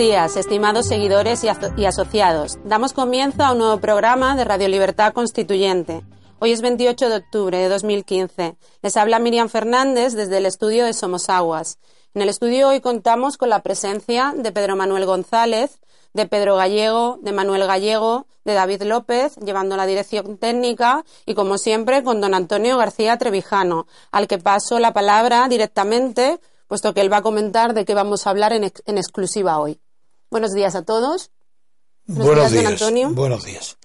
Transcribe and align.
días, 0.00 0.38
estimados 0.38 0.86
seguidores 0.86 1.44
y, 1.44 1.48
y, 1.76 1.84
asociados. 1.84 2.58
Damos 2.64 2.94
comienzo 2.94 3.44
a 3.44 3.52
un 3.52 3.58
nuevo 3.58 3.80
programa 3.80 4.34
de 4.34 4.44
Radio 4.44 4.66
Libertad 4.66 5.12
Constituyente. 5.12 6.02
Hoy 6.38 6.52
es 6.52 6.62
28 6.62 7.10
de 7.10 7.16
octubre 7.16 7.58
de 7.58 7.68
2015. 7.68 8.56
Les 8.80 8.96
habla 8.96 9.18
Miriam 9.18 9.50
Fernández 9.50 10.14
desde 10.14 10.38
el 10.38 10.46
estudio 10.46 10.86
de 10.86 10.94
Somos 10.94 11.28
Aguas. 11.28 11.78
En 12.14 12.22
el 12.22 12.30
estudio 12.30 12.68
hoy 12.68 12.80
contamos 12.80 13.36
con 13.36 13.50
la 13.50 13.60
presencia 13.60 14.32
de 14.34 14.50
Pedro 14.52 14.74
Manuel 14.74 15.04
González, 15.04 15.80
de 16.14 16.26
Pedro 16.26 16.56
Gallego, 16.56 17.18
de 17.20 17.32
Manuel 17.32 17.66
Gallego, 17.66 18.26
de 18.46 18.54
David 18.54 18.84
López, 18.84 19.36
llevando 19.36 19.76
la 19.76 19.84
dirección 19.84 20.38
técnica, 20.38 21.04
y 21.26 21.34
como 21.34 21.58
siempre 21.58 22.02
con 22.02 22.22
don 22.22 22.32
Antonio 22.32 22.78
García 22.78 23.18
Trevijano, 23.18 23.86
al 24.12 24.28
que 24.28 24.38
paso 24.38 24.78
la 24.78 24.94
palabra 24.94 25.46
directamente 25.50 26.40
puesto 26.70 26.94
que 26.94 27.00
él 27.00 27.12
va 27.12 27.16
a 27.16 27.22
comentar 27.22 27.74
de 27.74 27.84
qué 27.84 27.94
vamos 27.94 28.26
a 28.26 28.30
hablar 28.30 28.52
en, 28.52 28.62
en 28.62 28.96
exclusiva 28.96 29.58
hoy. 29.58 29.80
Buenos 30.30 30.52
días 30.52 30.76
a 30.76 30.82
todos. 30.82 31.32
Buenos, 32.06 32.26
Buenos 32.26 32.52
días, 32.52 32.62
días 32.62 32.82
Antonio. 32.82 33.10
Buenos 33.10 33.44
días. 33.44 33.76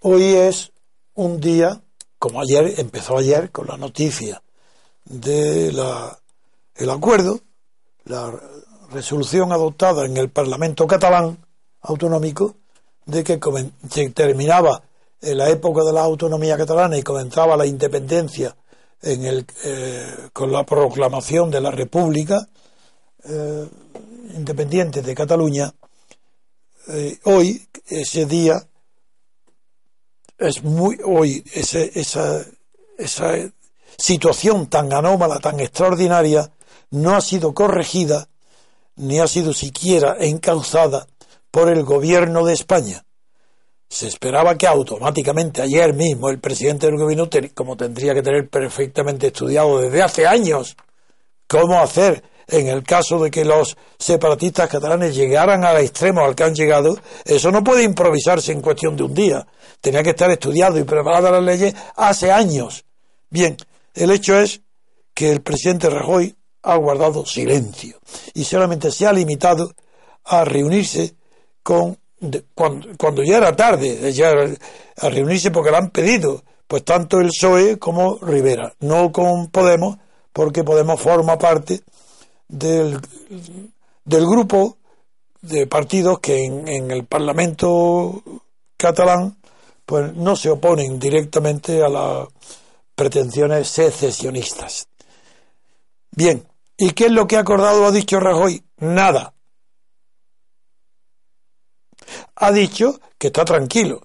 Hoy 0.00 0.24
es 0.34 0.72
un 1.14 1.40
día, 1.40 1.80
como 2.18 2.42
ayer, 2.42 2.74
empezó 2.78 3.16
ayer 3.16 3.50
con 3.50 3.66
la 3.66 3.78
noticia 3.78 4.42
de 5.06 5.72
la, 5.72 6.18
el 6.74 6.90
acuerdo, 6.90 7.40
la 8.04 8.30
resolución 8.90 9.52
adoptada 9.52 10.04
en 10.04 10.18
el 10.18 10.28
Parlamento 10.28 10.86
catalán 10.86 11.38
autonómico 11.80 12.56
de 13.06 13.24
que 13.24 13.40
se 13.90 14.10
terminaba 14.10 14.82
en 15.22 15.38
la 15.38 15.48
época 15.48 15.82
de 15.82 15.94
la 15.94 16.02
autonomía 16.02 16.58
catalana 16.58 16.98
y 16.98 17.02
comenzaba 17.02 17.56
la 17.56 17.64
independencia 17.64 18.54
en 19.00 19.24
el, 19.24 19.46
eh, 19.64 20.28
con 20.34 20.52
la 20.52 20.64
proclamación 20.64 21.50
de 21.50 21.60
la 21.62 21.70
República 21.70 22.46
eh, 23.24 23.66
Independiente 24.34 25.02
de 25.02 25.14
Cataluña, 25.14 25.72
eh, 26.88 27.18
hoy, 27.24 27.66
ese 27.86 28.26
día, 28.26 28.66
es 30.38 30.62
muy, 30.62 30.98
hoy, 31.04 31.44
ese, 31.52 31.90
esa, 31.94 32.44
esa 32.96 33.34
situación 33.96 34.68
tan 34.68 34.92
anómala, 34.92 35.38
tan 35.38 35.60
extraordinaria, 35.60 36.50
no 36.90 37.14
ha 37.14 37.20
sido 37.20 37.54
corregida, 37.54 38.28
ni 38.96 39.20
ha 39.20 39.28
sido 39.28 39.52
siquiera 39.52 40.16
encauzada 40.18 41.06
por 41.50 41.70
el 41.70 41.84
gobierno 41.84 42.44
de 42.44 42.54
España. 42.54 43.04
Se 43.88 44.06
esperaba 44.06 44.56
que 44.56 44.66
automáticamente 44.66 45.62
ayer 45.62 45.94
mismo 45.94 46.30
el 46.30 46.38
presidente 46.38 46.86
del 46.86 46.96
gobierno, 46.96 47.28
como 47.54 47.76
tendría 47.76 48.14
que 48.14 48.22
tener 48.22 48.48
perfectamente 48.48 49.28
estudiado 49.28 49.80
desde 49.80 50.02
hace 50.02 50.26
años 50.26 50.76
cómo 51.48 51.80
hacer 51.80 52.22
en 52.50 52.68
el 52.68 52.82
caso 52.82 53.18
de 53.18 53.30
que 53.30 53.44
los 53.44 53.76
separatistas 53.98 54.68
catalanes 54.68 55.14
llegaran 55.14 55.64
al 55.64 55.78
extremo 55.78 56.24
al 56.24 56.34
que 56.34 56.44
han 56.44 56.54
llegado, 56.54 56.98
eso 57.24 57.50
no 57.50 57.64
puede 57.64 57.82
improvisarse 57.82 58.52
en 58.52 58.60
cuestión 58.60 58.96
de 58.96 59.04
un 59.04 59.14
día. 59.14 59.46
Tenía 59.80 60.02
que 60.02 60.10
estar 60.10 60.30
estudiado 60.30 60.78
y 60.78 60.84
preparada 60.84 61.30
las 61.30 61.42
leyes 61.42 61.74
hace 61.96 62.30
años. 62.30 62.84
Bien, 63.30 63.56
el 63.94 64.10
hecho 64.10 64.38
es 64.38 64.60
que 65.14 65.30
el 65.30 65.42
presidente 65.42 65.90
Rajoy 65.90 66.34
ha 66.62 66.76
guardado 66.76 67.24
silencio 67.24 67.98
y 68.34 68.44
solamente 68.44 68.90
se 68.90 69.06
ha 69.06 69.12
limitado 69.12 69.72
a 70.24 70.44
reunirse 70.44 71.14
con 71.62 71.98
cuando, 72.54 73.22
ya 73.22 73.38
era 73.38 73.56
tarde 73.56 74.12
ya 74.12 74.30
a 74.30 75.08
reunirse 75.08 75.50
porque 75.50 75.70
lo 75.70 75.78
han 75.78 75.90
pedido, 75.90 76.42
pues 76.66 76.84
tanto 76.84 77.18
el 77.18 77.28
PSOE 77.28 77.78
como 77.78 78.18
Rivera, 78.18 78.74
no 78.80 79.10
con 79.10 79.48
Podemos, 79.48 79.96
porque 80.32 80.62
Podemos 80.62 81.00
forma 81.00 81.38
parte 81.38 81.80
del, 82.50 83.00
del 84.04 84.26
grupo 84.26 84.78
de 85.40 85.66
partidos 85.66 86.18
que 86.20 86.44
en, 86.44 86.90
el 86.90 87.04
Parlamento 87.04 88.22
catalán 88.76 89.38
pues 89.86 90.14
no 90.14 90.36
se 90.36 90.50
oponen 90.50 90.98
directamente 90.98 91.82
a 91.82 91.88
las 91.88 92.28
pretensiones 92.94 93.68
secesionistas. 93.68 94.86
Bien, 96.10 96.46
¿y 96.76 96.90
qué 96.90 97.06
es 97.06 97.12
lo 97.12 97.26
que 97.26 97.36
ha 97.36 97.40
acordado 97.40 97.86
ha 97.86 97.90
dicho 97.90 98.20
Rajoy? 98.20 98.62
Nada 98.78 99.34
ha 102.36 102.52
dicho 102.52 103.00
que 103.18 103.28
está 103.28 103.44
tranquilo, 103.44 104.00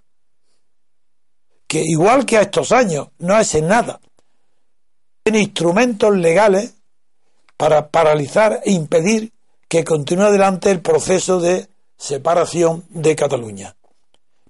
que 1.67 1.81
igual 1.83 2.25
que 2.25 2.38
a 2.38 2.41
estos 2.41 2.72
años 2.72 3.07
no 3.17 3.33
hace 3.33 3.62
nada, 3.62 4.00
tiene 5.23 5.39
instrumentos 5.39 6.16
legales 6.16 6.75
para 7.57 7.89
paralizar 7.89 8.61
e 8.63 8.71
impedir 8.71 9.31
que 9.67 9.83
continúe 9.83 10.25
adelante 10.25 10.71
el 10.71 10.81
proceso 10.81 11.39
de 11.39 11.67
separación 11.97 12.85
de 12.89 13.16
Cataluña, 13.16 13.75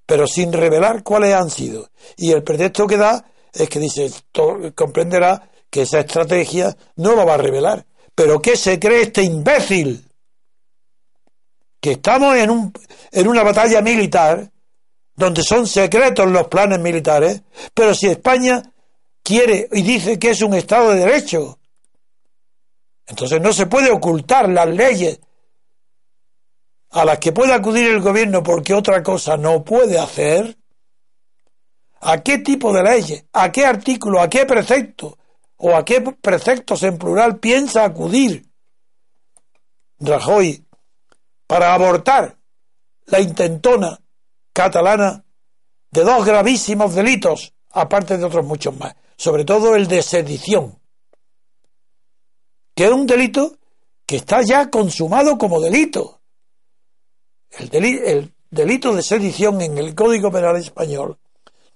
pero 0.05 0.27
sin 0.27 0.51
revelar 0.51 1.03
cuáles 1.03 1.33
han 1.33 1.49
sido. 1.49 1.89
Y 2.17 2.31
el 2.31 2.43
pretexto 2.43 2.87
que 2.87 2.97
da 2.97 3.25
es 3.53 3.69
que 3.69 3.79
dice, 3.79 4.11
comprenderá 4.75 5.49
que 5.69 5.83
esa 5.83 5.99
estrategia 5.99 6.75
no 6.95 7.15
lo 7.15 7.25
va 7.25 7.35
a 7.35 7.37
revelar. 7.37 7.85
Pero 8.13 8.41
¿qué 8.41 8.55
se 8.55 8.79
cree 8.79 9.03
este 9.03 9.23
imbécil? 9.23 10.05
que 11.85 11.91
estamos 11.91 12.35
en, 12.35 12.49
un, 12.49 12.73
en 13.11 13.27
una 13.27 13.43
batalla 13.43 13.79
militar 13.79 14.49
donde 15.15 15.43
son 15.43 15.67
secretos 15.67 16.25
los 16.31 16.47
planes 16.47 16.79
militares, 16.79 17.43
pero 17.75 17.93
si 17.93 18.07
España 18.07 18.63
quiere 19.21 19.69
y 19.71 19.83
dice 19.83 20.17
que 20.17 20.31
es 20.31 20.41
un 20.41 20.55
Estado 20.55 20.89
de 20.89 21.01
Derecho, 21.01 21.59
entonces 23.07 23.41
no 23.41 23.53
se 23.53 23.67
puede 23.67 23.91
ocultar 23.91 24.49
las 24.49 24.67
leyes 24.67 25.19
a 26.91 27.05
las 27.05 27.19
que 27.19 27.31
puede 27.31 27.53
acudir 27.53 27.87
el 27.91 28.01
gobierno 28.01 28.41
porque 28.41 28.73
otra 28.73 29.03
cosa 29.03 29.37
no 29.37 29.63
puede 29.63 29.99
hacer. 29.99 30.57
¿A 32.01 32.21
qué 32.21 32.37
tipo 32.37 32.71
de 32.71 32.83
leyes? 32.83 33.25
¿A 33.33 33.51
qué 33.51 33.65
artículo? 33.65 34.21
¿A 34.21 34.29
qué 34.29 34.45
precepto? 34.45 35.17
¿O 35.57 35.75
a 35.75 35.83
qué 35.83 36.01
preceptos 36.01 36.83
en 36.83 36.97
plural 36.97 37.39
piensa 37.39 37.83
acudir 37.83 38.45
Rajoy 39.99 40.65
para 41.47 41.73
abortar 41.73 42.37
la 43.05 43.19
intentona 43.19 43.99
catalana 44.51 45.23
de 45.91 46.03
dos 46.03 46.25
gravísimos 46.25 46.95
delitos, 46.95 47.53
aparte 47.71 48.17
de 48.17 48.25
otros 48.25 48.45
muchos 48.45 48.75
más, 48.77 48.95
sobre 49.15 49.45
todo 49.45 49.75
el 49.75 49.87
de 49.87 50.01
sedición, 50.01 50.77
que 52.75 52.85
es 52.85 52.91
un 52.91 53.07
delito 53.07 53.57
que 54.05 54.17
está 54.17 54.41
ya 54.43 54.69
consumado 54.69 55.37
como 55.37 55.59
delito. 55.59 56.19
El, 57.51 57.73
el 57.85 58.33
delito 58.51 58.93
de 58.93 59.01
sedición 59.01 59.61
en 59.61 59.77
el 59.77 59.95
Código 59.95 60.31
Penal 60.31 60.57
español 60.57 61.17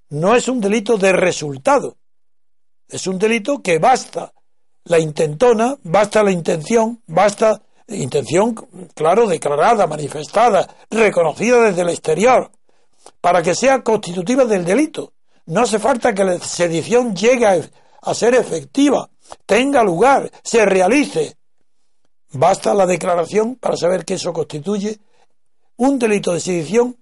no 0.10 0.36
es 0.36 0.48
un 0.48 0.60
delito 0.60 0.98
de 0.98 1.13
resultado, 1.13 1.98
es 2.88 3.07
un 3.07 3.18
delito 3.18 3.62
que 3.62 3.80
basta 3.80 4.34
la 4.86 5.00
intentona, 5.00 5.78
basta 5.84 6.24
la 6.24 6.31
intención, 6.31 7.02
basta 7.07 7.62
intención, 7.88 8.56
claro, 8.94 9.28
declarada, 9.28 9.88
manifestada, 9.88 10.68
reconocida 10.90 11.62
desde 11.62 11.81
el 11.81 11.90
exterior, 11.90 12.52
para 13.22 13.42
que 13.42 13.56
sea 13.56 13.84
constitutiva 13.84 14.45
del 14.45 14.66
delito. 14.66 15.13
No 15.45 15.62
hace 15.62 15.80
falta 15.80 16.13
que 16.13 16.24
la 16.24 16.40
sedición 16.40 17.16
llegue 17.16 17.45
a, 18.02 18.13
ser 18.13 18.36
efectiva, 18.36 19.10
tenga 19.46 19.84
lugar, 19.84 20.31
se 20.44 20.66
realice. 20.66 21.36
Basta 22.31 22.74
la 22.74 22.86
declaración 22.86 23.56
para 23.56 23.76
saber 23.76 24.06
que 24.06 24.16
eso 24.16 24.34
constituye 24.34 25.00
un 25.78 25.98
delito 25.98 26.34
de 26.34 26.40
sedición 26.40 26.98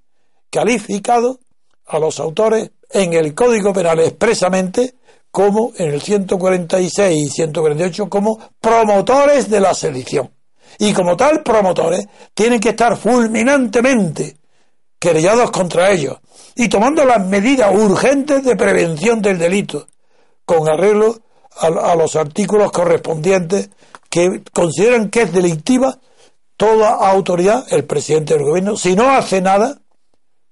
calificado 0.49 1.39
a 1.85 1.99
los 1.99 2.19
autores 2.19 2.71
en 2.89 3.13
el 3.13 3.33
Código 3.33 3.73
Penal 3.73 3.99
expresamente 3.99 4.95
como 5.31 5.71
en 5.77 5.93
el 5.93 6.01
146 6.01 7.25
y 7.25 7.29
148 7.29 8.09
como 8.09 8.39
promotores 8.59 9.49
de 9.49 9.59
la 9.59 9.73
sedición. 9.73 10.31
Y 10.79 10.93
como 10.93 11.17
tal 11.17 11.43
promotores 11.43 12.07
tienen 12.33 12.59
que 12.59 12.69
estar 12.69 12.97
fulminantemente 12.97 14.37
querellados 14.99 15.51
contra 15.51 15.91
ellos 15.91 16.17
y 16.55 16.69
tomando 16.69 17.05
las 17.05 17.25
medidas 17.25 17.73
urgentes 17.73 18.43
de 18.43 18.55
prevención 18.55 19.21
del 19.21 19.37
delito, 19.37 19.87
con 20.45 20.67
arreglo 20.67 21.19
a, 21.59 21.95
los 21.95 22.15
artículos 22.15 22.71
correspondientes 22.71 23.69
que 24.09 24.43
consideran 24.53 25.09
que 25.09 25.23
es 25.23 25.33
delictiva 25.33 25.99
toda 26.55 26.89
autoridad, 26.89 27.65
el 27.71 27.85
presidente 27.85 28.33
del 28.33 28.43
gobierno, 28.43 28.77
si 28.77 28.95
no 28.95 29.09
hace 29.11 29.41
nada 29.41 29.79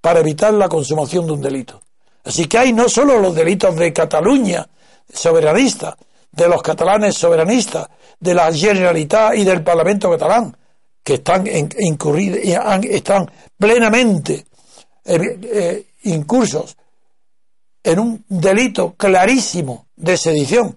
para 0.01 0.19
evitar 0.19 0.53
la 0.53 0.69
consumación 0.69 1.25
de 1.25 1.33
un 1.33 1.41
delito. 1.41 1.81
Así 2.23 2.45
que 2.45 2.57
hay 2.57 2.73
no 2.73 2.89
solo 2.89 3.19
los 3.19 3.33
delitos 3.33 3.75
de 3.75 3.91
Cataluña 3.91 4.67
soberanista, 5.11 5.97
de 6.31 6.49
los 6.49 6.61
catalanes 6.61 7.15
soberanistas, 7.15 7.87
de 8.19 8.33
la 8.33 8.53
Generalitat 8.53 9.35
y 9.35 9.43
del 9.43 9.63
Parlamento 9.63 10.11
catalán, 10.11 10.55
que 11.03 11.15
están 11.15 11.45
incurridos, 11.79 12.39
están 12.83 13.29
plenamente 13.57 14.45
eh, 15.05 15.39
eh, 15.43 15.85
incursos 16.03 16.75
en 17.83 17.99
un 17.99 18.25
delito 18.27 18.95
clarísimo 18.97 19.87
de 19.95 20.17
sedición, 20.17 20.75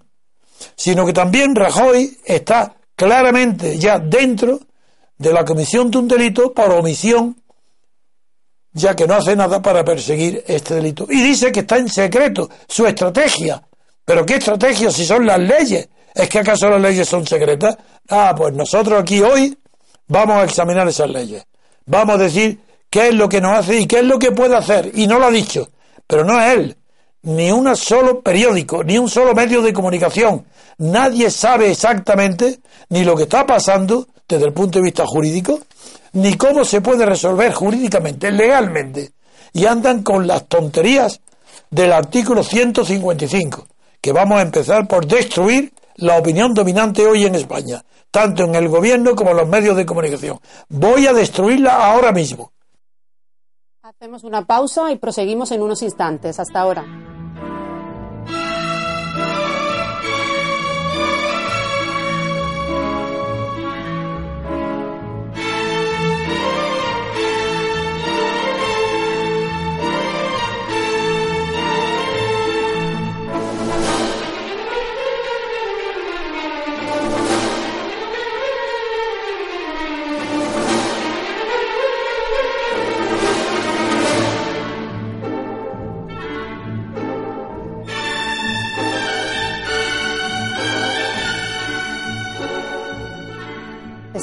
sino 0.76 1.05
que 1.06 1.12
también 1.12 1.55
Rajoy 1.55 2.19
está 2.25 2.75
claramente 2.94 3.78
ya 3.78 3.99
dentro 3.99 4.60
de 5.16 5.32
la 5.32 5.44
comisión 5.44 5.90
de 5.90 5.99
un 5.99 6.08
delito 6.08 6.52
por 6.52 6.70
omisión, 6.72 7.37
ya 8.72 8.94
que 8.94 9.06
no 9.06 9.14
hace 9.14 9.34
nada 9.34 9.60
para 9.60 9.84
perseguir 9.84 10.44
este 10.46 10.75
delito. 10.75 11.06
Y 11.10 11.20
dice 11.20 11.50
que 11.50 11.60
está 11.60 11.76
en 11.76 11.88
secreto 11.88 12.49
su 12.69 12.87
estrategia. 12.87 13.62
¿Pero 14.05 14.25
qué 14.25 14.37
estrategia 14.37 14.90
si 14.90 15.05
son 15.05 15.26
las 15.26 15.38
leyes? 15.38 15.88
¿Es 16.14 16.28
que 16.28 16.38
acaso 16.38 16.70
las 16.70 16.81
leyes 16.81 17.08
son 17.08 17.26
secretas? 17.26 17.76
Ah, 18.08 18.34
pues 18.37 18.54
nosotros 18.54 19.00
aquí 19.00 19.20
hoy 19.20 19.56
vamos 20.06 20.37
a 20.37 20.44
examinar 20.44 20.88
esas 20.88 21.11
leyes. 21.11 21.44
Vamos 21.87 22.14
a 22.16 22.19
decir 22.19 22.58
qué 22.88 23.08
es 23.08 23.14
lo 23.14 23.28
que 23.28 23.40
nos 23.40 23.58
hace 23.58 23.81
y 23.81 23.87
qué 23.87 23.99
es 23.99 24.04
lo 24.04 24.19
que 24.19 24.32
puede 24.32 24.56
hacer. 24.56 24.90
Y 24.94 25.06
no 25.06 25.19
lo 25.19 25.26
ha 25.26 25.31
dicho. 25.31 25.70
Pero 26.06 26.25
no 26.25 26.40
es 26.40 26.54
él. 26.54 26.76
Ni 27.23 27.50
un 27.50 27.75
solo 27.76 28.20
periódico, 28.20 28.85
ni 28.85 28.99
un 28.99 29.09
solo 29.09 29.35
medio 29.35 29.61
de 29.62 29.73
comunicación. 29.73 30.47
Nadie 30.79 31.31
sabe 31.31 31.70
exactamente 31.70 32.61
ni 32.91 33.05
lo 33.05 33.17
que 33.17 33.25
está 33.25 33.44
pasando 33.44 34.06
desde 34.29 34.47
el 34.47 34.53
punto 34.53 34.79
de 34.79 34.85
vista 34.85 35.06
jurídico, 35.06 35.59
ni 36.12 36.35
cómo 36.35 36.65
se 36.65 36.81
puede 36.81 37.06
resolver 37.06 37.53
jurídicamente, 37.53 38.31
legalmente. 38.31 39.12
Y 39.53 39.67
andan 39.67 40.03
con 40.03 40.26
las 40.26 40.47
tonterías 40.47 41.20
del 41.70 41.93
artículo 41.93 42.43
155, 42.43 43.67
que 44.00 44.12
vamos 44.12 44.38
a 44.38 44.43
empezar 44.43 44.87
por 44.87 45.06
destruir 45.06 45.73
la 45.97 46.17
opinión 46.17 46.55
dominante 46.55 47.06
hoy 47.06 47.25
en 47.25 47.35
España, 47.35 47.82
tanto 48.11 48.44
en 48.44 48.55
el 48.55 48.69
gobierno 48.69 49.17
como 49.17 49.31
en 49.31 49.38
los 49.38 49.49
medios 49.49 49.76
de 49.76 49.87
comunicación. 49.87 50.38
Voy 50.69 51.06
a 51.06 51.12
destruirla 51.12 51.87
ahora 51.87 52.12
mismo. 52.12 52.53
Hacemos 54.00 54.23
una 54.23 54.45
pausa 54.45 54.93
y 54.93 54.97
proseguimos 54.97 55.50
en 55.50 55.61
unos 55.61 55.83
instantes. 55.83 56.39
Hasta 56.39 56.61
ahora. 56.61 56.85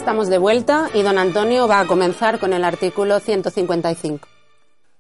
Estamos 0.06 0.30
de 0.30 0.38
vuelta 0.38 0.92
y 0.94 1.02
don 1.02 1.18
Antonio 1.18 1.68
va 1.68 1.80
a 1.80 1.88
comenzar 1.88 2.40
con 2.40 2.54
el 2.54 2.64
artículo 2.64 3.20
155. 3.20 4.28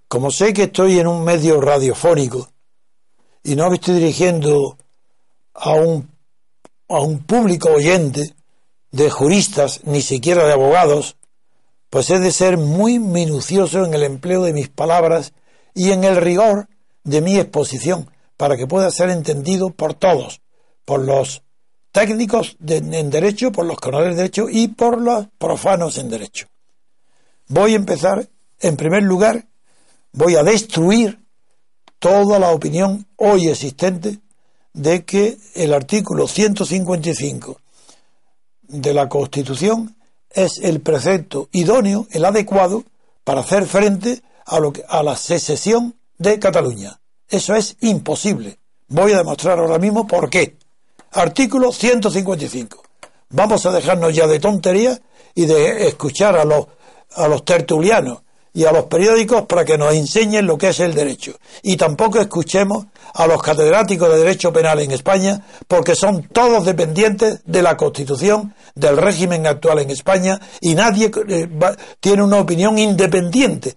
Como 0.07 0.31
sé 0.31 0.51
que 0.51 0.63
estoy 0.63 0.97
en 0.97 1.05
un 1.05 1.23
medio 1.23 1.61
radiofónico 1.61 2.49
y 3.43 3.55
no 3.55 3.69
me 3.69 3.75
estoy 3.75 3.99
dirigiendo 3.99 4.79
a 5.53 5.73
un, 5.73 6.09
a 6.89 7.01
un 7.01 7.19
público 7.19 7.69
oyente 7.69 8.33
de 8.89 9.11
juristas, 9.11 9.81
ni 9.83 10.01
siquiera 10.01 10.43
de 10.47 10.53
abogados, 10.53 11.17
pues 11.91 12.09
he 12.09 12.17
de 12.17 12.31
ser 12.31 12.57
muy 12.57 12.97
minucioso 12.97 13.85
en 13.85 13.93
el 13.93 14.01
empleo 14.01 14.41
de 14.41 14.53
mis 14.53 14.69
palabras 14.69 15.33
y 15.75 15.91
en 15.91 16.03
el 16.03 16.15
rigor 16.15 16.67
de 17.03 17.21
mi 17.21 17.37
exposición, 17.37 18.09
para 18.37 18.57
que 18.57 18.65
pueda 18.65 18.89
ser 18.89 19.11
entendido 19.11 19.69
por 19.69 19.93
todos, 19.93 20.41
por 20.83 21.01
los 21.01 21.43
técnicos 21.95 22.57
en 22.67 23.09
derecho, 23.09 23.53
por 23.53 23.65
los 23.65 23.79
canales 23.79 24.09
de 24.09 24.23
derecho 24.23 24.47
y 24.49 24.67
por 24.67 25.01
los 25.01 25.27
profanos 25.37 25.97
en 25.97 26.09
derecho. 26.09 26.47
Voy 27.47 27.71
a 27.71 27.77
empezar, 27.77 28.27
en 28.59 28.75
primer 28.75 29.03
lugar, 29.03 29.45
voy 30.11 30.35
a 30.35 30.43
destruir 30.43 31.17
toda 31.97 32.37
la 32.37 32.49
opinión 32.49 33.07
hoy 33.15 33.47
existente 33.47 34.19
de 34.73 35.05
que 35.05 35.37
el 35.53 35.73
artículo 35.73 36.27
155 36.27 37.61
de 38.63 38.93
la 38.93 39.07
Constitución 39.07 39.95
es 40.29 40.57
el 40.61 40.81
precepto 40.81 41.47
idóneo, 41.53 42.07
el 42.11 42.25
adecuado, 42.25 42.83
para 43.23 43.39
hacer 43.39 43.65
frente 43.65 44.21
a, 44.45 44.59
lo 44.59 44.73
que, 44.73 44.83
a 44.89 45.01
la 45.01 45.15
secesión 45.15 45.95
de 46.17 46.39
Cataluña. 46.39 46.99
Eso 47.29 47.55
es 47.55 47.77
imposible. 47.79 48.59
Voy 48.89 49.13
a 49.13 49.19
demostrar 49.19 49.59
ahora 49.59 49.79
mismo 49.79 50.05
por 50.05 50.29
qué. 50.29 50.57
Artículo 51.15 51.71
155. 51.71 52.83
Vamos 53.29 53.65
a 53.65 53.71
dejarnos 53.71 54.13
ya 54.13 54.27
de 54.27 54.37
tonterías 54.37 54.99
y 55.33 55.45
de 55.45 55.87
escuchar 55.87 56.37
a 56.37 56.43
los, 56.43 56.67
a 57.15 57.29
los 57.29 57.45
tertulianos 57.45 58.19
y 58.53 58.65
a 58.65 58.73
los 58.73 58.85
periódicos 58.87 59.43
para 59.43 59.63
que 59.63 59.77
nos 59.77 59.93
enseñen 59.93 60.45
lo 60.45 60.57
que 60.57 60.69
es 60.69 60.79
el 60.81 60.93
derecho. 60.93 61.37
Y 61.63 61.77
tampoco 61.77 62.19
escuchemos 62.19 62.87
a 63.13 63.27
los 63.27 63.41
catedráticos 63.41 64.09
de 64.09 64.17
Derecho 64.17 64.51
Penal 64.51 64.81
en 64.81 64.91
España, 64.91 65.41
porque 65.69 65.95
son 65.95 66.23
todos 66.23 66.65
dependientes 66.65 67.39
de 67.45 67.61
la 67.61 67.77
Constitución, 67.77 68.53
del 68.75 68.97
régimen 68.97 69.47
actual 69.47 69.79
en 69.79 69.91
España, 69.91 70.41
y 70.59 70.75
nadie 70.75 71.11
eh, 71.29 71.47
tiene 72.01 72.23
una 72.23 72.39
opinión 72.39 72.77
independiente. 72.77 73.75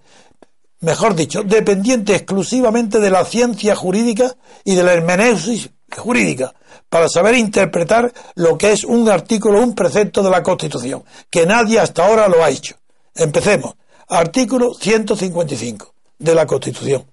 Mejor 0.80 1.14
dicho, 1.14 1.44
dependiente 1.44 2.16
exclusivamente 2.16 2.98
de 2.98 3.10
la 3.10 3.24
ciencia 3.24 3.76
jurídica 3.76 4.34
y 4.64 4.74
de 4.74 4.82
la 4.82 4.92
hermenéusis 4.92 5.70
jurídica 5.96 6.54
para 6.88 7.08
saber 7.08 7.34
interpretar 7.34 8.12
lo 8.34 8.56
que 8.56 8.72
es 8.72 8.84
un 8.84 9.08
artículo, 9.08 9.62
un 9.62 9.74
precepto 9.74 10.22
de 10.22 10.30
la 10.30 10.42
Constitución, 10.42 11.04
que 11.30 11.46
nadie 11.46 11.78
hasta 11.78 12.06
ahora 12.06 12.28
lo 12.28 12.42
ha 12.42 12.50
hecho. 12.50 12.76
Empecemos. 13.14 13.74
Artículo 14.08 14.72
155 14.74 15.94
de 16.18 16.34
la 16.34 16.46
Constitución. 16.46 17.04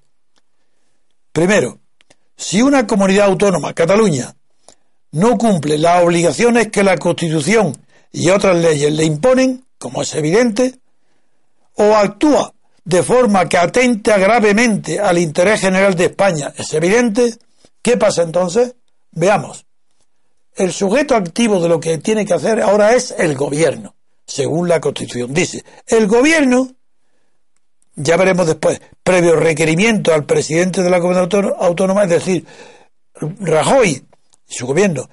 Primero, 1.32 1.79
si 2.38 2.62
una 2.62 2.88
comunidad 2.88 3.27
autónoma, 3.27 3.74
Cataluña, 3.74 4.36
no 5.12 5.38
cumple 5.38 5.77
las 5.77 6.03
obligaciones 6.03 6.70
que 6.70 6.84
la 6.84 6.98
Constitución 6.98 7.77
y 8.12 8.29
otras 8.29 8.58
leyes 8.58 8.91
le 8.94 9.03
imponen, 9.03 9.65
como 9.77 10.01
es 10.01 10.15
evidente, 10.15 10.79
o 11.75 11.96
actúa 11.96 12.53
de 12.84 13.03
forma 13.03 13.50
que 13.50 13.58
atenta 13.58 14.17
gravemente 14.17 15.00
al 15.00 15.17
interés 15.17 15.62
general 15.62 15.96
de 15.96 16.05
España, 16.05 16.53
es 16.55 16.74
evidente, 16.74 17.38
¿qué 17.86 17.98
pasa 17.98 18.24
entonces? 18.24 18.75
Veamos. 19.12 19.68
El 20.56 20.74
sujeto 20.74 21.15
activo 21.15 21.62
de 21.62 21.70
lo 21.70 21.80
que 21.80 22.00
tiene 22.00 22.25
que 22.25 22.34
hacer 22.34 22.60
ahora 22.60 22.96
es 22.96 23.13
el 23.15 23.36
gobierno, 23.36 23.96
según 24.25 24.68
la 24.68 24.82
Constitución. 24.82 25.32
Dice, 25.32 25.63
el 25.86 26.08
gobierno, 26.08 26.74
ya 27.94 28.18
veremos 28.18 28.48
después, 28.48 28.82
previo 29.04 29.36
requerimiento 29.36 30.15
al 30.15 30.25
presidente 30.25 30.82
de 30.82 30.89
la 30.89 31.00
comunidad 31.00 31.30
autónoma, 31.60 32.06
es 32.06 32.10
decir, 32.10 32.44
Rajoy 33.13 34.04
y 34.48 34.54
su 34.54 34.65
gobierno, 34.65 35.08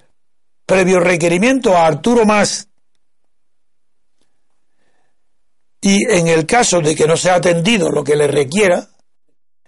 previo 0.65 0.99
requerimiento 0.99 1.77
a 1.77 1.87
Arturo 1.87 2.25
Más, 2.25 2.69
y 5.83 6.11
en 6.11 6.27
el 6.29 6.47
caso 6.47 6.81
de 6.81 6.95
que 6.95 7.07
no 7.07 7.19
sea 7.19 7.35
atendido 7.35 7.91
lo 7.91 8.03
que 8.03 8.17
le 8.17 8.29
requiera, 8.29 8.89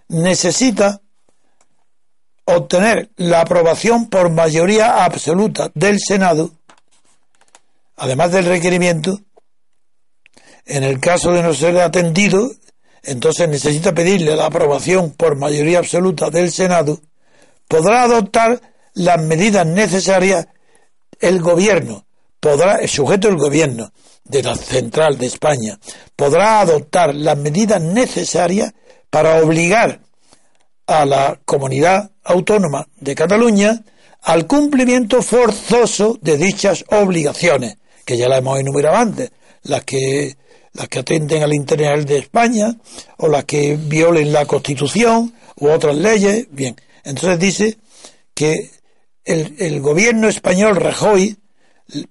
necesita 0.09 1.03
obtener 2.45 3.11
la 3.17 3.41
aprobación 3.41 4.09
por 4.09 4.31
mayoría 4.31 5.05
absoluta 5.05 5.71
del 5.75 5.99
Senado, 6.01 6.51
además 7.97 8.33
del 8.33 8.47
requerimiento, 8.47 9.21
en 10.67 10.85
el 10.85 11.01
caso 11.01 11.33
de 11.33 11.43
no 11.43 11.55
ser 11.55 11.79
atendido, 11.79 12.51
entonces 13.03 13.49
necesita 13.49 13.93
pedirle 13.93 14.37
la 14.37 14.47
aprobación 14.47 15.13
por 15.13 15.37
mayoría 15.37 15.79
absoluta 15.79 16.31
del 16.31 16.51
Senado, 16.51 17.01
podrá 17.69 18.03
adoptar 18.03 18.61
las 18.95 19.21
medidas 19.23 19.67
necesarias 19.67 20.47
el 21.21 21.41
gobierno, 21.41 22.07
podrá, 22.41 22.77
el 22.77 22.89
sujeto 22.89 23.29
del 23.29 23.37
gobierno 23.37 23.93
de 24.25 24.43
la 24.43 24.55
central 24.55 25.19
de 25.19 25.27
España, 25.27 25.79
podrá 26.17 26.61
adoptar 26.61 27.15
las 27.15 27.37
medidas 27.37 27.81
necesarias 27.81 28.73
para 29.11 29.43
obligar 29.43 30.01
a 30.87 31.05
la 31.05 31.41
comunidad 31.45 32.11
autónoma 32.25 32.87
de 33.01 33.15
Cataluña 33.15 33.83
al 34.23 34.47
cumplimiento 34.47 35.23
forzoso 35.23 36.19
de 36.21 36.39
dichas 36.39 36.85
obligaciones, 36.91 37.77
que 38.05 38.17
ya 38.17 38.29
las 38.29 38.39
hemos 38.39 38.59
enumerado 38.59 38.97
antes, 38.97 39.31
las 39.63 39.85
que 39.85 40.37
las 40.73 40.89
que 40.89 40.99
atenten 40.99 41.43
al 41.43 41.55
interés 41.55 42.05
de 42.05 42.19
España 42.19 42.75
o 43.19 43.29
las 43.29 43.45
que 43.45 43.77
violen 43.77 44.33
la 44.33 44.45
Constitución 44.45 45.33
u 45.57 45.69
otras 45.69 45.97
leyes. 45.97 46.49
Bien, 46.51 46.75
entonces 47.05 47.39
dice 47.39 47.79
que 48.35 48.71
el, 49.25 49.55
el 49.59 49.81
gobierno 49.81 50.29
español 50.29 50.77
Rajoy 50.77 51.37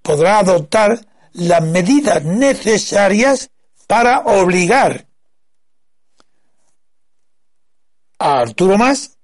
podrá 0.01 0.39
adoptar 0.39 1.05
las 1.33 1.61
medidas 1.61 2.23
necesarias 2.23 3.49
para 3.87 4.19
obligar 4.21 5.07
a 8.23 8.39
Arturo 8.39 8.77
Más 8.77 9.17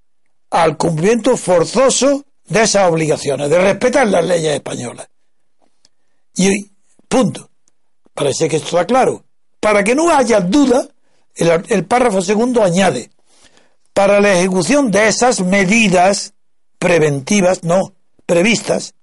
al 0.50 0.76
cumplimiento 0.76 1.38
forzoso 1.38 2.26
de 2.48 2.64
esas 2.64 2.92
obligaciones, 2.92 3.50
de 3.50 3.58
respetar 3.58 4.06
las 4.08 4.26
leyes 4.26 4.56
españolas. 4.56 5.08
Y 6.36 6.50
punto. 7.08 7.50
Parece 8.14 8.50
que 8.50 8.58
esto 8.58 8.68
está 8.68 8.86
claro. 8.86 9.24
Para 9.62 9.86
que 9.86 9.96
no 9.96 10.10
haya 10.10 10.42
duda, 10.42 10.86
el, 11.36 11.86
párrafo 11.86 12.22
segundo 12.22 12.62
añade, 12.62 13.12
para 13.94 14.20
la 14.20 14.34
ejecución 14.34 14.92
de 14.92 15.08
esas 15.08 15.40
medidas 15.42 16.34
preventivas, 16.78 17.64
no, 17.64 17.94
previstas, 18.26 18.96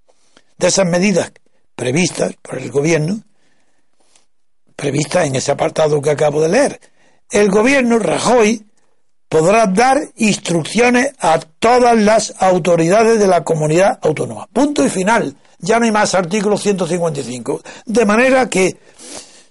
de 0.58 0.68
esas 0.68 0.86
medidas 0.86 1.32
previstas 1.74 2.34
por 2.42 2.58
el 2.58 2.70
gobierno, 2.70 3.22
previstas 4.74 5.26
en 5.26 5.36
ese 5.36 5.52
apartado 5.52 6.02
que 6.02 6.10
acabo 6.10 6.42
de 6.42 6.50
leer, 6.50 6.80
el 7.30 7.50
gobierno 7.50 7.98
Rajoy 7.98 8.66
podrá 9.28 9.66
dar 9.66 9.98
instrucciones 10.16 11.12
a 11.18 11.38
todas 11.38 11.96
las 11.96 12.34
autoridades 12.38 13.18
de 13.18 13.26
la 13.26 13.44
comunidad 13.44 13.98
autónoma. 14.02 14.46
Punto 14.52 14.84
y 14.84 14.90
final. 14.90 15.34
Ya 15.58 15.78
no 15.78 15.86
hay 15.86 15.92
más 15.92 16.14
artículo 16.14 16.56
155. 16.56 17.62
De 17.86 18.04
manera 18.04 18.48
que 18.48 18.76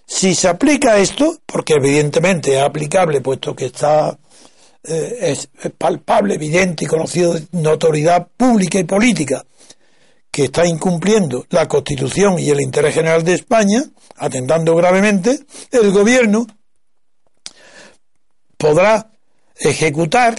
si 0.05 0.35
se 0.35 0.47
aplica 0.47 0.97
esto, 0.97 1.39
porque 1.45 1.73
evidentemente 1.73 2.55
es 2.55 2.61
aplicable, 2.61 3.21
puesto 3.21 3.55
que 3.55 3.65
está 3.65 4.17
eh, 4.83 5.31
es, 5.31 5.49
palpable, 5.77 6.35
evidente 6.35 6.85
y 6.85 6.87
conocido 6.87 7.33
de 7.33 7.47
notoriedad 7.53 8.27
pública 8.37 8.77
y 8.77 8.83
política, 8.83 9.43
que 10.29 10.45
está 10.45 10.65
incumpliendo 10.65 11.45
la 11.49 11.67
Constitución 11.67 12.37
y 12.37 12.49
el 12.49 12.61
interés 12.61 12.93
general 12.93 13.23
de 13.23 13.33
España, 13.33 13.83
atentando 14.17 14.75
gravemente, 14.75 15.39
el 15.71 15.91
gobierno 15.91 16.45
podrá 18.57 19.09
ejecutar 19.57 20.35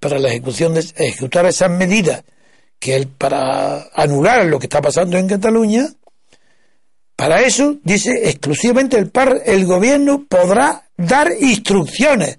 para 0.00 0.18
la 0.18 0.28
ejecución 0.28 0.74
de 0.74 0.80
ejecutar 0.96 1.46
esas 1.46 1.70
medidas 1.70 2.24
que 2.78 3.08
para 3.18 3.88
anular 3.94 4.46
lo 4.46 4.58
que 4.58 4.66
está 4.66 4.80
pasando 4.80 5.16
en 5.16 5.28
Cataluña 5.28 5.88
para 7.16 7.40
eso, 7.40 7.76
dice 7.82 8.28
exclusivamente 8.28 8.98
el, 8.98 9.10
par, 9.10 9.40
el 9.46 9.64
gobierno 9.64 10.26
podrá 10.28 10.86
dar 10.98 11.32
instrucciones 11.40 12.38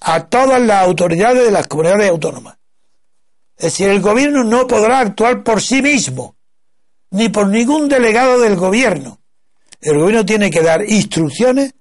a 0.00 0.26
todas 0.26 0.60
las 0.60 0.84
autoridades 0.84 1.44
de 1.44 1.50
las 1.50 1.66
comunidades 1.66 2.10
autónomas. 2.10 2.58
Es 3.56 3.64
decir, 3.64 3.88
el 3.88 4.00
gobierno 4.00 4.44
no 4.44 4.66
podrá 4.66 5.00
actuar 5.00 5.42
por 5.42 5.62
sí 5.62 5.80
mismo, 5.80 6.36
ni 7.10 7.30
por 7.30 7.48
ningún 7.48 7.88
delegado 7.88 8.38
del 8.40 8.56
gobierno. 8.56 9.20
El 9.80 9.98
gobierno 9.98 10.26
tiene 10.26 10.50
que 10.50 10.60
dar 10.60 10.82
instrucciones, 10.86 11.74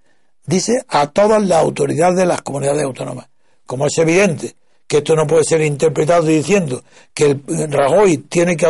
dice, 0.45 0.85
a 0.87 1.07
todas 1.07 1.43
las 1.43 1.59
autoridades 1.59 2.15
de 2.15 2.25
las 2.25 2.41
comunidades 2.41 2.83
autónomas. 2.83 3.27
Como 3.71 3.87
es 3.87 3.97
evidente 3.99 4.53
que 4.85 4.97
esto 4.97 5.15
no 5.15 5.25
puede 5.25 5.45
ser 5.45 5.61
interpretado 5.61 6.23
diciendo 6.23 6.83
que 7.13 7.27
el 7.47 7.71
Rajoy 7.71 8.17
tiene 8.17 8.57
que 8.57 8.67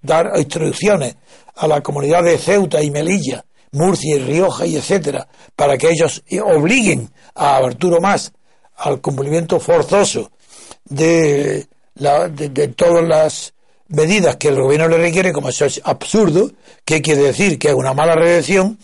dar 0.00 0.30
instrucciones 0.36 1.16
a 1.56 1.66
la 1.66 1.82
comunidad 1.82 2.22
de 2.22 2.38
Ceuta 2.38 2.80
y 2.80 2.88
Melilla, 2.92 3.44
Murcia 3.72 4.14
y 4.14 4.20
Rioja 4.20 4.64
y 4.64 4.76
etcétera, 4.76 5.26
para 5.56 5.76
que 5.76 5.88
ellos 5.90 6.22
obliguen 6.44 7.10
a 7.34 7.56
Arturo 7.56 8.00
Más 8.00 8.32
al 8.76 9.00
cumplimiento 9.00 9.58
forzoso 9.58 10.30
de, 10.84 11.66
todas 12.76 13.08
las 13.08 13.54
medidas 13.88 14.36
que 14.36 14.50
el 14.50 14.62
gobierno 14.62 14.86
le 14.86 14.98
requiere, 14.98 15.32
como 15.32 15.48
eso 15.48 15.64
es 15.64 15.80
absurdo, 15.82 16.52
¿qué 16.84 17.02
quiere 17.02 17.22
decir? 17.22 17.58
Que 17.58 17.70
es 17.70 17.74
una 17.74 17.92
mala 17.92 18.14
redacción, 18.14 18.78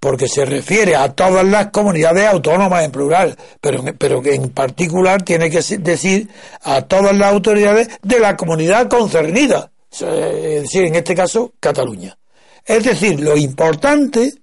porque 0.00 0.28
se 0.28 0.44
refiere 0.44 0.94
a 0.94 1.12
todas 1.12 1.44
las 1.44 1.70
comunidades 1.70 2.26
autónomas 2.26 2.84
en 2.84 2.92
plural, 2.92 3.36
pero, 3.60 3.82
pero 3.98 4.22
que 4.22 4.34
en 4.34 4.50
particular 4.50 5.22
tiene 5.22 5.50
que 5.50 5.60
decir 5.78 6.28
a 6.62 6.82
todas 6.82 7.16
las 7.16 7.32
autoridades 7.32 7.88
de 8.02 8.20
la 8.20 8.36
comunidad 8.36 8.88
concernida 8.88 9.70
es 9.90 10.62
decir, 10.62 10.84
en 10.84 10.94
este 10.94 11.14
caso, 11.14 11.54
Cataluña. 11.60 12.16
Es 12.64 12.84
decir, 12.84 13.20
lo 13.20 13.36
importante 13.36 14.34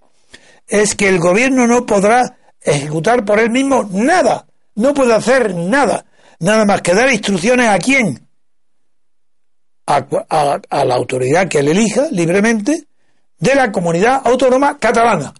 es 0.67 0.95
que 0.95 1.07
el 1.07 1.19
gobierno 1.19 1.67
no 1.67 1.85
podrá 1.85 2.37
ejecutar 2.61 3.23
por 3.23 3.39
él 3.39 3.51
mismo 3.51 3.87
nada, 3.91 4.47
no 4.75 4.93
puede 4.93 5.13
hacer 5.13 5.53
nada, 5.53 6.05
nada 6.39 6.65
más 6.65 6.81
que 6.81 6.95
dar 6.95 7.11
instrucciones 7.11 7.69
a 7.69 7.77
quién, 7.77 8.27
a, 9.85 10.83
la 10.83 10.95
autoridad 10.95 11.47
que 11.47 11.59
él 11.59 11.67
elija 11.67 12.07
libremente 12.09 12.87
de 13.37 13.55
la 13.55 13.71
comunidad 13.71 14.21
autónoma 14.25 14.79
catalana. 14.79 15.33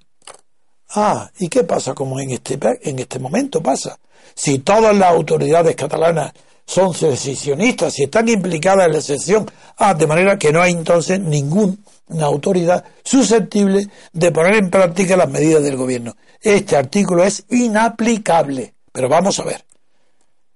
Ah, 0.96 1.30
¿y 1.40 1.50
qué 1.50 1.66
pasa 1.66 1.94
como 1.94 2.22
en 2.22 2.32
este, 2.32 2.58
en 2.84 3.00
este 3.00 3.20
momento 3.20 3.62
pasa? 3.62 4.00
Si 4.34 4.60
todas 4.60 4.96
las 4.96 5.10
autoridades 5.10 5.76
catalanas 5.76 6.32
son 6.66 6.94
secesionistas 6.94 8.00
y 8.00 8.04
están 8.04 8.30
implicadas 8.30 8.88
en 8.88 8.94
la 8.94 9.02
secesión, 9.02 9.52
ah, 9.78 9.94
de 9.94 10.08
manera 10.08 10.38
que 10.38 10.54
no 10.54 10.62
hay 10.62 10.72
entonces 10.72 11.20
ninguna 11.20 11.76
autoridad 12.22 12.86
susceptible 13.04 13.88
de 14.14 14.32
poner 14.32 14.56
en 14.56 14.70
práctica 14.70 15.18
las 15.18 15.30
medidas 15.30 15.64
del 15.64 15.76
gobierno. 15.76 16.16
Este 16.42 16.78
artículo 16.78 17.26
es 17.26 17.44
inaplicable, 17.50 18.74
pero 18.94 19.10
vamos 19.10 19.38
a 19.40 19.44
ver, 19.44 19.66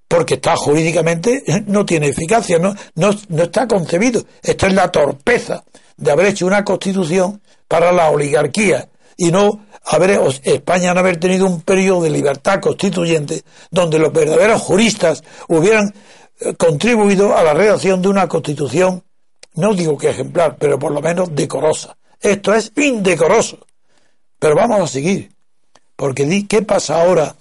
porque 0.08 0.36
está 0.36 0.56
jurídicamente, 0.56 1.44
no 1.68 1.86
tiene 1.86 2.08
eficacia, 2.08 2.58
no, 2.60 2.74
no, 2.96 3.10
no 3.28 3.44
está 3.44 3.68
concebido. 3.68 4.24
Esto 4.42 4.68
es 4.68 4.74
la 4.74 4.90
torpeza 4.90 5.66
de 5.98 6.12
haber 6.12 6.28
hecho 6.28 6.48
una 6.48 6.64
constitución 6.64 7.42
para 7.68 7.92
la 7.92 8.10
oligarquía 8.10 8.88
y 9.18 9.32
no 9.32 9.66
haber, 9.86 10.20
España 10.44 10.94
no 10.94 11.00
haber 11.00 11.18
tenido 11.18 11.46
un 11.46 11.62
periodo 11.62 12.04
de 12.04 12.10
libertad 12.10 12.60
constituyente 12.60 13.44
donde 13.72 14.00
los 14.00 14.14
verdaderos 14.14 14.62
juristas 14.62 15.24
hubieran 15.48 15.94
eh, 16.40 16.54
contribuido 16.56 17.36
a 17.36 17.44
la 17.44 17.54
redacción 17.54 18.02
de 18.02 18.08
una 18.08 18.28
constitución, 18.28 19.04
no 19.56 19.74
digo 19.74 19.98
que 19.98 20.10
ejemplar, 20.10 20.58
pero 20.58 20.78
por 20.78 20.92
lo 20.92 21.02
menos 21.02 21.34
decorosa. 21.36 21.98
Esto 22.22 22.54
es 22.54 22.72
indecoroso. 22.76 23.60
Pero 24.38 24.56
vamos 24.56 24.82
a 24.82 24.88
seguir, 24.88 25.32
porque 25.96 26.46
¿qué 26.48 26.62
pasa 26.62 27.02
ahora? 27.02 27.36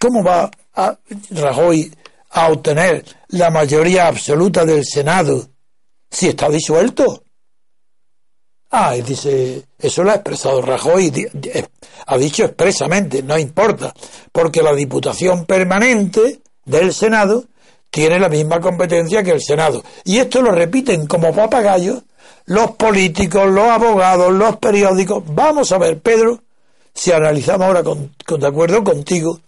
¿Cómo 0.00 0.24
va 0.24 0.50
a 0.74 0.96
Rajoy 1.30 1.92
a 2.30 2.48
obtener 2.48 3.04
la 3.28 3.50
mayoría 3.50 4.06
absoluta 4.06 4.64
del 4.64 4.86
Senado 4.86 5.48
si 6.10 6.28
está 6.28 6.48
disuelto? 6.48 7.24
Ah, 8.70 8.96
y 8.96 9.02
dice, 9.02 9.64
eso 9.78 10.04
lo 10.04 10.10
ha 10.10 10.16
expresado 10.16 10.60
Rajoy, 10.60 11.10
ha 12.06 12.18
dicho 12.18 12.44
expresamente, 12.44 13.22
no 13.22 13.38
importa, 13.38 13.94
porque 14.30 14.62
la 14.62 14.74
Diputación 14.74 15.46
Permanente 15.46 16.40
del 16.66 16.92
Senado 16.92 17.44
tiene 17.90 18.18
la 18.18 18.28
misma 18.28 18.60
competencia 18.60 19.22
que 19.22 19.30
el 19.30 19.40
Senado. 19.40 19.82
Y 20.04 20.18
esto 20.18 20.42
lo 20.42 20.52
repiten 20.52 21.06
como 21.06 21.34
papagayos 21.34 22.02
los 22.48 22.72
políticos, 22.72 23.46
los 23.50 23.64
abogados, 23.64 24.32
los 24.32 24.56
periódicos. 24.56 25.22
Vamos 25.26 25.70
a 25.72 25.78
ver, 25.78 26.00
Pedro, 26.00 26.40
si 26.94 27.12
analizamos 27.12 27.66
ahora 27.66 27.82
con, 27.82 28.14
de 28.26 28.46
acuerdo 28.46 28.82
contigo, 28.82 29.40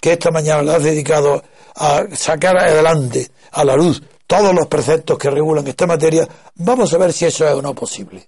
que 0.00 0.12
esta 0.12 0.30
mañana 0.30 0.62
lo 0.62 0.72
has 0.72 0.82
dedicado 0.82 1.42
a 1.76 2.04
sacar 2.14 2.56
adelante 2.58 3.30
a 3.52 3.64
la 3.64 3.76
luz 3.76 4.02
todos 4.26 4.54
los 4.54 4.66
preceptos 4.66 5.16
que 5.18 5.30
regulan 5.30 5.66
esta 5.66 5.86
materia, 5.86 6.28
vamos 6.56 6.92
a 6.92 6.98
ver 6.98 7.12
si 7.12 7.24
eso 7.24 7.46
es 7.46 7.54
o 7.54 7.62
no 7.62 7.74
posible. 7.74 8.26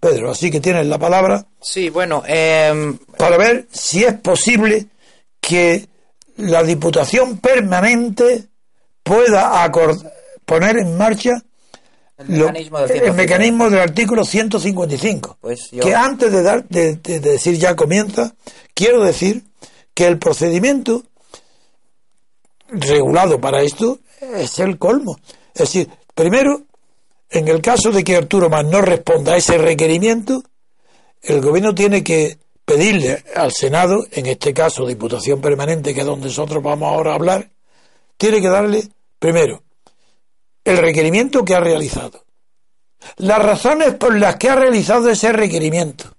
Pedro, 0.00 0.30
así 0.30 0.50
que 0.50 0.60
tienes 0.60 0.86
la 0.86 0.98
palabra. 0.98 1.46
Sí, 1.60 1.90
bueno, 1.90 2.22
eh, 2.26 2.94
para 3.16 3.36
ver 3.36 3.66
si 3.70 4.04
es 4.04 4.14
posible 4.14 4.86
que 5.40 5.86
la 6.36 6.62
Diputación 6.62 7.38
Permanente 7.38 8.48
pueda 9.02 9.70
poner 10.44 10.78
en 10.78 10.96
marcha 10.96 11.42
el 12.18 12.28
mecanismo, 12.28 12.78
del, 12.80 13.02
el 13.02 13.12
mecanismo 13.12 13.70
del 13.70 13.80
artículo 13.80 14.24
155. 14.24 15.38
Pues 15.40 15.68
Que 15.70 15.94
antes 15.94 16.32
de, 16.32 16.42
dar, 16.42 16.66
de, 16.68 16.96
decir 16.96 17.58
ya 17.58 17.76
comienza, 17.76 18.34
quiero 18.74 19.04
decir 19.04 19.44
que 19.94 20.06
el 20.06 20.18
procedimiento 20.18 21.02
regulado 22.68 23.40
para 23.40 23.62
esto 23.62 23.98
es 24.20 24.58
el 24.58 24.78
colmo. 24.78 25.18
Es 25.54 25.60
decir, 25.60 25.90
primero, 26.14 26.62
en 27.30 27.48
el 27.48 27.60
caso 27.60 27.90
de 27.90 28.04
que 28.04 28.16
Arturo 28.16 28.48
Más 28.48 28.64
no 28.64 28.80
responda 28.80 29.34
a 29.34 29.36
ese 29.36 29.58
requerimiento, 29.58 30.42
el 31.22 31.40
gobierno 31.40 31.74
tiene 31.74 32.04
que 32.04 32.38
pedirle 32.64 33.24
al 33.34 33.52
Senado, 33.52 34.06
en 34.10 34.26
este 34.26 34.52
caso 34.52 34.86
Diputación 34.86 35.40
Permanente, 35.40 35.94
que 35.94 36.00
es 36.00 36.06
donde 36.06 36.26
nosotros 36.26 36.62
vamos 36.62 36.92
ahora 36.92 37.12
a 37.12 37.14
hablar, 37.14 37.50
tiene 38.16 38.40
que 38.40 38.48
darle, 38.48 38.88
primero, 39.18 39.62
el 40.64 40.78
requerimiento 40.78 41.44
que 41.44 41.54
ha 41.54 41.60
realizado, 41.60 42.24
las 43.18 43.38
razones 43.38 43.94
por 43.94 44.16
las 44.18 44.36
que 44.36 44.48
ha 44.48 44.56
realizado 44.56 45.08
ese 45.08 45.32
requerimiento, 45.32 46.16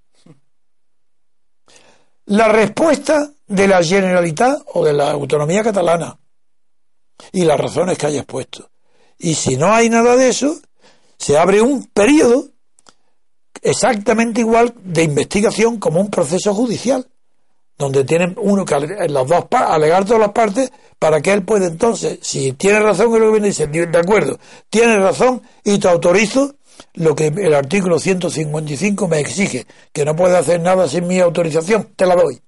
la 2.25 2.47
respuesta 2.49 3.31
de 3.47 3.67
la 3.67 3.81
Generalitat 3.81 4.61
o 4.73 4.83
de 4.83 4.93
la 4.93 5.11
autonomía 5.11 5.63
catalana. 5.63 6.17
Y 7.31 7.45
las 7.45 7.59
razones 7.59 7.97
que 7.97 8.05
haya 8.05 8.19
expuesto. 8.19 8.69
Y 9.17 9.33
si 9.33 9.57
no 9.57 9.73
hay 9.73 9.89
nada 9.89 10.15
de 10.15 10.29
eso, 10.29 10.59
se 11.17 11.37
abre 11.37 11.61
un 11.61 11.85
periodo 11.87 12.47
exactamente 13.61 14.41
igual 14.41 14.73
de 14.83 15.03
investigación 15.03 15.77
como 15.77 15.99
un 15.99 16.09
proceso 16.09 16.53
judicial, 16.53 17.07
donde 17.77 18.03
tienen 18.03 18.35
uno 18.37 18.65
que 18.65 19.07
los 19.09 19.27
dos 19.27 19.45
alegar 19.51 20.05
todas 20.05 20.21
las 20.21 20.31
partes 20.31 20.71
para 20.97 21.21
que 21.21 21.31
él 21.31 21.43
pueda 21.43 21.67
entonces, 21.67 22.19
si 22.21 22.53
tiene 22.53 22.79
razón 22.79 23.13
el 23.15 23.25
gobierno 23.25 23.47
dice, 23.47 23.67
de 23.67 23.97
acuerdo, 23.97 24.39
tiene 24.69 24.97
razón 24.97 25.41
y 25.63 25.77
te 25.77 25.87
autorizo 25.87 26.55
lo 26.93 27.15
que 27.15 27.27
el 27.27 27.53
artículo 27.53 27.99
155 27.99 29.07
me 29.07 29.19
exige, 29.19 29.65
que 29.91 30.05
no 30.05 30.15
puede 30.15 30.37
hacer 30.37 30.61
nada 30.61 30.87
sin 30.87 31.07
mi 31.07 31.19
autorización, 31.19 31.89
te 31.95 32.05
la 32.05 32.15
doy. 32.15 32.41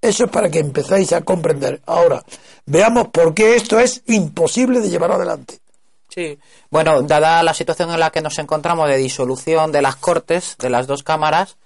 Eso 0.00 0.24
es 0.24 0.30
para 0.30 0.50
que 0.50 0.58
empezáis 0.58 1.12
a 1.12 1.20
comprender. 1.20 1.80
Ahora, 1.86 2.24
veamos 2.66 3.08
por 3.08 3.34
qué 3.34 3.54
esto 3.54 3.78
es 3.78 4.02
imposible 4.06 4.80
de 4.80 4.90
llevar 4.90 5.12
adelante. 5.12 5.61
Sí, 6.14 6.38
bueno, 6.70 7.00
dada 7.00 7.42
la 7.42 7.54
situación 7.54 7.90
en 7.90 8.00
la 8.00 8.10
que 8.10 8.20
nos 8.20 8.38
encontramos 8.38 8.86
de 8.86 8.98
disolución 8.98 9.72
de 9.72 9.80
las 9.80 9.96
Cortes, 9.96 10.56
de 10.58 10.68
las 10.68 10.86
dos 10.86 11.02
cámaras, 11.02 11.56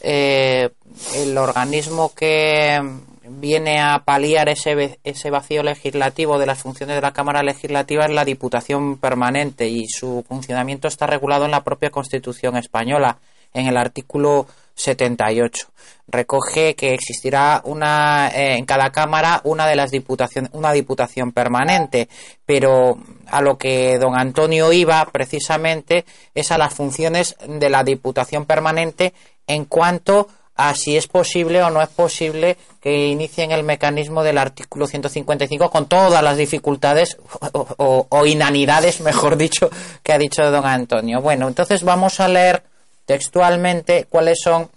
eh, 0.00 0.70
el 1.16 1.36
organismo 1.36 2.14
que 2.14 2.80
viene 3.24 3.80
a 3.80 4.02
paliar 4.04 4.48
ese, 4.48 4.98
ese 5.04 5.30
vacío 5.30 5.62
legislativo 5.62 6.38
de 6.38 6.46
las 6.46 6.62
funciones 6.62 6.96
de 6.96 7.02
la 7.02 7.12
Cámara 7.12 7.42
Legislativa 7.42 8.06
es 8.06 8.10
la 8.12 8.24
Diputación 8.24 8.96
Permanente 8.96 9.68
y 9.68 9.86
su 9.88 10.24
funcionamiento 10.26 10.88
está 10.88 11.06
regulado 11.06 11.44
en 11.44 11.50
la 11.50 11.62
propia 11.62 11.90
Constitución 11.90 12.56
española, 12.56 13.18
en 13.52 13.66
el 13.66 13.76
artículo 13.76 14.46
78. 14.74 15.68
Recoge 16.08 16.74
que 16.74 16.94
existirá 16.94 17.62
una 17.64 18.28
eh, 18.28 18.56
en 18.56 18.66
cada 18.66 18.90
cámara 18.90 19.40
una 19.44 19.66
de 19.66 19.76
las 19.76 19.90
diputaciones 19.90 20.50
una 20.52 20.72
diputación 20.72 21.32
permanente, 21.32 22.08
pero 22.44 22.98
a 23.28 23.40
lo 23.40 23.56
que 23.56 23.98
don 23.98 24.16
Antonio 24.16 24.72
iba 24.72 25.04
precisamente 25.06 26.04
es 26.34 26.52
a 26.52 26.58
las 26.58 26.74
funciones 26.74 27.36
de 27.46 27.70
la 27.70 27.84
diputación 27.84 28.44
permanente 28.44 29.14
en 29.46 29.64
cuanto 29.64 30.28
a 30.54 30.74
si 30.74 30.96
es 30.96 31.08
posible 31.08 31.62
o 31.62 31.70
no 31.70 31.80
es 31.80 31.88
posible 31.88 32.58
que 32.80 33.06
inicien 33.08 33.52
el 33.52 33.62
mecanismo 33.62 34.22
del 34.22 34.38
artículo 34.38 34.86
155 34.86 35.70
con 35.70 35.86
todas 35.86 36.22
las 36.22 36.36
dificultades 36.36 37.16
o 37.52 38.26
inanidades, 38.26 39.00
mejor 39.02 39.36
dicho, 39.36 39.70
que 40.02 40.12
ha 40.12 40.18
dicho 40.18 40.50
don 40.50 40.66
Antonio. 40.66 41.20
Bueno, 41.22 41.48
entonces 41.48 41.82
vamos 41.84 42.20
a 42.20 42.28
leer 42.28 42.64
textualmente 43.04 44.06
cuáles 44.08 44.38
son 44.42 44.70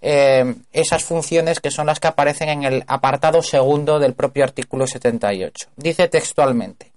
eh, 0.00 0.54
esas 0.72 1.02
funciones 1.04 1.60
que 1.60 1.70
son 1.70 1.86
las 1.86 2.00
que 2.00 2.08
aparecen 2.08 2.48
en 2.48 2.64
el 2.64 2.84
apartado 2.86 3.42
segundo 3.42 3.98
del 3.98 4.14
propio 4.14 4.44
artículo 4.44 4.86
78. 4.86 5.68
Dice 5.76 6.08
textualmente. 6.08 6.92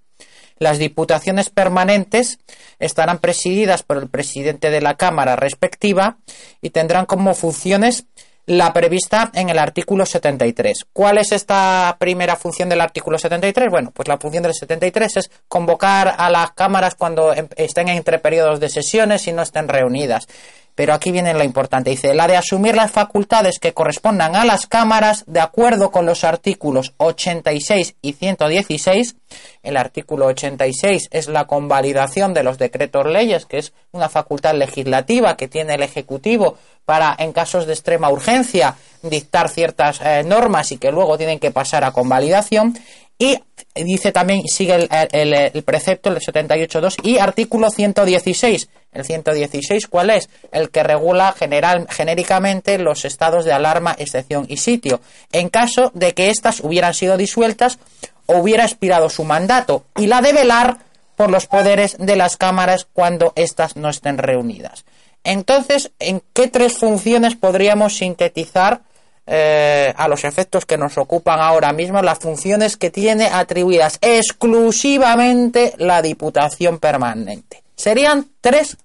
Las 0.58 0.78
diputaciones 0.78 1.50
permanentes 1.50 2.38
estarán 2.78 3.18
presididas 3.18 3.82
por 3.82 3.96
el 3.96 4.08
presidente 4.08 4.70
de 4.70 4.80
la 4.80 4.96
Cámara 4.96 5.36
respectiva 5.36 6.18
y 6.60 6.70
tendrán 6.70 7.06
como 7.06 7.34
funciones 7.34 8.06
la 8.48 8.72
prevista 8.72 9.30
en 9.34 9.50
el 9.50 9.58
artículo 9.58 10.06
73. 10.06 10.86
¿Cuál 10.92 11.18
es 11.18 11.32
esta 11.32 11.94
primera 12.00 12.34
función 12.34 12.68
del 12.70 12.80
artículo 12.80 13.18
73? 13.18 13.68
Bueno, 13.70 13.90
pues 13.92 14.08
la 14.08 14.16
función 14.16 14.42
del 14.42 14.54
73 14.54 15.16
es 15.18 15.30
convocar 15.48 16.14
a 16.16 16.30
las 16.30 16.52
cámaras 16.52 16.94
cuando 16.94 17.34
em, 17.34 17.46
estén 17.56 17.88
entre 17.88 18.18
periodos 18.18 18.58
de 18.58 18.70
sesiones 18.70 19.26
y 19.28 19.32
no 19.32 19.42
estén 19.42 19.68
reunidas. 19.68 20.26
Pero 20.78 20.94
aquí 20.94 21.10
viene 21.10 21.34
lo 21.34 21.42
importante. 21.42 21.90
Dice, 21.90 22.14
la 22.14 22.28
de 22.28 22.36
asumir 22.36 22.76
las 22.76 22.92
facultades 22.92 23.58
que 23.58 23.74
correspondan 23.74 24.36
a 24.36 24.44
las 24.44 24.68
cámaras 24.68 25.24
de 25.26 25.40
acuerdo 25.40 25.90
con 25.90 26.06
los 26.06 26.22
artículos 26.22 26.94
86 26.98 27.96
y 28.00 28.12
116. 28.12 29.16
El 29.64 29.76
artículo 29.76 30.26
86 30.26 31.08
es 31.10 31.26
la 31.26 31.48
convalidación 31.48 32.32
de 32.32 32.44
los 32.44 32.58
decretos 32.58 33.06
leyes, 33.06 33.44
que 33.44 33.58
es 33.58 33.72
una 33.90 34.08
facultad 34.08 34.54
legislativa 34.54 35.36
que 35.36 35.48
tiene 35.48 35.74
el 35.74 35.82
Ejecutivo 35.82 36.56
para, 36.84 37.16
en 37.18 37.32
casos 37.32 37.66
de 37.66 37.72
extrema 37.72 38.08
urgencia, 38.08 38.76
dictar 39.02 39.48
ciertas 39.48 40.00
eh, 40.00 40.22
normas 40.24 40.70
y 40.70 40.78
que 40.78 40.92
luego 40.92 41.18
tienen 41.18 41.40
que 41.40 41.50
pasar 41.50 41.82
a 41.82 41.90
convalidación. 41.90 42.78
Y 43.18 43.38
dice 43.74 44.12
también, 44.12 44.42
sigue 44.46 44.74
el, 44.74 44.88
el, 45.12 45.34
el 45.34 45.62
precepto, 45.64 46.10
el 46.10 46.20
78.2 46.20 46.96
y 47.02 47.18
artículo 47.18 47.68
116 47.70 48.68
el 48.92 49.04
116, 49.04 49.86
¿cuál 49.86 50.10
es? 50.10 50.28
El 50.50 50.70
que 50.70 50.82
regula 50.82 51.32
general, 51.32 51.86
genéricamente 51.90 52.78
los 52.78 53.04
estados 53.04 53.44
de 53.44 53.52
alarma, 53.52 53.94
excepción 53.98 54.46
y 54.48 54.56
sitio, 54.56 55.00
en 55.32 55.48
caso 55.48 55.90
de 55.94 56.14
que 56.14 56.30
éstas 56.30 56.60
hubieran 56.60 56.94
sido 56.94 57.16
disueltas 57.16 57.78
o 58.26 58.38
hubiera 58.38 58.64
expirado 58.64 59.08
su 59.10 59.24
mandato, 59.24 59.84
y 59.96 60.06
la 60.06 60.20
de 60.20 60.32
velar 60.32 60.78
por 61.16 61.30
los 61.30 61.46
poderes 61.46 61.96
de 61.98 62.16
las 62.16 62.36
cámaras 62.36 62.86
cuando 62.92 63.32
éstas 63.36 63.76
no 63.76 63.88
estén 63.88 64.18
reunidas. 64.18 64.84
Entonces, 65.24 65.90
¿en 65.98 66.22
qué 66.32 66.48
tres 66.48 66.78
funciones 66.78 67.34
podríamos 67.34 67.96
sintetizar 67.96 68.82
eh, 69.30 69.92
a 69.96 70.08
los 70.08 70.24
efectos 70.24 70.64
que 70.64 70.78
nos 70.78 70.96
ocupan 70.96 71.38
ahora 71.38 71.72
mismo 71.72 72.00
las 72.00 72.18
funciones 72.18 72.76
que 72.76 72.90
tiene 72.90 73.26
atribuidas 73.26 73.98
exclusivamente 74.00 75.74
la 75.76 76.00
Diputación 76.02 76.78
Permanente? 76.78 77.62
Serían 77.76 78.26
tres 78.40 78.78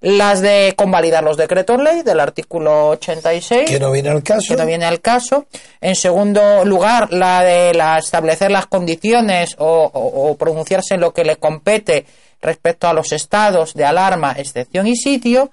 las 0.00 0.40
de 0.40 0.74
convalidar 0.76 1.24
los 1.24 1.36
decretos 1.36 1.82
ley 1.82 2.02
del 2.02 2.20
artículo 2.20 2.90
86 2.90 3.68
que 3.68 3.80
no 3.80 3.90
viene 3.90 4.10
al 4.10 4.22
caso. 4.22 4.54
que 4.54 4.56
no 4.56 4.66
viene 4.66 4.84
al 4.84 5.00
caso. 5.00 5.46
En 5.80 5.96
segundo 5.96 6.64
lugar 6.64 7.12
la 7.12 7.42
de 7.42 7.74
la 7.74 7.98
establecer 7.98 8.50
las 8.50 8.66
condiciones 8.66 9.56
o, 9.58 10.36
pronunciarse 10.38 10.94
en 10.94 11.00
lo 11.00 11.12
que 11.12 11.24
le 11.24 11.36
compete 11.36 12.06
respecto 12.40 12.86
a 12.86 12.92
los 12.92 13.12
estados 13.12 13.74
de 13.74 13.84
alarma 13.84 14.34
excepción 14.38 14.86
y 14.86 14.96
sitio 14.96 15.50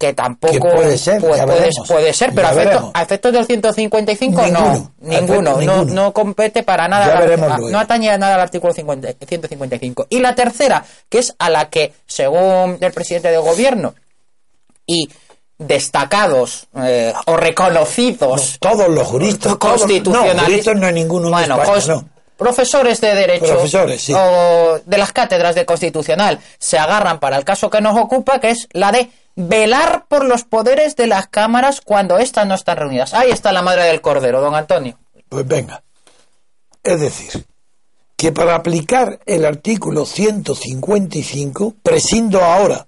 que 0.00 0.14
tampoco 0.14 0.70
puede 0.70 0.96
ser, 0.96 1.20
puede, 1.20 2.14
ser 2.14 2.32
pero 2.34 2.90
a, 2.94 3.02
efectos 3.02 3.34
del 3.34 3.44
155 3.44 4.46
no 4.46 4.92
ninguno, 4.98 5.60
no, 5.60 5.84
no 5.84 6.12
compete 6.14 6.62
para 6.62 6.88
nada 6.88 7.36
no 7.70 7.78
atañe 7.78 8.16
nada 8.16 8.36
al 8.36 8.40
artículo 8.40 8.72
155 8.72 10.06
y 10.08 10.20
la 10.20 10.34
tercera 10.34 10.82
que 11.06 11.18
es 11.18 11.34
a 11.38 11.50
la 11.50 11.68
que 11.68 11.92
según 12.06 12.78
el 12.80 12.92
presidente 12.92 13.30
del 13.30 13.42
gobierno 13.42 13.94
y 14.86 15.06
destacados 15.58 16.66
eh, 16.78 17.12
o 17.26 17.36
reconocidos 17.36 18.56
todos 18.58 18.88
los 18.88 19.06
juristas 19.06 19.56
constitucionalistas 19.56 20.76
no, 20.76 20.86
hay 20.86 20.94
ninguno 20.94 21.28
bueno, 21.28 21.58
profesores 22.38 23.02
de 23.02 23.14
derecho 23.14 23.54
o 24.16 24.78
de 24.82 24.96
las 24.96 25.12
cátedras 25.12 25.54
de 25.54 25.66
constitucional 25.66 26.38
se 26.58 26.78
agarran 26.78 27.20
para 27.20 27.36
el 27.36 27.44
caso 27.44 27.68
que 27.68 27.82
nos 27.82 27.98
ocupa 27.98 28.40
que 28.40 28.48
es 28.48 28.66
la 28.72 28.92
de 28.92 29.10
velar 29.36 30.06
por 30.08 30.24
los 30.24 30.44
poderes 30.44 30.96
de 30.96 31.06
las 31.06 31.28
cámaras 31.28 31.80
cuando 31.80 32.18
éstas 32.18 32.46
no 32.46 32.54
están 32.54 32.76
reunidas. 32.76 33.14
Ahí 33.14 33.30
está 33.30 33.52
la 33.52 33.62
madre 33.62 33.84
del 33.84 34.00
cordero, 34.00 34.40
don 34.40 34.54
Antonio. 34.54 34.98
Pues 35.28 35.46
venga. 35.46 35.82
Es 36.82 37.00
decir, 37.00 37.44
que 38.16 38.32
para 38.32 38.54
aplicar 38.54 39.20
el 39.26 39.44
artículo 39.44 40.04
155, 40.04 41.74
prescindo 41.82 42.42
ahora 42.42 42.86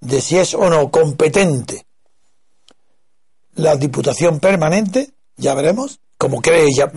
de 0.00 0.20
si 0.20 0.38
es 0.38 0.54
o 0.54 0.70
no 0.70 0.90
competente 0.90 1.84
la 3.54 3.76
Diputación 3.76 4.38
Permanente, 4.38 5.10
ya 5.36 5.54
veremos, 5.54 5.98
como 6.16 6.40
cree, 6.40 6.68
ya, 6.74 6.90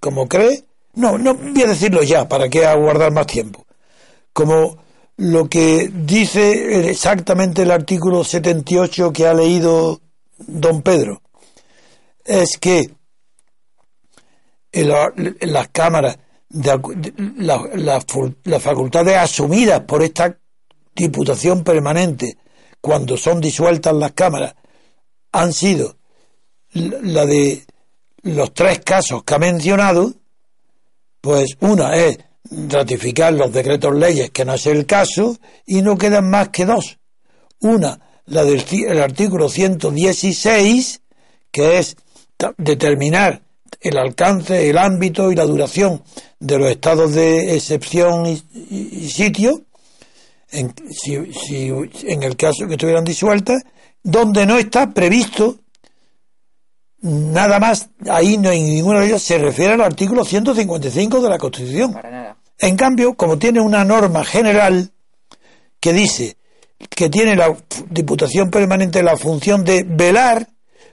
como 0.00 0.28
cree, 0.28 0.64
no, 0.94 1.16
no 1.16 1.34
voy 1.34 1.62
a 1.62 1.68
decirlo 1.68 2.02
ya, 2.02 2.28
para 2.28 2.48
que 2.48 2.66
aguardar 2.66 3.12
más 3.12 3.26
tiempo. 3.26 3.64
Como 4.32 4.78
lo 5.18 5.48
que 5.48 5.90
dice 5.92 6.88
exactamente 6.88 7.62
el 7.62 7.72
artículo 7.72 8.22
78 8.22 9.12
que 9.12 9.26
ha 9.26 9.34
leído 9.34 10.00
don 10.38 10.82
Pedro 10.82 11.22
es 12.24 12.56
que 12.56 12.94
las 14.70 15.68
cámaras, 15.72 16.18
de, 16.48 17.52
las 18.44 18.62
facultades 18.62 19.16
asumidas 19.16 19.80
por 19.80 20.02
esta 20.02 20.38
Diputación 20.94 21.64
Permanente 21.64 22.38
cuando 22.80 23.16
son 23.16 23.40
disueltas 23.40 23.94
las 23.94 24.12
cámaras 24.12 24.54
han 25.32 25.52
sido 25.52 25.96
la 26.72 27.26
de 27.26 27.64
los 28.22 28.52
tres 28.52 28.80
casos 28.80 29.24
que 29.24 29.34
ha 29.34 29.38
mencionado, 29.38 30.12
pues 31.20 31.56
una 31.60 31.96
es 31.96 32.18
ratificar 32.50 33.32
los 33.32 33.52
decretos 33.52 33.94
leyes, 33.94 34.30
que 34.30 34.44
no 34.44 34.54
es 34.54 34.66
el 34.66 34.86
caso, 34.86 35.38
y 35.66 35.82
no 35.82 35.96
quedan 35.96 36.30
más 36.30 36.48
que 36.48 36.64
dos. 36.64 36.98
Una, 37.60 38.00
la 38.26 38.44
del 38.44 38.64
el 38.86 39.00
artículo 39.00 39.48
116, 39.48 41.00
que 41.50 41.78
es 41.78 41.96
determinar 42.56 43.42
el 43.80 43.98
alcance, 43.98 44.68
el 44.70 44.78
ámbito 44.78 45.30
y 45.30 45.34
la 45.34 45.44
duración 45.44 46.02
de 46.38 46.58
los 46.58 46.70
estados 46.70 47.14
de 47.14 47.54
excepción 47.54 48.26
y, 48.26 49.08
sitio, 49.08 49.62
en, 50.50 50.74
si, 50.90 51.14
en 51.14 52.22
el 52.22 52.36
caso 52.36 52.66
que 52.66 52.74
estuvieran 52.74 53.04
disueltas, 53.04 53.62
donde 54.02 54.46
no 54.46 54.56
está 54.56 54.92
previsto 54.92 55.58
nada 57.00 57.58
más, 57.58 57.90
ahí 58.10 58.38
no 58.38 58.50
hay 58.50 58.62
ninguno 58.62 59.00
de 59.00 59.06
ellos 59.06 59.22
se 59.22 59.38
refiere 59.38 59.74
al 59.74 59.80
artículo 59.82 60.24
155 60.24 61.20
de 61.20 61.28
la 61.28 61.38
Constitución. 61.38 61.94
En 62.58 62.76
cambio, 62.76 63.14
como 63.14 63.38
tiene 63.38 63.60
una 63.60 63.84
norma 63.84 64.24
general 64.24 64.90
que 65.80 65.92
dice 65.92 66.36
que 66.90 67.08
tiene 67.08 67.36
la 67.36 67.56
Diputación 67.90 68.50
Permanente 68.50 69.02
la 69.02 69.16
función 69.16 69.64
de 69.64 69.84
velar 69.84 70.48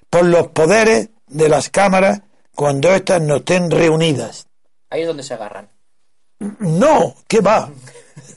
por 0.10 0.26
los 0.26 0.48
poderes 0.48 1.10
de 1.28 1.50
las 1.50 1.70
cámaras 1.70 2.22
cuando 2.56 2.94
éstas 2.94 3.22
no 3.22 3.38
estén 3.38 3.70
reunidas. 3.70 4.48
Ahí 4.90 5.02
es 5.02 5.08
donde 5.08 5.24
se 5.24 5.34
agarran. 5.34 5.70
No, 6.60 7.16
¿qué 7.28 7.42
va? 7.42 7.70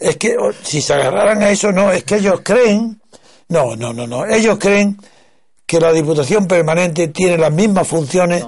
Es 0.01 0.17
que 0.17 0.37
si 0.63 0.81
se 0.81 0.95
agarraran 0.95 1.43
a 1.43 1.51
eso, 1.51 1.73
no, 1.73 1.93
es 1.93 2.05
que 2.05 2.17
ellos 2.17 2.41
creen, 2.43 3.01
no, 3.49 3.77
no, 3.77 3.93
no, 3.93 4.07
no, 4.07 4.27
ellos 4.27 4.59
creen 4.59 4.99
que 5.67 5.81
la 5.81 5.93
Diputación 5.93 6.47
Permanente 6.47 7.09
tiene 7.09 7.37
las 7.37 7.53
mismas 7.53 7.87
funciones 7.87 8.45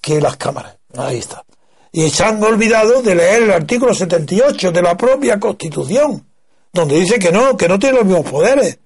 que 0.00 0.20
las 0.20 0.36
cámaras. 0.36 0.76
Ahí 0.96 1.18
está. 1.18 1.44
Y 1.92 2.08
se 2.10 2.24
han 2.24 2.42
olvidado 2.42 3.02
de 3.02 3.14
leer 3.14 3.42
el 3.44 3.52
artículo 3.52 3.94
78 3.94 4.70
de 4.70 4.82
la 4.82 4.96
propia 4.96 5.40
Constitución, 5.40 6.24
donde 6.72 7.00
dice 7.00 7.18
que 7.18 7.32
no, 7.32 7.56
que 7.56 7.68
no 7.68 7.78
tiene 7.78 7.96
los 7.96 8.06
mismos 8.06 8.30
poderes, 8.30 8.78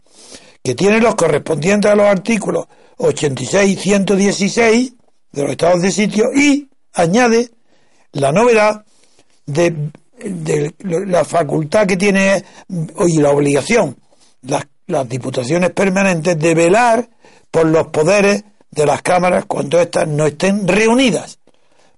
que 0.62 0.74
tiene 0.74 1.00
los 1.00 1.14
correspondientes 1.14 1.90
a 1.90 1.94
los 1.94 2.06
artículos 2.06 2.66
86 2.96 3.72
y 3.72 3.80
116 3.80 4.92
de 5.32 5.42
los 5.42 5.50
estados 5.50 5.82
de 5.82 5.90
sitio 5.90 6.26
y 6.34 6.68
añade 6.94 7.50
la 8.12 8.32
novedad 8.32 8.84
de, 9.44 9.92
la 10.78 11.24
facultad 11.24 11.86
que 11.86 11.96
tiene 11.96 12.44
y 12.68 13.18
la 13.18 13.30
obligación 13.30 13.98
las, 14.42 14.66
las 14.86 15.08
diputaciones 15.08 15.70
permanentes 15.70 16.38
de 16.38 16.54
velar 16.54 17.08
por 17.50 17.66
los 17.66 17.88
poderes 17.88 18.44
de 18.70 18.86
las 18.86 19.02
cámaras 19.02 19.44
cuando 19.46 19.80
éstas 19.80 20.08
no 20.08 20.26
estén 20.26 20.66
reunidas. 20.66 21.38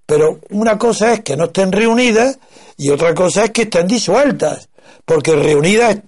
Pero 0.06 0.38
una 0.50 0.78
cosa 0.78 1.12
es 1.12 1.20
que 1.20 1.36
no 1.36 1.46
estén 1.46 1.72
reunidas 1.72 2.38
y 2.76 2.90
otra 2.90 3.14
cosa 3.14 3.44
es 3.44 3.50
que 3.50 3.62
estén 3.62 3.88
disueltas, 3.88 4.68
porque 5.04 5.34
reunidas 5.34 5.98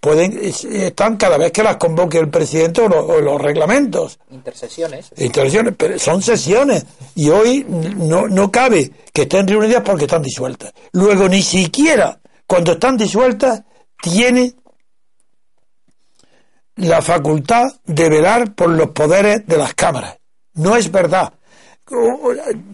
pueden 0.00 0.38
están 0.40 1.16
cada 1.16 1.36
vez 1.36 1.50
que 1.50 1.64
las 1.64 1.76
convoque 1.76 2.18
el 2.18 2.30
presidente 2.30 2.82
o, 2.82 3.20
los 3.20 3.40
reglamentos. 3.40 4.18
Intersesiones. 4.30 5.10
Intersesiones, 5.16 5.74
pero 5.76 5.98
son 5.98 6.22
sesiones 6.22 6.86
y 7.16 7.28
hoy 7.30 7.66
no, 7.68 8.28
no 8.28 8.50
cabe 8.52 8.92
que 9.12 9.22
estén 9.22 9.48
reunidas 9.48 9.82
porque 9.84 10.04
están 10.04 10.22
disueltas. 10.22 10.72
Luego 10.92 11.28
ni 11.28 11.42
siquiera 11.42 12.20
cuando 12.46 12.72
están 12.72 12.96
disueltas 12.96 13.62
tiene 14.00 14.54
la 16.76 17.02
facultad 17.02 17.64
de 17.84 18.08
velar 18.08 18.54
por 18.54 18.70
los 18.70 18.90
poderes 18.90 19.44
de 19.46 19.56
las 19.56 19.74
cámaras. 19.74 20.16
No 20.54 20.76
es 20.76 20.92
verdad 20.92 21.32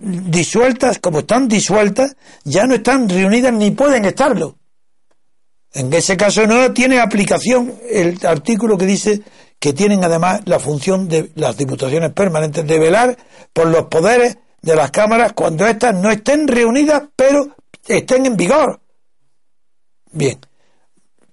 disueltas, 0.03 0.99
como 0.99 1.21
están 1.21 1.49
disueltas, 1.49 2.17
ya 2.45 2.65
no 2.67 2.75
están 2.75 3.09
reunidas 3.09 3.53
ni 3.53 3.71
pueden 3.71 4.05
estarlo. 4.05 4.57
En 5.73 5.93
ese 5.93 6.17
caso 6.17 6.47
no 6.47 6.73
tiene 6.73 7.01
aplicación 7.01 7.75
el 7.91 8.19
artículo 8.25 8.79
que 8.79 8.87
dice 8.87 9.23
que 9.59 9.73
tienen 9.73 10.05
además 10.05 10.43
la 10.45 10.59
función 10.59 11.09
de 11.09 11.33
las 11.35 11.57
diputaciones 11.57 12.13
permanentes 12.13 12.67
de 12.67 12.79
velar 12.79 13.17
por 13.53 13.67
los 13.67 13.87
poderes 13.87 14.39
de 14.63 14.77
las 14.77 14.91
cámaras 14.91 15.33
cuando 15.33 15.67
éstas 15.67 15.95
no 15.95 16.11
estén 16.11 16.47
reunidas, 16.47 17.03
pero 17.17 17.57
estén 17.87 18.27
en 18.27 18.37
vigor. 18.37 18.81
Bien. 20.13 20.39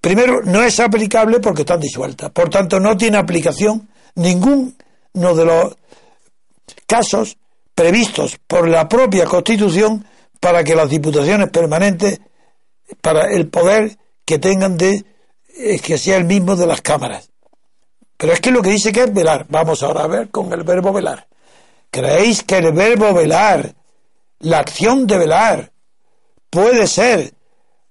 Primero, 0.01 0.41
no 0.43 0.63
es 0.63 0.79
aplicable 0.79 1.39
porque 1.39 1.61
están 1.61 1.79
disueltas. 1.79 2.31
Por 2.31 2.49
tanto, 2.49 2.79
no 2.79 2.97
tiene 2.97 3.17
aplicación 3.17 3.87
ninguno 4.15 4.73
de 5.13 5.45
los 5.45 5.77
casos 6.87 7.37
previstos 7.75 8.37
por 8.47 8.67
la 8.67 8.87
propia 8.87 9.25
Constitución 9.25 10.05
para 10.39 10.63
que 10.63 10.75
las 10.75 10.89
diputaciones 10.89 11.49
permanentes, 11.49 12.19
para 13.01 13.31
el 13.31 13.47
poder 13.47 13.97
que 14.25 14.39
tengan 14.39 14.77
de 14.77 15.05
que 15.83 15.97
sea 15.97 16.17
el 16.17 16.25
mismo 16.25 16.55
de 16.55 16.67
las 16.67 16.81
cámaras. 16.81 17.29
Pero 18.17 18.33
es 18.33 18.39
que 18.39 18.51
lo 18.51 18.61
que 18.61 18.69
dice 18.69 18.91
que 18.91 19.03
es 19.03 19.13
velar. 19.13 19.45
Vamos 19.49 19.81
ahora 19.83 20.03
a 20.03 20.07
ver 20.07 20.29
con 20.29 20.51
el 20.53 20.63
verbo 20.63 20.93
velar. 20.93 21.27
¿Creéis 21.89 22.43
que 22.43 22.57
el 22.57 22.71
verbo 22.71 23.13
velar, 23.13 23.75
la 24.39 24.59
acción 24.59 25.07
de 25.07 25.17
velar, 25.17 25.71
puede 26.49 26.87
ser 26.87 27.33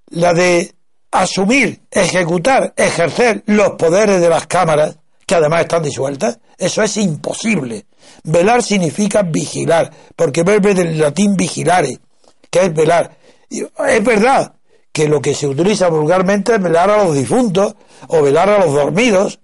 la 0.07 0.33
de 0.33 0.73
asumir, 1.11 1.83
ejecutar, 1.91 2.73
ejercer 2.77 3.43
los 3.47 3.71
poderes 3.71 4.21
de 4.21 4.29
las 4.29 4.47
cámaras, 4.47 5.00
que 5.31 5.37
además 5.37 5.61
están 5.61 5.85
disueltas? 5.85 6.41
Eso 6.59 6.83
es 6.83 6.97
imposible. 6.97 7.87
Velar 8.25 8.65
significa 8.65 9.23
vigilar, 9.23 9.89
porque 10.17 10.43
verbe 10.43 10.75
del 10.75 10.99
latín 10.99 11.37
vigilare, 11.37 12.01
que 12.51 12.65
es 12.65 12.75
velar. 12.75 13.17
es 13.49 14.05
verdad 14.05 14.55
que 14.91 15.07
lo 15.07 15.23
que 15.23 15.33
se 15.33 15.47
utiliza 15.47 15.89
vulgarmente 15.89 16.57
es 16.57 16.61
velar 16.61 16.91
a 16.91 17.05
los 17.05 17.15
difuntos 17.15 17.77
o 18.09 18.23
velar 18.23 18.49
a 18.49 18.59
los 18.59 18.75
dormidos. 18.75 19.39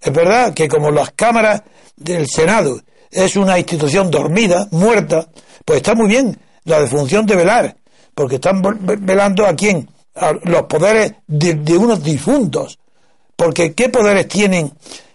Es 0.00 0.12
verdad 0.12 0.52
que 0.52 0.66
como 0.66 0.90
las 0.90 1.12
cámaras 1.12 1.62
del 1.94 2.26
Senado 2.26 2.80
es 3.08 3.36
una 3.36 3.56
institución 3.56 4.10
dormida, 4.10 4.66
muerta, 4.72 5.28
pues 5.64 5.76
está 5.76 5.94
muy 5.94 6.08
bien 6.08 6.36
la 6.64 6.80
defunción 6.80 7.24
de 7.24 7.36
velar, 7.36 7.76
porque 8.16 8.34
están 8.34 8.60
velando 8.82 9.46
a 9.46 9.54
quién, 9.54 9.88
a 10.16 10.32
los 10.42 10.62
poderes 10.62 11.12
de, 11.28 11.54
de 11.54 11.78
unos 11.78 12.02
difuntos. 12.02 12.80
Porque 13.36 13.74
¿qué 13.74 13.90
poderes 13.90 14.26
tienen 14.26 14.72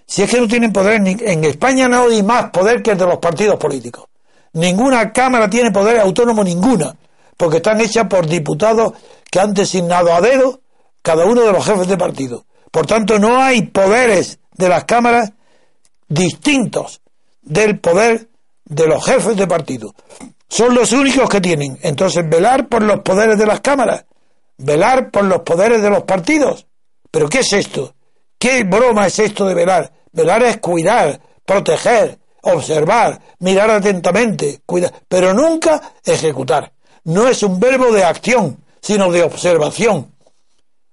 si 0.07 0.23
es 0.23 0.29
que 0.29 0.39
no 0.39 0.47
tienen 0.47 0.71
poder, 0.71 1.01
en 1.05 1.43
España 1.43 1.87
no 1.87 2.03
hay 2.03 2.21
más 2.21 2.51
poder 2.51 2.81
que 2.81 2.91
el 2.91 2.97
de 2.97 3.05
los 3.05 3.17
partidos 3.17 3.57
políticos. 3.57 4.05
Ninguna 4.53 5.11
Cámara 5.11 5.49
tiene 5.49 5.71
poder 5.71 5.99
autónomo, 5.99 6.43
ninguna, 6.43 6.95
porque 7.35 7.57
están 7.57 7.81
hechas 7.81 8.07
por 8.07 8.27
diputados 8.27 8.93
que 9.29 9.39
han 9.39 9.53
designado 9.53 10.13
a 10.13 10.21
dedo 10.21 10.61
cada 11.01 11.25
uno 11.25 11.41
de 11.41 11.51
los 11.51 11.65
jefes 11.65 11.87
de 11.87 11.97
partido. 11.97 12.45
Por 12.71 12.85
tanto, 12.85 13.19
no 13.19 13.41
hay 13.41 13.63
poderes 13.63 14.39
de 14.53 14.69
las 14.69 14.85
cámaras 14.85 15.33
distintos 16.07 17.01
del 17.41 17.79
poder 17.79 18.29
de 18.65 18.87
los 18.87 19.05
jefes 19.05 19.35
de 19.35 19.47
partido. 19.47 19.93
Son 20.47 20.73
los 20.73 20.91
únicos 20.91 21.29
que 21.29 21.41
tienen. 21.41 21.77
Entonces, 21.81 22.27
velar 22.27 22.67
por 22.67 22.83
los 22.83 22.99
poderes 23.01 23.37
de 23.37 23.45
las 23.45 23.61
cámaras, 23.61 24.05
velar 24.57 25.11
por 25.11 25.25
los 25.25 25.41
poderes 25.41 25.81
de 25.81 25.89
los 25.89 26.03
partidos. 26.03 26.67
¿Pero 27.11 27.27
qué 27.29 27.39
es 27.39 27.53
esto? 27.53 27.94
¿Qué 28.45 28.63
broma 28.63 29.07
es 29.07 29.17
esto 29.17 29.47
de 29.47 29.55
velar? 29.55 29.91
Velar 30.11 30.43
es 30.43 30.57
cuidar, 30.57 31.19
proteger, 31.47 32.19
observar, 32.43 33.19
mirar 33.39 33.71
atentamente, 33.71 34.61
cuidar, 34.67 34.93
pero 35.07 35.33
nunca 35.33 35.81
ejecutar. 36.03 36.71
No 37.05 37.27
es 37.27 37.41
un 37.41 37.59
verbo 37.59 37.91
de 37.91 38.03
acción, 38.03 38.63
sino 38.79 39.11
de 39.11 39.23
observación. 39.23 40.13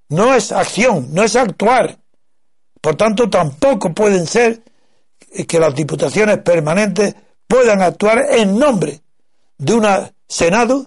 No 0.09 0.33
es 0.33 0.51
acción, 0.51 1.09
no 1.13 1.25
es 1.25 1.37
actuar. 1.37 1.99
Por 2.81 2.97
tanto, 2.97 3.29
tampoco 3.29 3.93
pueden 3.93 4.27
ser 4.27 4.63
que 5.47 5.61
las 5.61 5.75
diputaciones 5.75 6.39
permanentes 6.39 7.15
puedan 7.47 7.83
actuar 7.83 8.29
en 8.31 8.59
nombre 8.59 9.03
de 9.59 9.75
un 9.75 9.87
Senado, 10.27 10.87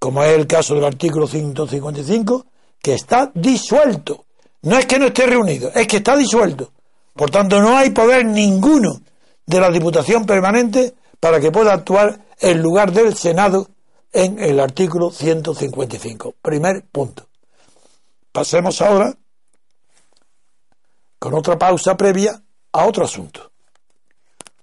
como 0.00 0.24
es 0.24 0.36
el 0.36 0.48
caso 0.48 0.74
del 0.74 0.86
artículo 0.86 1.28
155, 1.28 2.46
que 2.82 2.94
está 2.94 3.30
disuelto. 3.32 4.24
No 4.62 4.78
es 4.78 4.86
que 4.86 4.98
no 4.98 5.06
esté 5.06 5.26
reunido, 5.26 5.70
es 5.74 5.86
que 5.86 5.98
está 5.98 6.16
disuelto. 6.16 6.72
Por 7.14 7.30
tanto, 7.30 7.60
no 7.60 7.76
hay 7.76 7.90
poder 7.90 8.24
ninguno 8.24 9.00
de 9.44 9.60
la 9.60 9.70
Diputación 9.70 10.24
Permanente 10.24 10.94
para 11.20 11.40
que 11.40 11.50
pueda 11.50 11.72
actuar 11.72 12.20
en 12.40 12.62
lugar 12.62 12.92
del 12.92 13.14
Senado 13.16 13.68
en 14.12 14.38
el 14.38 14.60
artículo 14.60 15.10
155. 15.10 16.34
Primer 16.40 16.84
punto. 16.90 17.26
Pasemos 18.30 18.80
ahora 18.80 19.14
con 21.18 21.34
otra 21.34 21.58
pausa 21.58 21.96
previa 21.96 22.42
a 22.72 22.86
otro 22.86 23.04
asunto. 23.04 23.50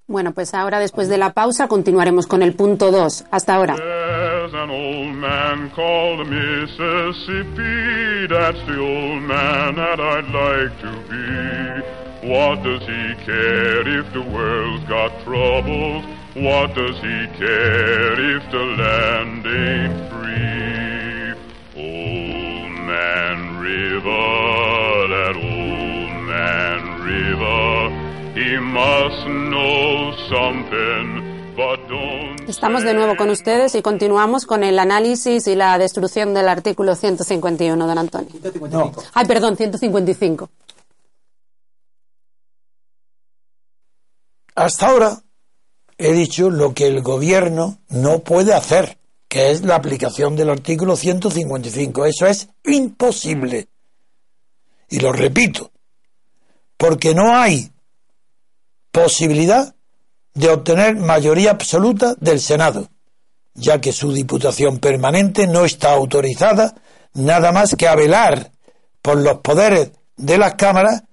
Bueno, 0.08 0.34
pues 0.34 0.54
ahora 0.54 0.80
después 0.80 1.08
de 1.08 1.18
la 1.18 1.34
pausa 1.34 1.68
continuaremos 1.68 2.26
con 2.26 2.42
el 2.42 2.56
punto 2.56 2.92
2. 2.92 3.26
Hasta 3.32 3.56
ahora. 3.56 3.76
There's 4.52 4.64
an 4.64 4.72
old 4.72 5.16
man 5.16 5.70
called 5.72 6.28
Mississippi. 6.28 8.26
That's 8.26 8.60
the 8.66 8.80
old 8.80 9.22
man 9.22 9.76
that 9.76 10.00
I'd 10.00 10.26
like 10.26 10.80
to 10.80 10.92
be. 11.08 12.28
What 12.28 12.64
does 12.64 12.82
he 12.82 13.14
care 13.26 13.88
if 13.88 14.12
the 14.12 14.24
world's 14.24 14.86
got 14.86 15.12
troubles? 15.24 16.04
What 16.34 16.74
does 16.74 16.96
he 16.96 17.28
care 17.38 18.38
if 18.38 18.50
the 18.50 18.64
land 18.80 19.46
ain't 19.46 20.10
free? 20.10 21.34
Old 21.78 22.72
man 22.88 23.60
river, 23.60 25.08
that 25.14 25.36
old 25.36 26.24
man 26.26 27.02
river. 27.04 27.92
He 28.34 28.58
must 28.58 29.28
know 29.28 30.16
something, 30.28 31.54
but 31.56 31.88
don't 31.88 32.39
Estamos 32.50 32.84
de 32.84 32.96
nuevo 32.96 33.16
con 33.16 33.30
ustedes 33.30 33.76
y 33.76 33.84
continuamos 33.84 34.48
con 34.48 34.64
el 34.64 34.80
análisis 34.80 35.46
y 35.46 35.54
la 35.54 35.78
destrucción 35.78 36.34
del 36.34 36.50
artículo 36.50 36.96
151, 36.96 37.86
don 37.86 37.96
Antonio. 37.96 38.30
No, 38.72 38.92
Ay, 39.14 39.28
perdón, 39.28 39.56
155. 39.56 40.50
hasta 44.56 44.88
ahora 44.88 45.22
he 46.00 46.12
dicho 46.12 46.50
lo 46.50 46.74
que 46.74 46.88
el 46.88 47.02
gobierno 47.04 47.78
no 47.90 48.20
puede 48.20 48.56
hacer, 48.56 48.98
que 49.28 49.52
es 49.52 49.64
la 49.64 49.76
aplicación 49.76 50.36
del 50.36 50.50
artículo 50.50 50.96
155. 50.96 52.06
Eso 52.06 52.26
es 52.26 52.50
imposible. 52.66 53.68
Y 54.90 55.00
lo 55.02 55.14
repito, 55.14 55.70
porque 56.78 57.14
no 57.14 57.36
hay 57.38 57.72
posibilidad 58.92 59.76
de 60.34 60.50
obtener 60.50 60.96
mayoría 60.96 61.52
absoluta 61.52 62.16
del 62.20 62.40
Senado, 62.40 62.90
ya 63.54 63.82
que 63.82 63.92
su 63.92 64.12
diputación 64.12 64.80
permanente 64.80 65.48
no 65.48 65.66
está 65.66 65.92
autorizada 65.92 66.76
nada 67.14 67.52
más 67.52 67.76
que 67.76 67.88
a 67.88 67.96
velar 67.96 68.52
por 69.02 69.18
los 69.18 69.40
poderes 69.40 69.92
de 70.16 70.38
las 70.38 70.56
cámaras, 70.56 71.04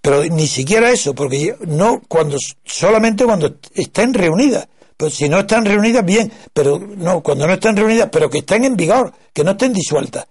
pero 0.00 0.24
ni 0.24 0.46
siquiera 0.46 0.90
eso, 0.90 1.14
porque 1.14 1.56
no 1.66 2.02
cuando 2.06 2.36
solamente 2.64 3.24
cuando 3.24 3.56
estén 3.74 4.14
reunidas. 4.14 4.68
Pues 4.96 5.12
si 5.12 5.28
no 5.28 5.40
están 5.40 5.66
reunidas, 5.66 6.04
bien, 6.04 6.32
pero 6.54 6.78
no, 6.78 7.22
cuando 7.22 7.46
no 7.46 7.52
estén 7.52 7.76
reunidas, 7.76 8.08
pero 8.10 8.30
que 8.30 8.38
estén 8.38 8.64
en 8.64 8.76
vigor, 8.76 9.12
que 9.32 9.44
no 9.44 9.50
estén 9.50 9.74
disueltas. 9.74 10.26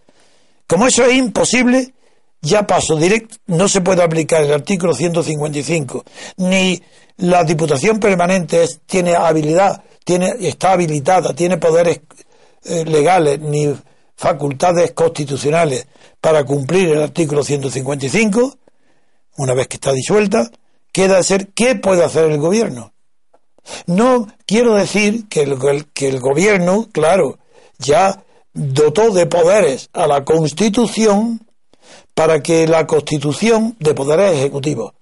Como 0.66 0.88
eso 0.88 1.06
es 1.06 1.14
imposible, 1.14 1.94
ya 2.42 2.66
paso 2.66 2.96
directo, 2.96 3.38
no 3.46 3.68
se 3.68 3.82
puede 3.82 4.02
aplicar 4.02 4.42
el 4.42 4.54
artículo 4.54 4.94
155, 4.94 6.04
ni 6.38 6.82
la 7.18 7.44
Diputación 7.44 8.00
Permanente 8.00 8.64
es- 8.64 8.80
tiene 8.86 9.16
habilidad, 9.16 9.84
tiene, 10.04 10.34
está 10.42 10.74
habilitada, 10.74 11.34
tiene 11.34 11.58
poderes 11.58 12.02
eh, 12.64 12.84
legales, 12.86 13.40
ni 13.40 13.74
facultades 14.16 14.92
constitucionales 14.94 15.88
para 16.20 16.44
cumplir 16.44 16.90
el 16.90 17.02
artículo 17.04 17.44
155, 17.44 18.58
una 19.38 19.54
vez 19.54 19.68
que 19.68 19.76
está 19.76 19.92
disuelta, 19.92 20.50
queda 20.92 21.22
ser 21.24 21.50
qué 21.50 21.76
puede 21.76 22.04
hacer 22.04 22.32
el 22.32 22.40
gobierno. 22.40 22.94
No 23.88 24.28
quiero 24.46 24.76
decir 24.76 25.28
que 25.28 25.42
el, 25.44 25.86
que 25.94 26.08
el 26.08 26.20
gobierno, 26.20 26.88
claro, 26.92 27.38
ya 27.78 28.24
dotó 28.54 29.12
de 29.12 29.26
poderes 29.26 29.90
a 29.94 30.08
la 30.08 30.24
Constitución 30.24 31.46
para 32.14 32.42
que 32.42 32.68
la 32.68 32.88
Constitución, 32.88 33.76
de 33.80 33.94
poderes 33.94 34.34
ejecutivos, 34.34 34.94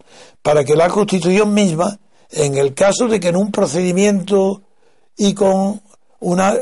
para 0.42 0.64
que 0.64 0.76
la 0.76 0.90
Constitución 0.90 1.54
misma, 1.54 2.00
en 2.36 2.58
el 2.58 2.74
caso 2.74 3.08
de 3.08 3.20
que 3.20 3.30
en 3.30 3.36
un 3.36 3.52
procedimiento 3.52 4.62
y 5.18 5.34
con 5.34 5.82
una 6.20 6.56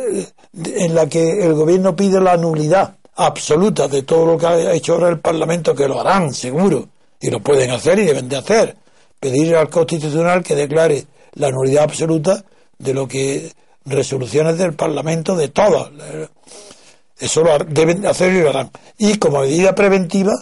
en 0.53 0.95
la 0.95 1.07
que 1.07 1.45
el 1.45 1.53
gobierno 1.53 1.95
pide 1.95 2.19
la 2.19 2.35
nulidad 2.35 2.95
absoluta 3.15 3.87
de 3.87 4.03
todo 4.03 4.25
lo 4.25 4.37
que 4.37 4.47
ha 4.47 4.73
hecho 4.73 4.93
ahora 4.93 5.09
el 5.09 5.19
Parlamento, 5.19 5.75
que 5.75 5.87
lo 5.87 6.01
harán 6.01 6.33
seguro, 6.33 6.87
y 7.19 7.29
lo 7.29 7.39
pueden 7.39 7.71
hacer 7.71 7.99
y 7.99 8.05
deben 8.05 8.27
de 8.27 8.37
hacer, 8.37 8.75
pedir 9.19 9.55
al 9.55 9.69
Constitucional 9.69 10.43
que 10.43 10.55
declare 10.55 11.05
la 11.35 11.51
nulidad 11.51 11.83
absoluta 11.83 12.43
de 12.77 12.93
lo 12.93 13.07
que 13.07 13.51
resoluciones 13.85 14.57
del 14.57 14.73
Parlamento 14.73 15.35
de 15.35 15.49
todas. 15.49 15.89
Eso 17.17 17.43
lo 17.43 17.57
deben 17.59 18.05
hacer 18.07 18.33
y 18.33 18.41
lo 18.41 18.49
harán. 18.49 18.71
Y 18.97 19.17
como 19.17 19.41
medida 19.41 19.75
preventiva, 19.75 20.33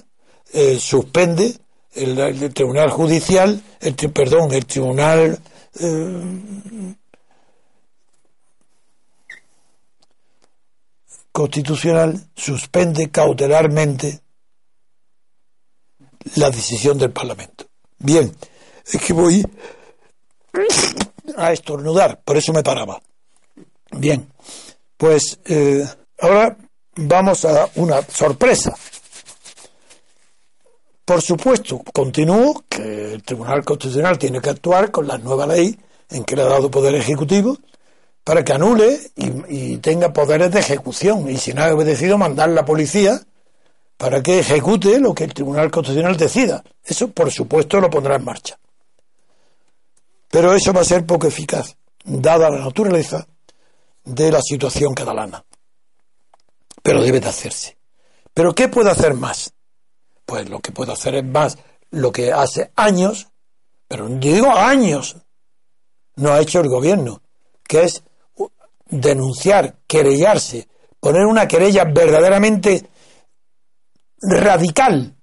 eh, 0.53 0.77
suspende 0.79 1.53
el, 1.93 2.53
Tribunal 2.53 2.89
Judicial, 2.91 3.61
el, 3.79 3.95
perdón, 3.95 4.53
el 4.53 4.65
Tribunal 4.65 5.39
eh, 5.79 6.95
Constitucional 11.31 12.21
suspende 12.35 13.09
cautelarmente 13.09 14.19
la 16.35 16.49
decisión 16.49 16.97
del 16.97 17.11
Parlamento. 17.11 17.65
Bien, 17.97 18.35
es 18.85 19.01
que 19.01 19.13
voy 19.13 19.45
a 21.37 21.53
estornudar, 21.53 22.19
por 22.23 22.35
eso 22.37 22.51
me 22.51 22.63
paraba. 22.63 23.01
Bien, 23.91 24.27
pues 24.97 25.39
eh, 25.45 25.87
ahora 26.19 26.57
vamos 26.95 27.45
a 27.45 27.69
una 27.75 28.01
sorpresa. 28.01 28.75
Por 31.09 31.23
supuesto, 31.23 31.81
continúo 31.91 32.65
que 32.69 33.13
el 33.13 33.23
Tribunal 33.23 33.65
Constitucional 33.65 34.19
tiene 34.19 34.39
que 34.39 34.51
actuar 34.51 34.91
con 34.91 35.07
la 35.07 35.17
nueva 35.17 35.47
ley 35.47 35.75
en 36.07 36.23
que 36.23 36.35
le 36.35 36.43
ha 36.43 36.45
dado 36.45 36.69
poder 36.69 36.93
ejecutivo 36.93 37.57
para 38.23 38.45
que 38.45 38.53
anule 38.53 38.99
y, 39.15 39.77
tenga 39.77 40.13
poderes 40.13 40.51
de 40.51 40.59
ejecución. 40.59 41.27
Y 41.27 41.37
si 41.37 41.51
no 41.51 41.63
ha 41.63 41.73
obedecido, 41.73 42.19
mandar 42.19 42.49
la 42.49 42.63
policía 42.63 43.19
para 43.97 44.21
que 44.21 44.37
ejecute 44.37 44.99
lo 44.99 45.15
que 45.15 45.23
el 45.23 45.33
Tribunal 45.33 45.71
Constitucional 45.71 46.15
decida. 46.15 46.63
Eso, 46.83 47.07
por 47.07 47.31
supuesto, 47.31 47.81
lo 47.81 47.89
pondrá 47.89 48.15
en 48.17 48.25
marcha. 48.25 48.59
Pero 50.29 50.53
eso 50.53 50.73
va 50.73 50.81
a 50.81 50.85
ser 50.85 51.07
poco 51.07 51.25
eficaz, 51.25 51.75
dada 52.03 52.51
la 52.51 52.59
naturaleza 52.59 53.27
de 54.05 54.31
la 54.31 54.43
situación 54.43 54.93
catalana. 54.93 55.43
Pero 56.83 57.01
debe 57.01 57.19
de 57.19 57.29
hacerse. 57.29 57.79
¿Pero 58.31 58.53
qué 58.53 58.67
puede 58.67 58.91
hacer 58.91 59.15
más? 59.15 59.51
Pues 60.29 60.47
lo 60.47 60.59
que 60.59 60.71
puede 60.71 60.91
hacer 60.91 61.15
es 61.15 61.25
más 61.25 61.57
lo 61.89 62.11
que 62.11 62.31
hace 62.31 62.71
años, 62.75 63.29
pero 63.87 64.07
digo 64.07 64.51
años, 64.51 65.17
no 66.17 66.31
ha 66.31 66.39
hecho 66.39 66.59
el 66.59 66.67
gobierno, 66.67 67.23
que 67.67 67.85
es 67.85 68.03
denunciar, 68.85 69.79
querellarse, 69.87 70.67
poner 70.99 71.25
una 71.25 71.47
querella 71.47 71.85
verdaderamente 71.85 72.87
radical 74.21 75.15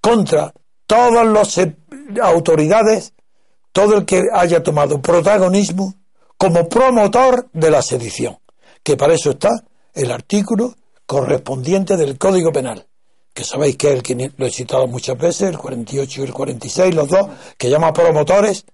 contra 0.00 0.52
todas 0.84 1.24
las 1.28 1.56
eh, 1.58 1.76
autoridades, 2.20 3.12
todo 3.70 3.98
el 3.98 4.04
que 4.04 4.20
haya 4.32 4.64
tomado 4.64 5.00
protagonismo 5.00 5.94
como 6.36 6.68
promotor 6.68 7.50
de 7.52 7.70
la 7.70 7.82
sedición, 7.82 8.36
que 8.82 8.96
para 8.96 9.14
eso 9.14 9.30
está 9.30 9.50
el 9.92 10.10
artículo 10.10 10.74
correspondiente 11.06 11.96
del 11.96 12.18
Código 12.18 12.50
Penal, 12.50 12.88
que 13.34 13.44
sabéis 13.44 13.76
que 13.76 13.88
es 13.88 13.94
el 13.94 14.02
que 14.02 14.30
lo 14.36 14.46
he 14.46 14.50
citado 14.50 14.86
muchas 14.86 15.18
veces, 15.18 15.50
el 15.50 15.58
48 15.58 16.20
y 16.20 16.24
el 16.24 16.32
46, 16.32 16.94
los 16.94 17.08
dos, 17.08 17.26
que 17.58 17.68
llama 17.68 17.92
promotores, 17.92 18.64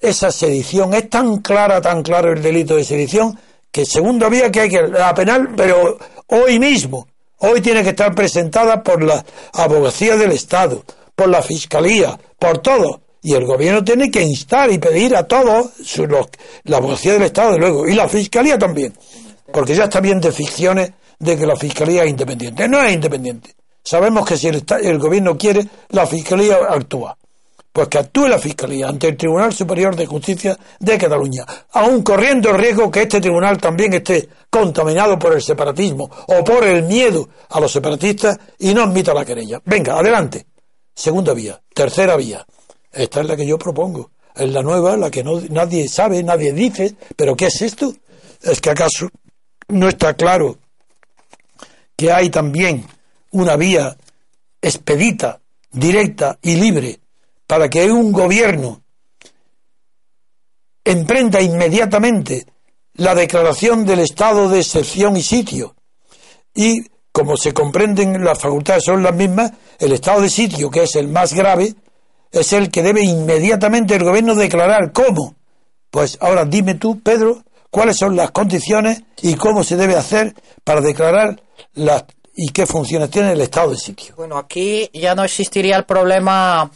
esa 0.00 0.30
sedición 0.30 0.94
es 0.94 1.10
tan 1.10 1.38
clara, 1.38 1.80
tan 1.80 2.02
claro 2.02 2.32
el 2.32 2.40
delito 2.42 2.76
de 2.76 2.84
sedición, 2.84 3.38
que 3.72 3.84
segundo 3.84 4.30
vía 4.30 4.52
que 4.52 4.60
hay 4.60 4.68
que 4.70 4.82
la 4.82 5.12
penal, 5.14 5.48
pero 5.56 5.98
hoy 6.28 6.58
mismo, 6.60 7.08
hoy 7.38 7.60
tiene 7.60 7.82
que 7.82 7.88
estar 7.90 8.14
presentada 8.14 8.82
por 8.82 9.02
la 9.02 9.24
abogacía 9.52 10.16
del 10.16 10.30
Estado, 10.32 10.84
por 11.16 11.28
la 11.28 11.42
fiscalía, 11.42 12.18
por 12.38 12.58
todo. 12.58 13.00
Y 13.22 13.32
el 13.34 13.44
gobierno 13.46 13.82
tiene 13.82 14.10
que 14.10 14.22
instar 14.22 14.70
y 14.70 14.78
pedir 14.78 15.16
a 15.16 15.26
todos, 15.26 15.72
los- 15.98 16.28
la 16.64 16.76
abogacía 16.76 17.14
del 17.14 17.22
Estado, 17.22 17.52
de 17.52 17.58
luego, 17.58 17.88
y 17.88 17.94
la 17.94 18.08
fiscalía 18.08 18.58
también, 18.58 18.92
porque 19.52 19.74
ya 19.74 19.84
está 19.84 20.00
bien 20.00 20.20
de 20.20 20.30
ficciones 20.30 20.92
de 21.18 21.36
que 21.36 21.46
la 21.46 21.56
fiscalía 21.56 22.04
es 22.04 22.10
independiente. 22.10 22.68
No 22.68 22.80
es 22.82 22.92
independiente. 22.92 23.54
Sabemos 23.84 24.26
que 24.26 24.38
si 24.38 24.48
el, 24.48 24.64
el 24.82 24.98
gobierno 24.98 25.36
quiere, 25.36 25.66
la 25.90 26.06
fiscalía 26.06 26.56
actúa. 26.68 27.16
Pues 27.74 27.88
que 27.88 27.98
actúe 27.98 28.28
la 28.28 28.38
Fiscalía 28.38 28.86
ante 28.86 29.08
el 29.08 29.16
Tribunal 29.16 29.52
Superior 29.52 29.96
de 29.96 30.06
Justicia 30.06 30.56
de 30.78 30.96
Cataluña, 30.96 31.44
aun 31.72 32.02
corriendo 32.02 32.50
el 32.50 32.58
riesgo 32.58 32.88
que 32.88 33.02
este 33.02 33.20
tribunal 33.20 33.58
también 33.58 33.92
esté 33.94 34.28
contaminado 34.48 35.18
por 35.18 35.32
el 35.32 35.42
separatismo 35.42 36.08
o 36.28 36.44
por 36.44 36.62
el 36.62 36.84
miedo 36.84 37.28
a 37.50 37.58
los 37.58 37.72
separatistas 37.72 38.38
y 38.60 38.72
no 38.72 38.84
admita 38.84 39.12
la 39.12 39.24
querella. 39.24 39.60
Venga, 39.64 39.98
adelante. 39.98 40.46
Segunda 40.94 41.34
vía. 41.34 41.60
Tercera 41.74 42.14
vía. 42.14 42.46
Esta 42.92 43.22
es 43.22 43.26
la 43.26 43.34
que 43.34 43.44
yo 43.44 43.58
propongo. 43.58 44.12
Es 44.36 44.48
la 44.50 44.62
nueva, 44.62 44.96
la 44.96 45.10
que 45.10 45.24
nadie 45.24 45.88
sabe, 45.88 46.22
nadie 46.22 46.52
dice. 46.52 46.94
¿Pero 47.16 47.34
qué 47.34 47.46
es 47.46 47.60
esto? 47.60 47.92
¿Es 48.40 48.60
que 48.60 48.70
acaso 48.70 49.08
no 49.66 49.88
está 49.88 50.14
claro 50.14 50.58
que 51.96 52.12
hay 52.12 52.30
también 52.30 52.86
una 53.34 53.56
vía 53.56 53.96
expedita 54.62 55.40
directa 55.70 56.38
y 56.40 56.54
libre 56.54 57.00
para 57.46 57.68
que 57.68 57.90
un 57.90 58.12
gobierno 58.12 58.80
emprenda 60.84 61.42
inmediatamente 61.42 62.46
la 62.94 63.14
declaración 63.14 63.84
del 63.84 64.00
estado 64.00 64.48
de 64.48 64.60
excepción 64.60 65.16
y 65.16 65.22
sitio. 65.22 65.74
Y 66.54 66.86
como 67.10 67.36
se 67.36 67.52
comprenden 67.52 68.22
las 68.24 68.38
facultades 68.38 68.84
son 68.84 69.02
las 69.02 69.14
mismas, 69.14 69.52
el 69.80 69.92
estado 69.92 70.20
de 70.20 70.30
sitio, 70.30 70.70
que 70.70 70.84
es 70.84 70.94
el 70.94 71.08
más 71.08 71.34
grave, 71.34 71.74
es 72.30 72.52
el 72.52 72.70
que 72.70 72.82
debe 72.82 73.02
inmediatamente 73.02 73.96
el 73.96 74.04
gobierno 74.04 74.36
declarar. 74.36 74.92
¿Cómo? 74.92 75.34
Pues 75.90 76.18
ahora 76.20 76.44
dime 76.44 76.74
tú, 76.74 77.00
Pedro, 77.00 77.42
cuáles 77.70 77.96
son 77.96 78.14
las 78.14 78.30
condiciones 78.30 79.02
y 79.22 79.34
cómo 79.34 79.64
se 79.64 79.76
debe 79.76 79.96
hacer 79.96 80.34
para 80.62 80.80
declarar 80.80 81.42
las 81.72 82.04
y 82.36 82.48
qué 82.48 82.66
funciones 82.66 83.10
tiene 83.10 83.32
el 83.32 83.40
estado 83.40 83.70
de 83.70 83.76
sitio. 83.76 84.14
Bueno, 84.16 84.36
aquí 84.36 84.90
ya 84.92 85.14
no 85.14 85.24
existiría 85.24 85.76
el 85.76 85.84
problema 85.84 86.70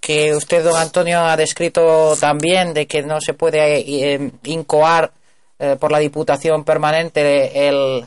que 0.00 0.34
usted, 0.34 0.64
don 0.64 0.76
Antonio, 0.76 1.20
ha 1.20 1.36
descrito 1.36 2.16
también 2.16 2.74
de 2.74 2.86
que 2.86 3.02
no 3.02 3.20
se 3.20 3.34
puede 3.34 3.78
eh, 3.78 4.30
incoar 4.44 5.12
eh, 5.58 5.76
por 5.78 5.92
la 5.92 5.98
Diputación 5.98 6.64
permanente 6.64 7.68
el, 7.68 8.04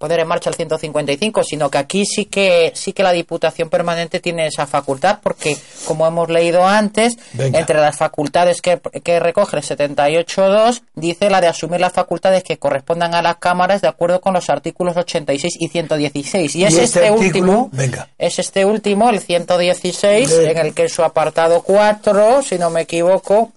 poner 0.00 0.18
en 0.20 0.28
marcha 0.28 0.48
el 0.48 0.56
155, 0.56 1.44
sino 1.44 1.70
que 1.70 1.76
aquí 1.76 2.06
sí 2.06 2.24
que 2.24 2.72
sí 2.74 2.94
que 2.94 3.02
la 3.02 3.12
Diputación 3.12 3.68
Permanente 3.68 4.18
tiene 4.18 4.46
esa 4.46 4.66
facultad, 4.66 5.18
porque 5.22 5.58
como 5.86 6.06
hemos 6.06 6.30
leído 6.30 6.66
antes, 6.66 7.18
entre 7.36 7.78
las 7.78 7.98
facultades 7.98 8.62
que, 8.62 8.80
que 9.04 9.20
recoge 9.20 9.58
el 9.58 9.62
78.2, 9.62 10.80
dice 10.94 11.28
la 11.28 11.42
de 11.42 11.48
asumir 11.48 11.80
las 11.80 11.92
facultades 11.92 12.42
que 12.42 12.56
correspondan 12.56 13.14
a 13.14 13.20
las 13.20 13.36
cámaras 13.36 13.82
de 13.82 13.88
acuerdo 13.88 14.22
con 14.22 14.32
los 14.32 14.48
artículos 14.48 14.96
86 14.96 15.56
y 15.60 15.68
116. 15.68 16.56
Y 16.56 16.64
es 16.64 16.78
este, 16.78 17.06
este 17.06 17.10
último, 17.10 17.70
es 18.16 18.38
este 18.38 18.64
último, 18.64 19.10
el 19.10 19.20
116, 19.20 20.32
en 20.32 20.56
el 20.56 20.72
que 20.72 20.84
en 20.84 20.88
su 20.88 21.04
apartado 21.04 21.60
4, 21.60 22.42
si 22.42 22.58
no 22.58 22.70
me 22.70 22.80
equivoco, 22.80 23.52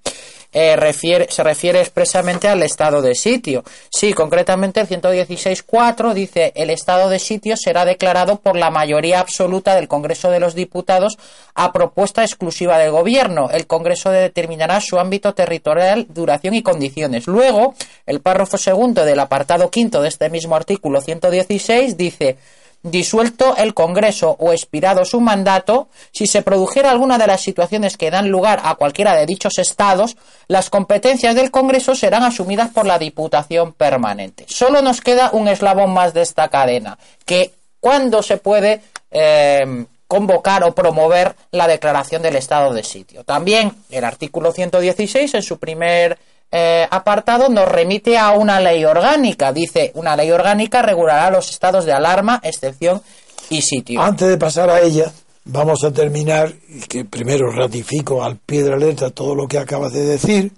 eh, 0.53 0.75
refiere, 0.75 1.27
se 1.29 1.43
refiere 1.43 1.81
expresamente 1.81 2.47
al 2.47 2.61
estado 2.63 3.01
de 3.01 3.15
sitio. 3.15 3.63
Sí, 3.89 4.13
concretamente 4.13 4.79
el 4.79 4.87
116.4 4.87 6.13
dice 6.13 6.53
el 6.55 6.69
estado 6.69 7.09
de 7.09 7.19
sitio 7.19 7.57
será 7.57 7.85
declarado 7.85 8.39
por 8.39 8.55
la 8.55 8.69
mayoría 8.69 9.19
absoluta 9.19 9.75
del 9.75 9.87
Congreso 9.87 10.29
de 10.29 10.39
los 10.39 10.55
Diputados 10.55 11.17
a 11.55 11.71
propuesta 11.71 12.23
exclusiva 12.23 12.77
del 12.77 12.91
Gobierno. 12.91 13.49
El 13.51 13.67
Congreso 13.67 14.11
determinará 14.11 14.79
su 14.79 14.99
ámbito 14.99 15.33
territorial, 15.33 16.07
duración 16.09 16.53
y 16.53 16.63
condiciones. 16.63 17.27
Luego, 17.27 17.73
el 18.05 18.21
párrafo 18.21 18.57
segundo 18.57 19.05
del 19.05 19.19
apartado 19.19 19.69
quinto 19.69 20.01
de 20.01 20.09
este 20.09 20.29
mismo 20.29 20.55
artículo 20.55 21.01
116 21.01 21.97
dice 21.97 22.37
disuelto 22.83 23.55
el 23.55 23.73
Congreso 23.73 24.35
o 24.39 24.51
expirado 24.51 25.05
su 25.05 25.21
mandato, 25.21 25.87
si 26.11 26.27
se 26.27 26.41
produjera 26.41 26.91
alguna 26.91 27.17
de 27.17 27.27
las 27.27 27.41
situaciones 27.41 27.97
que 27.97 28.11
dan 28.11 28.29
lugar 28.29 28.61
a 28.63 28.75
cualquiera 28.75 29.15
de 29.15 29.25
dichos 29.25 29.57
estados, 29.57 30.17
las 30.47 30.69
competencias 30.69 31.33
del 31.33 31.49
Congreso 31.49 31.95
serán 31.95 32.23
asumidas 32.23 32.69
por 32.69 32.85
la 32.85 32.99
Diputación 32.99 33.73
Permanente. 33.73 34.45
Solo 34.47 34.81
nos 34.81 35.01
queda 35.01 35.31
un 35.31 35.47
eslabón 35.47 35.93
más 35.93 36.13
de 36.13 36.21
esta 36.21 36.49
cadena, 36.49 36.97
que 37.25 37.53
cuando 37.79 38.21
se 38.21 38.37
puede 38.37 38.81
eh, 39.11 39.85
convocar 40.07 40.63
o 40.63 40.75
promover 40.75 41.35
la 41.51 41.67
declaración 41.67 42.21
del 42.21 42.35
estado 42.35 42.73
de 42.73 42.83
sitio. 42.83 43.23
También 43.23 43.71
el 43.89 44.03
artículo 44.03 44.51
116 44.51 45.33
en 45.33 45.41
su 45.41 45.57
primer 45.57 46.19
eh, 46.55 46.87
apartado 46.91 47.49
nos 47.49 47.67
remite 47.67 48.15
a 48.15 48.29
una 48.33 48.59
ley 48.59 48.85
orgánica. 48.85 49.51
Dice, 49.51 49.91
una 49.95 50.15
ley 50.15 50.29
orgánica 50.29 50.83
regulará 50.83 51.31
los 51.31 51.49
estados 51.49 51.83
de 51.83 51.93
alarma, 51.93 52.39
excepción 52.43 53.01
y 53.49 53.63
sitio. 53.63 53.99
Antes 53.99 54.27
de 54.27 54.37
pasar 54.37 54.69
a 54.69 54.79
ella, 54.79 55.11
vamos 55.45 55.83
a 55.83 55.91
terminar, 55.91 56.53
que 56.87 57.05
primero 57.05 57.51
ratifico 57.51 58.23
al 58.23 58.37
pie 58.37 58.61
de 58.61 58.77
letra 58.77 59.09
todo 59.09 59.33
lo 59.33 59.47
que 59.47 59.57
acabas 59.57 59.93
de 59.93 60.03
decir, 60.03 60.51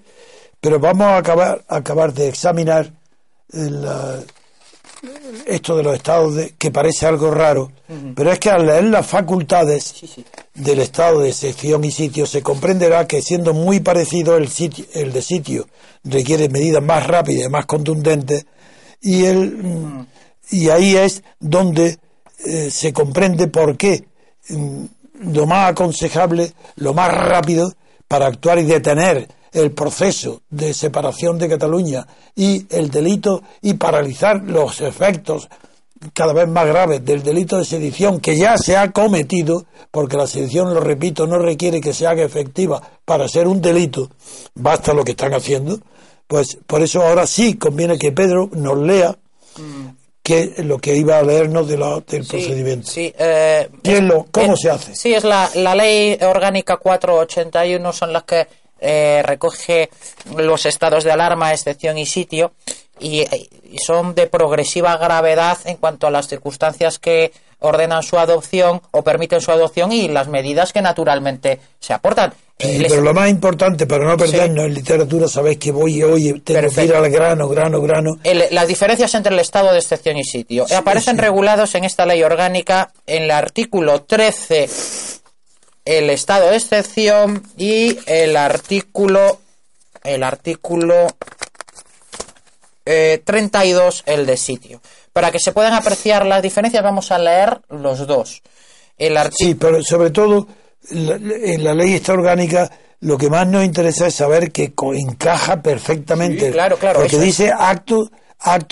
pero 0.60 0.82
vamos 0.82 1.08
a 1.08 1.16
acabar, 1.16 1.64
acabar 1.70 2.12
de 2.14 2.28
examinar 2.28 2.92
la, 3.54 4.20
esto 5.46 5.78
de 5.78 5.84
los 5.84 5.96
estados 5.96 6.36
de, 6.36 6.54
que 6.58 6.72
parece 6.72 7.06
algo 7.06 7.32
raro, 7.32 7.72
pero 8.16 8.32
es 8.32 8.40
que 8.40 8.50
al 8.50 8.66
leer 8.66 8.86
las 8.86 9.06
facultades 9.06 9.96
del 10.54 10.80
estado 10.80 11.20
de 11.20 11.30
excepción 11.30 11.84
y 11.84 11.92
sitio 11.92 12.26
se 12.26 12.42
comprenderá 12.42 13.08
que 13.08 13.22
siendo 13.22 13.54
muy 13.54 13.80
parecido 13.80 14.38
el 14.38 14.48
sitio, 14.48 14.86
el 14.94 15.14
de 15.14 15.22
sitio 15.22 15.68
requiere 16.04 16.50
medidas 16.50 16.84
más 16.84 17.06
rápidas, 17.08 17.50
más 17.50 17.66
contundentes 17.66 18.46
y 19.02 19.26
el 19.26 20.08
y 20.50 20.70
ahí 20.70 20.96
es 20.96 21.24
donde 21.40 21.98
eh, 22.46 22.70
se 22.70 22.94
comprende 22.94 23.48
por 23.48 23.78
qué 23.78 24.06
mm, 24.50 24.86
lo 25.34 25.46
más 25.46 25.72
aconsejable, 25.72 26.54
lo 26.76 26.94
más 26.94 27.14
rápido 27.14 27.74
para 28.08 28.28
actuar 28.28 28.60
y 28.60 28.64
detener 28.64 29.28
el 29.56 29.72
proceso 29.72 30.42
de 30.50 30.74
separación 30.74 31.38
de 31.38 31.50
Cataluña 31.50 32.06
y 32.36 32.66
el 32.70 32.92
delito 32.92 33.42
y 33.62 33.76
paralizar 33.76 34.44
los 34.44 34.82
efectos 34.82 35.48
cada 36.14 36.34
vez 36.34 36.48
más 36.48 36.68
graves 36.68 37.04
del 37.06 37.24
delito 37.24 37.58
de 37.58 37.66
sedición 37.66 38.20
que 38.20 38.36
ya 38.36 38.58
se 38.58 38.76
ha 38.76 38.92
cometido, 38.92 39.66
porque 39.92 40.18
la 40.18 40.28
sedición, 40.28 40.74
lo 40.74 40.82
repito, 40.82 41.26
no 41.26 41.40
requiere 41.40 41.80
que 41.80 41.94
se 41.94 42.06
haga 42.06 42.24
efectiva 42.24 42.82
para 43.06 43.28
ser 43.30 43.48
un 43.48 43.62
delito, 43.62 44.12
basta 44.54 44.94
lo 44.94 45.06
que 45.06 45.12
están 45.12 45.34
haciendo, 45.34 45.80
pues 46.28 46.58
por 46.68 46.82
eso 46.82 47.02
ahora 47.02 47.26
sí 47.26 47.56
conviene 47.56 47.98
que 47.98 48.12
Pedro 48.12 48.50
nos 48.52 48.78
lea 48.78 49.18
que 50.22 50.56
lo 50.64 50.80
que 50.80 50.98
iba 50.98 51.18
a 51.18 51.24
leernos 51.24 51.68
de 51.68 51.78
del 51.78 52.28
procedimiento. 52.28 52.92
Sí, 52.92 53.14
eh, 53.18 53.70
¿Cómo 54.32 54.58
se 54.58 54.70
hace? 54.70 54.96
Sí, 54.96 55.14
es 55.14 55.24
la, 55.24 55.50
la 55.54 55.76
ley 55.76 56.18
orgánica 56.22 56.78
481, 56.78 57.94
son 57.94 58.12
las 58.12 58.24
que 58.24 58.48
eh, 58.80 59.22
recoge 59.26 59.90
los 60.36 60.66
estados 60.66 61.04
de 61.04 61.12
alarma, 61.12 61.54
excepción 61.54 61.98
y 61.98 62.06
sitio, 62.06 62.54
y, 63.00 63.26
son 63.86 64.16
de 64.16 64.28
progresiva 64.28 64.96
gravedad 64.98 65.58
en 65.66 65.76
cuanto 65.76 66.08
a 66.08 66.12
las 66.12 66.28
circunstancias 66.28 66.98
que 66.98 67.34
ordenan 67.60 68.04
su 68.04 68.18
adopción 68.18 68.82
o 68.92 69.04
permiten 69.04 69.42
su 69.42 69.52
adopción 69.52 69.92
y 69.92 70.08
las 70.08 70.28
medidas 70.28 70.72
que 70.72 70.82
naturalmente 70.82 71.60
se 71.80 71.94
aportan. 71.94 72.34
pero 72.58 73.02
lo 73.02 73.14
más 73.14 73.30
importante, 73.30 73.86
para 73.86 74.06
no 74.06 74.16
perdernos 74.16 74.66
en 74.66 74.74
literatura, 74.74 75.28
sabéis 75.28 75.58
que 75.58 75.72
voy 75.72 76.02
hoy 76.04 76.40
tengo 76.42 76.70
que 76.70 76.86
ir 76.86 76.96
al 76.96 77.10
grano, 77.10 77.50
grano, 77.50 77.82
grano. 77.82 78.18
las 78.24 78.68
diferencias 78.68 79.14
entre 79.16 79.34
el 79.34 79.40
estado 79.40 79.74
de 79.74 79.80
excepción 79.80 80.16
y 80.18 80.24
sitio 80.24 80.66
aparecen 80.74 81.18
regulados 81.18 81.76
en 81.76 81.84
esta 81.84 82.06
ley 82.06 82.24
orgánica 82.24 82.92
en 83.06 83.24
el 83.24 83.32
artículo 83.32 84.04
13 84.04 84.70
el 85.86 86.10
estado 86.10 86.50
de 86.50 86.58
excepción 86.58 87.44
y 87.58 87.98
el 88.08 88.36
artículo 88.36 89.40
el 90.04 90.24
artículo 90.24 91.08
32 92.84 94.04
eh, 94.06 94.14
el 94.14 94.26
de 94.26 94.38
sitio. 94.38 94.82
Para 95.14 95.32
que 95.32 95.40
se 95.40 95.52
puedan 95.52 95.74
apreciar 95.74 96.26
las 96.26 96.42
diferencias 96.42 96.84
vamos 96.84 97.12
a 97.12 97.18
leer 97.18 97.62
los 97.70 98.06
dos. 98.06 98.42
El 98.98 99.18
sí, 99.32 99.56
pero 99.56 99.84
sobre 99.84 100.12
todo 100.12 100.48
en 100.90 101.64
la 101.64 101.74
ley 101.74 101.96
esta 101.96 102.14
orgánica 102.14 102.70
lo 103.02 103.18
que 103.18 103.30
más 103.30 103.48
nos 103.48 103.66
interesa 103.66 104.08
es 104.08 104.16
saber 104.16 104.52
que 104.52 104.74
encaja 104.94 105.62
perfectamente. 105.62 106.52
claro, 106.52 106.78
claro. 106.78 107.00
Porque 107.00 107.20
dice 107.20 107.52
acto 107.52 108.02
actos 108.02 108.12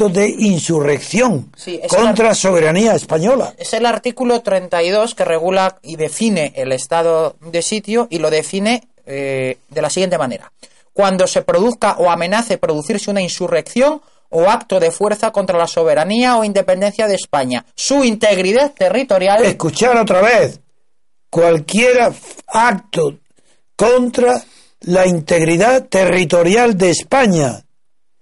de 0.10 0.30
insurrección 0.30 1.52
contra 1.90 2.36
soberanía 2.36 2.94
española. 2.94 3.54
Es 3.58 3.74
el 3.74 3.88
artículo 3.88 4.42
32 4.42 5.16
que 5.16 5.26
regula 5.26 5.80
y 5.82 5.96
define 5.96 6.54
el 6.56 6.72
estado 6.72 7.36
de 7.42 7.62
sitio 7.64 8.08
y 8.12 8.20
lo 8.20 8.30
define 8.30 8.84
eh, 9.08 9.58
de 9.70 9.82
la 9.82 9.90
siguiente 9.90 10.20
manera. 10.20 10.52
Cuando 10.94 11.26
se 11.26 11.42
produzca 11.42 11.96
o 11.98 12.12
amenace 12.12 12.60
producirse 12.60 13.10
una 13.10 13.22
insurrección 13.22 14.02
o 14.30 14.48
acto 14.48 14.80
de 14.80 14.92
fuerza 14.92 15.32
contra 15.32 15.58
la 15.58 15.68
soberanía 15.68 16.38
o 16.38 16.44
independencia 16.44 17.08
de 17.08 17.16
España, 17.16 17.66
su 17.74 18.04
integridad 18.04 18.74
territorial. 18.74 19.44
Escuchar 19.44 19.98
otra 19.98 20.22
vez. 20.22 20.60
Cualquier 21.32 22.14
acto 22.46 23.18
contra 23.76 24.44
la 24.82 25.08
integridad 25.08 25.88
territorial 25.88 26.78
de 26.78 26.92
España 26.92 27.63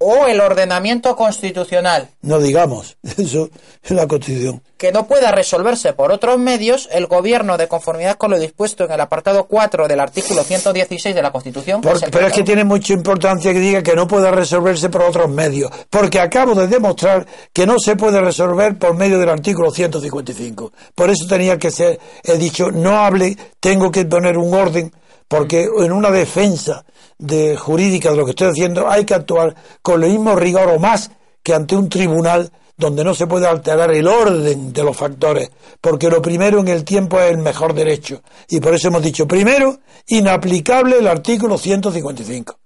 o 0.04 0.26
el 0.26 0.41
ordenamiento 0.41 1.16
constitucional. 1.16 2.10
No 2.24 2.39
digamos, 2.39 2.97
eso 3.18 3.49
es 3.84 3.91
la 3.91 4.08
Constitución. 4.08 4.62
Que 4.78 4.91
no 4.91 5.08
pueda 5.08 5.32
resolverse 5.32 5.93
por 5.93 6.12
otros 6.12 6.39
medios, 6.39 6.89
el 6.91 7.06
Gobierno, 7.06 7.58
de 7.58 7.68
conformidad 7.68 8.18
con 8.18 8.32
lo 8.32 8.39
dispuesto 8.39 8.86
en 8.86 8.91
el 8.91 8.99
apartado 8.99 9.45
4 9.45 9.88
del 9.88 9.99
artículo 9.99 10.43
116 10.43 11.14
de 11.14 11.22
la 11.22 11.32
Constitución. 11.32 11.82
pero 11.82 12.28
es 12.28 12.34
que 12.34 12.43
tiene 12.43 12.64
mucha 12.64 12.93
importancia 12.93 13.54
que 13.54 13.60
diga 13.60 13.84
que 13.84 13.95
no 13.95 14.08
pueda 14.08 14.32
resolverse 14.32 14.89
por 14.89 15.04
otros 15.04 15.30
medios, 15.30 15.72
porque 15.89 16.20
acabo 16.20 16.56
de 16.56 16.68
demostrar 16.68 17.28
que 17.54 17.68
no 17.68 17.78
se 17.78 17.95
puede 17.95 18.20
resolver 18.20 18.78
por 18.80 18.95
medio 18.95 19.20
del 19.20 19.30
artículo 19.30 19.70
155. 19.70 20.74
Por 20.95 21.12
eso 21.12 21.28
tenía 21.28 21.60
que 21.60 21.70
ser, 21.70 21.99
he 22.24 22.38
dicho, 22.38 22.72
no 22.72 22.97
hable, 22.97 23.38
tengo 23.60 23.91
que 23.91 24.06
poner 24.06 24.38
un 24.39 24.52
orden, 24.54 24.91
porque 25.28 25.68
en 25.78 25.91
una 25.91 26.10
defensa 26.10 26.84
de 27.22 27.55
jurídica 27.55 28.09
de 28.09 28.17
lo 28.17 28.26
que 28.26 28.32
estoy 28.32 28.49
haciendo, 28.49 28.89
hay 28.89 29.05
que 29.05 29.13
actuar 29.13 29.55
con 29.82 30.03
el 30.03 30.09
mismo 30.09 30.36
rigor 30.36 30.69
o 30.69 30.80
más 30.80 31.11
que 31.43 31.53
ante 31.53 31.76
un 31.76 31.88
tribunal 31.88 32.51
donde 32.76 33.03
no 33.03 33.13
se 33.13 33.28
puede 33.28 33.47
alterar 33.47 33.93
el 33.93 34.07
orden 34.07 34.74
de 34.74 34.84
los 34.84 34.97
factores, 34.97 35.51
porque 35.80 36.09
lo 36.09 36.22
primero 36.22 36.59
en 36.59 36.67
el 36.67 36.84
tiempo 36.84 37.19
es 37.19 37.30
el 37.32 37.38
mejor 37.38 37.76
derecho. 37.76 38.24
Y 38.49 38.59
por 38.59 38.74
eso 38.74 38.88
hemos 38.88 39.03
dicho, 39.03 39.28
primero, 39.28 39.80
inaplicable 40.07 40.97
el 40.97 41.07
artículo 41.07 41.59
155. 41.59 42.57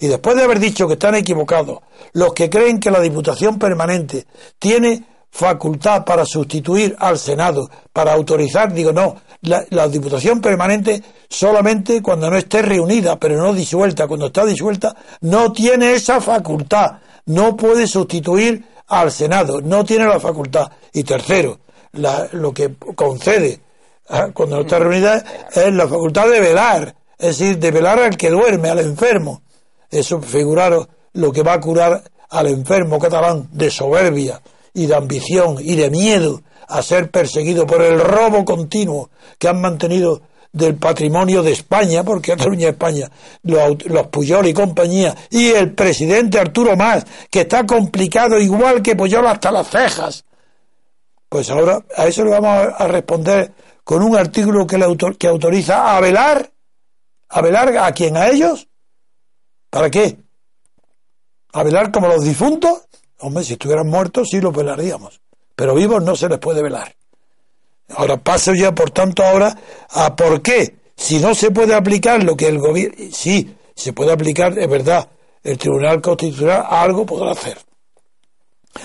Y 0.00 0.08
después 0.08 0.36
de 0.36 0.42
haber 0.42 0.58
dicho 0.58 0.88
que 0.88 0.94
están 0.94 1.14
equivocados 1.14 1.78
los 2.12 2.32
que 2.32 2.50
creen 2.50 2.80
que 2.80 2.90
la 2.90 3.00
Diputación 3.00 3.60
Permanente 3.60 4.26
tiene 4.58 5.04
facultad 5.32 6.04
para 6.04 6.26
sustituir 6.26 6.94
al 6.98 7.18
Senado, 7.18 7.68
para 7.90 8.12
autorizar, 8.12 8.72
digo, 8.72 8.92
no, 8.92 9.16
la, 9.40 9.64
la, 9.70 9.88
Diputación 9.88 10.42
Permanente 10.42 11.02
solamente 11.28 12.02
cuando 12.02 12.30
no 12.30 12.36
esté 12.36 12.60
reunida, 12.60 13.18
pero 13.18 13.38
no 13.38 13.54
disuelta, 13.54 14.06
cuando 14.06 14.26
está 14.26 14.44
disuelta, 14.44 14.94
no 15.22 15.50
tiene 15.50 15.94
esa 15.94 16.20
facultad, 16.20 16.98
no 17.26 17.56
puede 17.56 17.86
sustituir 17.86 18.62
al 18.88 19.10
Senado, 19.10 19.62
no 19.62 19.84
tiene 19.86 20.04
la 20.04 20.20
facultad. 20.20 20.70
Y 20.92 21.02
tercero, 21.02 21.60
la, 21.92 22.28
lo 22.32 22.52
que 22.52 22.74
concede 22.94 23.60
¿eh? 24.10 24.30
cuando 24.34 24.56
no 24.56 24.62
está 24.62 24.78
reunida 24.80 25.24
es 25.50 25.72
la 25.72 25.88
facultad 25.88 26.28
de 26.28 26.40
velar, 26.40 26.94
es 27.18 27.38
decir, 27.38 27.58
de 27.58 27.70
velar 27.70 28.00
al 28.00 28.18
que 28.18 28.28
duerme, 28.28 28.68
al 28.68 28.80
enfermo. 28.80 29.40
Eso, 29.90 30.20
figuraros 30.20 30.88
lo 31.14 31.32
que 31.32 31.42
va 31.42 31.54
a 31.54 31.60
curar 31.60 32.02
al 32.28 32.46
enfermo 32.48 32.98
catalán 32.98 33.48
de 33.50 33.70
soberbia 33.70 34.42
y 34.74 34.86
de 34.86 34.94
ambición 34.94 35.56
y 35.60 35.76
de 35.76 35.90
miedo 35.90 36.42
a 36.68 36.82
ser 36.82 37.10
perseguido 37.10 37.66
por 37.66 37.82
el 37.82 38.00
robo 38.00 38.44
continuo 38.44 39.10
que 39.38 39.48
han 39.48 39.60
mantenido 39.60 40.22
del 40.52 40.76
patrimonio 40.76 41.42
de 41.42 41.52
España, 41.52 42.04
porque 42.04 42.32
Cataluña 42.32 42.68
España, 42.68 43.10
los, 43.42 43.84
los 43.86 44.06
Puyol 44.08 44.46
y 44.46 44.52
compañía, 44.52 45.14
y 45.30 45.48
el 45.48 45.74
presidente 45.74 46.38
Arturo 46.38 46.76
Más, 46.76 47.04
que 47.30 47.42
está 47.42 47.64
complicado 47.66 48.38
igual 48.38 48.82
que 48.82 48.94
Puyol 48.94 49.26
hasta 49.26 49.50
las 49.50 49.68
cejas. 49.68 50.24
Pues 51.28 51.48
ahora 51.50 51.82
a 51.96 52.06
eso 52.06 52.24
le 52.24 52.32
vamos 52.32 52.74
a 52.76 52.86
responder 52.86 53.52
con 53.84 54.02
un 54.02 54.16
artículo 54.16 54.66
que, 54.66 54.76
le 54.76 54.84
autor, 54.84 55.16
que 55.16 55.26
autoriza 55.26 55.96
a 55.96 56.00
velar, 56.00 56.50
a 57.30 57.40
velar 57.40 57.74
a 57.76 57.92
quién, 57.92 58.16
a 58.16 58.28
ellos. 58.28 58.68
¿Para 59.70 59.90
qué? 59.90 60.18
¿A 61.54 61.62
velar 61.62 61.90
como 61.90 62.08
los 62.08 62.24
difuntos? 62.24 62.82
Hombre, 63.22 63.44
si 63.44 63.52
estuvieran 63.52 63.86
muertos 63.86 64.28
sí 64.30 64.40
los 64.40 64.52
velaríamos, 64.52 65.20
pero 65.54 65.74
vivos 65.74 66.02
no 66.02 66.16
se 66.16 66.28
les 66.28 66.38
puede 66.38 66.62
velar. 66.62 66.94
Ahora 67.90 68.16
paso 68.16 68.52
ya, 68.52 68.74
por 68.74 68.90
tanto, 68.90 69.24
ahora 69.24 69.56
a 69.90 70.16
por 70.16 70.42
qué. 70.42 70.76
Si 70.96 71.18
no 71.18 71.34
se 71.34 71.50
puede 71.50 71.74
aplicar 71.74 72.22
lo 72.22 72.36
que 72.36 72.48
el 72.48 72.58
gobierno... 72.58 72.96
Sí, 73.12 73.54
se 73.74 73.92
puede 73.92 74.12
aplicar, 74.12 74.58
es 74.58 74.68
verdad, 74.68 75.08
el 75.42 75.56
Tribunal 75.56 76.00
Constitucional 76.00 76.64
algo 76.68 77.06
podrá 77.06 77.32
hacer. 77.32 77.58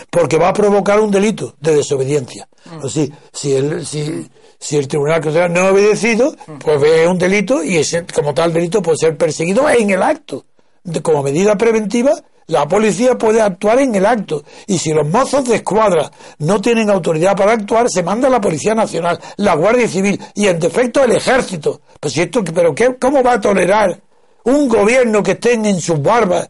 Porque 0.10 0.38
va 0.38 0.50
a 0.50 0.54
provocar 0.54 1.00
un 1.00 1.10
delito 1.10 1.56
de 1.60 1.76
desobediencia. 1.76 2.48
Mm. 2.66 2.86
Así, 2.86 3.12
si 3.34 3.54
el, 3.54 3.86
si, 3.86 4.30
si 4.60 4.78
el 4.78 4.88
Tribunal 4.88 5.22
Constitucional 5.22 5.54
no 5.54 5.68
ha 5.68 5.72
obedecido, 5.72 6.36
mm. 6.46 6.58
pues 6.60 6.80
ve 6.80 7.08
un 7.08 7.18
delito 7.18 7.64
y 7.64 7.78
ese, 7.78 8.06
como 8.06 8.34
tal 8.36 8.54
delito 8.54 8.82
puede 8.82 8.98
ser 8.98 9.18
perseguido 9.18 9.68
en 9.70 9.90
el 9.90 10.04
acto. 10.04 10.46
De, 10.84 11.02
como 11.02 11.24
medida 11.24 11.58
preventiva 11.58 12.14
la 12.48 12.66
policía 12.66 13.18
puede 13.18 13.42
actuar 13.42 13.80
en 13.80 13.94
el 13.96 14.06
acto 14.06 14.44
y 14.68 14.78
si 14.78 14.94
los 14.94 15.08
mozos 15.08 15.46
de 15.46 15.58
escuadra 15.58 16.10
no 16.40 16.62
tienen 16.62 16.90
autoridad 16.90 17.36
para 17.36 17.52
actuar, 17.52 17.90
se 17.90 18.04
manda 18.04 18.30
la 18.30 18.40
Policía 18.40 18.74
Nacional, 18.74 19.20
la 19.36 19.56
Guardia 19.56 19.88
Civil 19.88 20.20
y 20.34 20.48
en 20.48 20.60
defecto 20.60 21.04
el 21.04 21.12
Ejército. 21.12 21.82
Pues 22.00 22.16
pero 22.54 22.74
¿cómo 23.00 23.22
va 23.22 23.34
a 23.34 23.42
tolerar 23.42 24.02
un 24.46 24.70
gobierno 24.70 25.22
que 25.22 25.32
estén 25.32 25.66
en 25.66 25.82
sus 25.82 26.02
barbas 26.02 26.50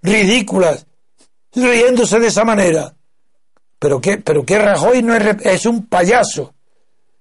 ridículas, 0.00 0.86
riéndose 1.54 2.18
de 2.18 2.28
esa 2.28 2.44
manera? 2.44 2.94
Pero 3.78 4.00
qué, 4.00 4.16
pero 4.16 4.42
qué 4.44 4.58
Rajoy 4.58 5.02
no 5.02 5.14
es, 5.14 5.36
es 5.44 5.66
un 5.66 5.86
payaso 5.86 6.54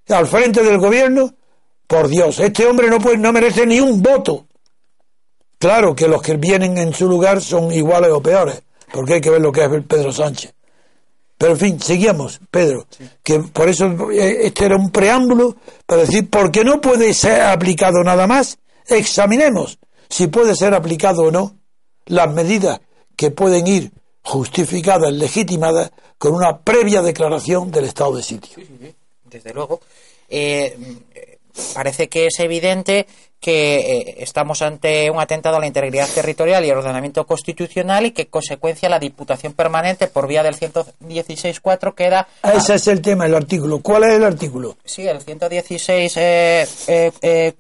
al 0.08 0.26
frente 0.28 0.64
del 0.64 0.78
gobierno. 0.78 1.36
Por 1.86 2.08
Dios, 2.08 2.40
este 2.40 2.66
hombre 2.66 2.90
no 2.90 3.00
puede, 3.00 3.18
no 3.18 3.34
merece 3.34 3.66
ni 3.66 3.80
un 3.80 4.02
voto. 4.02 4.48
Claro 5.58 5.96
que 5.96 6.08
los 6.08 6.22
que 6.22 6.38
vienen 6.38 6.78
en 6.78 6.94
su 6.94 7.08
lugar 7.08 7.42
son 7.42 7.72
iguales 7.72 8.12
o 8.12 8.22
peores, 8.22 8.62
porque 8.92 9.16
hay 9.16 9.22
que 9.22 9.30
ver 9.30 9.42
lo 9.42 9.52
que 9.52 9.64
es 9.64 9.70
Pedro 9.88 10.12
Sánchez. 10.12 10.54
Pero 11.38 11.54
en 11.54 11.60
fin, 11.60 11.80
seguimos, 11.82 12.40
Pedro, 12.50 12.88
que 13.22 13.40
por 13.40 13.68
eso 13.68 14.10
eh, 14.12 14.46
este 14.48 14.66
era 14.66 14.78
un 14.78 14.90
preámbulo 14.90 15.58
para 15.86 16.02
decir, 16.02 16.30
¿por 16.30 16.50
qué 16.50 16.64
no 16.64 16.80
puede 16.80 17.14
ser 17.14 17.42
aplicado 17.42 18.04
nada 18.04 18.26
más? 18.26 18.58
Examinemos 18.88 19.78
si 20.10 20.28
puede 20.28 20.56
ser 20.56 20.74
aplicado 20.74 21.24
o 21.24 21.32
no 21.32 21.58
las 22.06 22.32
medidas 22.32 22.80
que 23.18 23.32
pueden 23.32 23.68
ir 23.68 23.92
justificadas, 24.22 25.12
legitimadas, 25.12 25.92
con 26.18 26.34
una 26.34 26.60
previa 26.60 27.02
declaración 27.02 27.72
del 27.72 27.86
estado 27.86 28.16
de 28.16 28.24
sitio. 28.24 28.64
Desde 29.24 29.54
luego. 29.54 29.82
Eh, 30.30 30.78
parece 31.74 32.10
que 32.10 32.28
es 32.28 32.40
evidente 32.40 33.08
que 33.46 33.76
eh, 33.76 34.16
estamos 34.22 34.64
ante 34.64 35.12
un 35.12 35.22
atentado 35.22 35.58
a 35.58 35.60
la 35.60 35.68
integridad 35.68 36.10
territorial 36.10 36.66
y 36.66 36.72
el 36.72 36.78
ordenamiento 36.80 37.28
constitucional 37.28 38.08
y 38.08 38.12
que 38.12 38.26
consecuencia 38.26 38.90
la 38.90 38.98
Diputación 38.98 39.54
Permanente 39.54 40.08
por 40.08 40.28
vía 40.28 40.42
del 40.42 40.56
116.4 40.56 41.94
queda... 41.94 42.28
Ese 42.42 42.74
es 42.74 42.88
el 42.88 43.02
tema, 43.02 43.28
el 43.28 43.36
artículo. 43.36 43.82
¿Cuál 43.84 44.06
es 44.06 44.14
el 44.16 44.24
artículo? 44.24 44.78
Sí, 44.84 45.08
el 45.08 45.24
116.4 45.24 45.78
eh, 46.88 47.14
eh, 47.22 47.54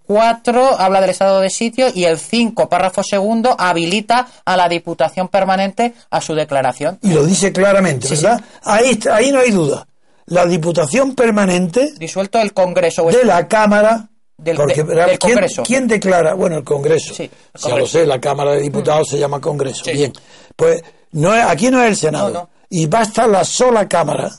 habla 0.80 1.02
del 1.02 1.12
estado 1.12 1.40
de 1.40 1.52
sitio 1.52 1.90
y 1.94 2.06
el 2.06 2.18
5, 2.18 2.68
párrafo 2.68 3.04
segundo, 3.04 3.56
habilita 3.56 4.28
a 4.44 4.58
la 4.58 4.68
Diputación 4.68 5.28
Permanente 5.28 5.94
a 6.10 6.20
su 6.20 6.34
declaración. 6.34 6.98
Y 7.04 7.14
lo 7.14 7.24
dice 7.24 7.54
claramente, 7.54 8.08
¿verdad? 8.10 8.42
Ahí, 8.64 9.00
ahí 9.12 9.32
no 9.32 9.38
hay 9.38 9.52
duda. 9.52 9.86
La 10.26 10.48
Diputación 10.48 11.14
Permanente... 11.14 11.94
Disuelto 12.00 12.40
el 12.40 12.54
Congreso. 12.54 13.06
De 13.06 13.24
la 13.24 13.48
Cámara 13.48 14.10
del, 14.38 14.58
Congreso. 15.18 15.64
¿quién, 15.64 15.88
declara? 15.88 16.34
Bueno, 16.34 16.58
el 16.58 16.64
Congreso. 16.64 17.14
Sí, 17.14 17.30
Ya 17.56 17.76
lo 17.76 17.88
sé, 17.88 18.06
la 18.06 18.20
Cámara 18.20 18.52
de 18.52 18.62
Diputados 18.62 19.10
se 19.10 19.18
llama 19.18 19.40
Congreso. 19.40 19.84
Bien. 19.86 20.14
Pues 20.56 20.84
no 21.12 21.32
aquí 21.32 21.70
no 21.72 21.82
es 21.84 21.90
el 21.90 21.96
Senado. 21.96 22.50
Y 22.70 22.88
basta 22.88 23.28
la 23.28 23.44
sola 23.44 23.88
Cámara 23.88 24.32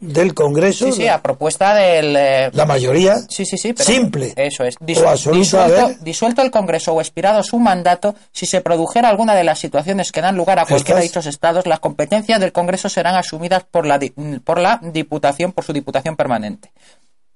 del 0.00 0.34
Congreso. 0.34 0.86
Sí, 0.86 0.92
sí, 0.92 1.08
a 1.08 1.22
propuesta 1.22 1.74
del. 1.74 2.16
Eh, 2.16 2.50
la 2.52 2.66
mayoría. 2.66 3.18
Sí, 3.28 3.46
sí, 3.46 3.56
sí. 3.56 3.72
simple. 3.78 4.32
Eso 4.36 4.64
es. 4.64 4.74
disuelto, 4.80 5.94
disuelto, 6.00 6.42
el 6.42 6.50
Congreso 6.50 6.92
o 6.92 7.00
expirado 7.00 7.42
su 7.44 7.58
mandato, 7.60 8.16
si 8.32 8.46
se 8.46 8.60
produjera 8.60 9.08
alguna 9.08 9.34
de 9.34 9.44
las 9.44 9.60
situaciones 9.60 10.10
que 10.10 10.20
dan 10.20 10.36
lugar 10.36 10.58
a 10.58 10.66
cualquiera 10.66 10.98
de 10.98 11.06
dichos 11.06 11.26
estados, 11.26 11.66
las 11.66 11.78
competencias 11.78 12.40
del 12.40 12.52
Congreso 12.52 12.88
serán 12.88 13.14
asumidas 13.14 13.64
por 13.64 13.86
la, 13.86 14.00
por 14.42 14.58
la 14.58 14.80
Diputación, 14.82 15.52
por 15.52 15.64
su 15.64 15.72
Diputación 15.72 16.16
permanente. 16.16 16.72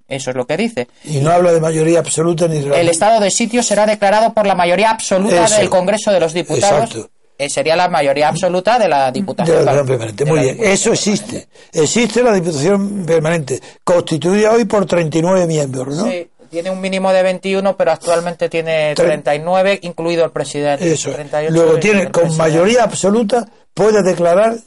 Eso 0.09 0.31
es 0.31 0.35
lo 0.35 0.45
que 0.45 0.57
dice. 0.57 0.87
Y 1.03 1.19
no 1.19 1.31
habla 1.31 1.51
de 1.51 1.59
mayoría 1.59 1.99
absoluta 1.99 2.47
ni 2.47 2.59
de... 2.59 2.81
El 2.81 2.89
estado 2.89 3.19
de 3.19 3.29
sitio 3.29 3.61
será 3.61 3.85
declarado 3.85 4.33
por 4.33 4.47
la 4.47 4.55
mayoría 4.55 4.89
absoluta 4.89 5.47
del 5.47 5.69
Congreso 5.69 6.11
de 6.11 6.19
los 6.19 6.33
Diputados. 6.33 6.85
Exacto. 6.85 7.09
Eh, 7.37 7.47
sería 7.47 7.75
la 7.77 7.87
mayoría 7.87 8.27
absoluta 8.27 8.77
de 8.77 8.89
la 8.89 9.11
Diputación 9.11 9.63
Permanente. 9.85 10.25
Muy 10.25 10.39
bien, 10.41 10.57
eso 10.59 10.91
existe. 10.91 11.47
Existe 11.71 12.21
la 12.21 12.33
Diputación 12.33 13.05
Permanente, 13.05 13.61
constituida 13.83 14.51
hoy 14.51 14.65
por 14.65 14.85
39 14.85 15.47
miembros, 15.47 15.95
¿no? 15.95 16.09
Sí, 16.09 16.27
tiene 16.49 16.69
un 16.69 16.81
mínimo 16.81 17.13
de 17.13 17.23
21, 17.23 17.77
pero 17.77 17.91
actualmente 17.91 18.49
tiene 18.49 18.93
39, 18.93 19.79
incluido 19.83 20.25
el 20.25 20.31
presidente. 20.31 20.91
Eso. 20.91 21.11
Luego 21.49 21.79
tiene, 21.79 22.11
con 22.11 22.35
mayoría 22.35 22.83
absoluta, 22.83 23.47
puede 23.73 24.03
declarar 24.03 24.57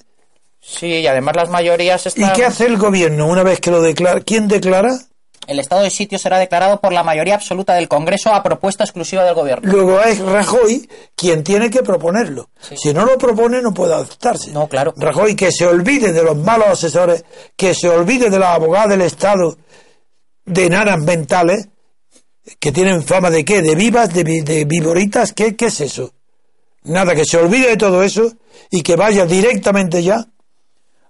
Sí, 0.65 0.87
y 0.87 1.07
además 1.09 1.35
las 1.35 1.51
mayorías 1.51 2.07
están... 2.07 2.31
¿Y 2.31 2.33
qué 2.35 2.45
hace 2.45 2.67
el 2.67 2.77
gobierno 2.77 3.27
una 3.27 3.43
vez 3.43 3.59
que 3.61 3.73
lo 3.73 3.83
declara? 3.83 4.21
¿Quién 4.21 4.47
declara? 4.47 4.97
El 5.47 5.59
estado 5.59 5.83
de 5.83 5.91
sitio 5.91 6.19
será 6.19 6.39
declarado 6.39 6.81
por 6.81 6.93
la 6.93 7.03
mayoría 7.03 7.35
absoluta 7.35 7.75
del 7.75 7.89
Congreso 7.89 8.33
a 8.33 8.43
propuesta 8.43 8.85
exclusiva 8.85 9.25
del 9.25 9.35
Gobierno. 9.35 9.71
Luego 9.73 10.01
es 10.01 10.21
Rajoy 10.21 10.89
quien 11.17 11.43
tiene 11.43 11.69
que 11.69 11.83
proponerlo. 11.83 12.51
Si 12.61 12.95
no 12.95 13.05
lo 13.05 13.19
propone, 13.19 13.61
no 13.61 13.75
puede 13.75 13.95
aceptarse. 13.95 14.53
No, 14.53 14.69
claro. 14.69 14.95
Rajoy 14.97 15.35
que 15.35 15.51
se 15.51 15.67
olvide 15.67 16.13
de 16.13 16.23
los 16.23 16.37
malos 16.37 16.69
asesores, 16.69 17.25
que 17.57 17.75
se 17.75 17.89
olvide 17.89 18.31
de 18.31 18.39
la 18.39 18.55
abogada 18.55 18.89
del 18.89 19.03
Estado 19.03 19.57
de 20.45 20.67
enanas 20.67 21.01
mentales, 21.01 21.69
que 22.59 22.73
tienen 22.73 23.03
fama 23.03 23.31
de 23.31 23.45
qué, 23.45 23.63
de 23.63 23.75
vivas, 23.75 24.13
de, 24.13 24.25
de 24.25 24.65
vivoritas, 24.65 25.33
¿qué, 25.33 25.57
¿qué 25.57 25.67
es 25.67 25.81
eso? 25.81 26.13
Nada, 26.85 27.15
que 27.15 27.25
se 27.25 27.37
olvide 27.37 27.69
de 27.69 27.77
todo 27.77 28.03
eso 28.03 28.33
y 28.71 28.83
que 28.83 28.97
vaya 28.97 29.25
directamente 29.27 30.03
ya 30.03 30.27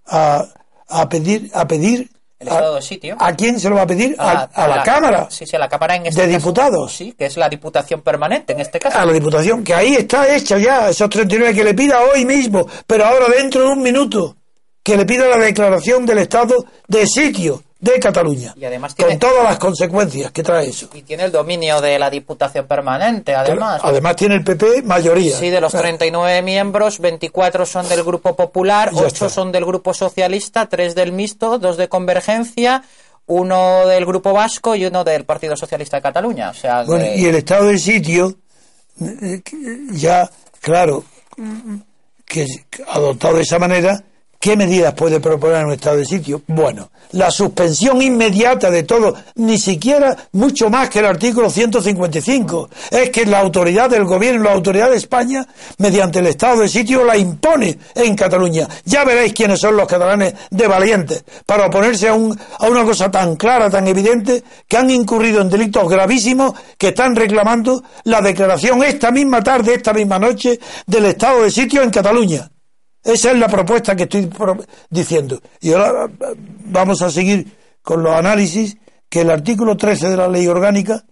a, 0.07 0.47
a 0.89 1.09
pedir, 1.09 1.51
a 1.55 1.67
pedir 1.67 2.11
el 2.43 2.49
estado 2.49 2.75
de 2.75 2.83
sitio. 2.83 3.17
¿A 3.19 3.33
quién 3.35 3.59
se 3.59 3.69
lo 3.71 3.77
va 3.77 3.83
a 3.83 3.87
pedir? 3.87 4.15
A, 4.19 4.49
la, 4.55 4.83
Cámara. 4.83 5.29
Sí, 5.31 5.47
sí, 5.47 5.57
a 5.57 5.59
la 5.59 5.69
Cámara 5.69 5.97
en 5.97 6.07
este 6.07 6.27
De 6.27 6.37
diputados. 6.37 6.93
Sí, 6.93 7.13
que 7.13 7.27
es 7.27 7.37
la 7.37 7.49
Diputación 7.49 8.03
Permanente 8.03 8.53
en 8.53 8.61
este 8.61 8.79
caso. 8.79 8.99
A 8.99 9.05
la 9.05 9.13
Diputación, 9.13 9.65
que 9.65 9.75
ahí 9.75 9.95
está 9.95 10.35
hecha 10.35 10.59
ya, 10.59 10.91
esos 10.91 11.09
39 11.09 11.55
que 11.55 11.65
le 11.65 11.75
pida 11.75 12.01
hoy 12.03 12.25
mismo, 12.25 12.67
pero 12.87 13.07
ahora 13.07 13.27
dentro 13.29 13.63
de 13.63 13.69
un 13.69 13.83
minuto, 13.83 14.37
que 14.83 14.97
le 14.97 15.07
pida 15.07 15.29
la 15.29 15.39
declaración 15.39 16.05
del 16.05 16.19
estado 16.19 16.65
de 16.89 17.07
sitio. 17.07 17.63
De 17.83 17.99
Cataluña. 17.99 18.55
Y 18.57 18.65
además 18.65 18.95
con 18.95 19.19
todas 19.19 19.43
las 19.43 19.59
consecuencias 19.59 20.31
que 20.31 20.45
trae 20.45 20.69
eso. 20.69 20.89
Y 20.95 21.03
tiene 21.03 21.25
el 21.25 21.33
dominio 21.33 21.81
de 21.81 21.99
la 21.99 22.09
Diputación 22.11 22.65
Permanente, 22.69 23.35
además. 23.35 23.81
Además 23.83 24.15
tiene 24.15 24.37
el 24.37 24.45
PP 24.45 24.83
mayoría. 24.85 25.37
Sí, 25.37 25.51
de 25.51 25.61
los 25.61 25.73
39 25.73 26.43
miembros, 26.43 27.01
24 27.01 27.67
son 27.67 27.89
del 27.89 28.05
Grupo 28.05 28.37
Popular, 28.37 28.91
Ya 28.93 29.01
8 29.01 29.07
está. 29.09 29.29
son 29.29 29.51
del 29.51 29.65
Grupo 29.65 29.93
Socialista, 29.95 30.67
3 30.67 30.95
del 30.95 31.11
Mixto, 31.11 31.59
2 31.59 31.77
de 31.77 31.89
Convergencia, 31.89 32.85
uno 33.27 33.85
del 33.89 34.07
Grupo 34.07 34.33
Vasco 34.33 34.77
y 34.77 34.87
uno 34.87 35.03
del 35.03 35.25
Partido 35.25 35.57
Socialista 35.57 35.97
de 35.97 36.03
Cataluña. 36.03 36.51
O 36.51 36.55
sea, 36.55 36.85
Bueno, 36.85 37.05
y 37.17 37.25
el 37.25 37.35
estado 37.35 37.65
del 37.67 37.81
sitio, 37.81 38.33
eh, 39.01 39.41
que 39.45 39.57
ya, 39.91 40.31
claro, 40.61 41.03
que 42.25 42.47
adoptado 42.87 43.35
de 43.37 43.43
esa 43.43 43.59
manera, 43.59 44.05
¿qué 44.43 44.57
medidas 44.57 44.93
puede 44.95 45.21
proponer 45.21 45.65
un 45.65 45.73
estado 45.73 45.99
de 45.99 46.05
sitio? 46.05 46.43
Bueno, 46.49 46.91
la 47.13 47.31
suspensión 47.31 48.03
inmediata 48.03 48.73
de 48.73 48.83
todo, 48.83 49.15
ni 49.37 49.57
siquiera 49.57 50.17
mucho 50.33 50.69
más 50.69 50.91
que 50.91 50.99
el 50.99 51.07
artículo 51.07 51.49
155. 51.49 52.69
Es 52.91 53.11
que 53.11 53.25
la 53.25 53.39
autoridad 53.39 53.89
del 53.89 54.05
gobierno, 54.05 54.43
la 54.43 54.53
autoridad 54.53 54.91
de 54.91 54.97
España, 54.97 55.47
mediante 55.79 56.19
el 56.19 56.27
estado 56.27 56.63
de 56.63 56.69
sitio, 56.69 57.05
la 57.05 57.17
impone 57.17 57.79
en 57.95 58.17
Cataluña. 58.17 58.67
Ya 58.85 59.05
veréis 59.05 59.33
quiénes 59.33 59.61
son 59.61 59.77
los 59.77 59.87
catalanes 59.87 60.35
de 60.51 60.67
valientes 60.67 61.25
para 61.47 61.67
oponerse 61.67 62.09
a, 62.09 62.15
un, 62.15 62.37
a 62.59 62.67
una 62.67 62.85
cosa 62.85 63.13
tan 63.13 63.37
clara, 63.37 63.71
tan 63.71 63.87
evidente, 63.87 64.43
que 64.67 64.77
han 64.77 64.91
incurrido 64.91 65.41
en 65.41 65.51
delitos 65.51 65.89
gravísimos 65.89 66.53
que 66.77 66.89
están 66.89 67.15
reclamando 67.15 67.85
la 68.05 68.21
declaración 68.21 68.83
esta 68.83 69.13
misma 69.13 69.41
tarde, 69.41 69.75
esta 69.75 69.93
misma 69.93 70.19
noche, 70.19 70.59
del 70.85 71.05
estado 71.05 71.45
de 71.45 71.51
sitio 71.53 71.81
en 71.81 71.91
Cataluña. 71.91 72.52
Esa 73.05 73.33
es 73.33 73.39
la 73.39 73.49
propuesta 73.49 73.97
que 73.97 74.05
estoy 74.05 74.27
pro- 74.27 74.59
diciendo. 74.91 75.41
Y 75.61 75.73
ahora 75.73 76.05
eh, 76.07 76.35
vamos 76.67 77.03
a 77.03 77.11
seguir 77.11 77.47
con 77.83 78.03
los 78.03 78.15
análisis 78.15 78.77
que 79.09 79.23
el 79.23 79.31
artículo 79.31 79.77
13 79.77 80.11
de 80.11 80.17
la 80.17 80.29
ley 80.29 80.47
orgánica, 80.47 81.03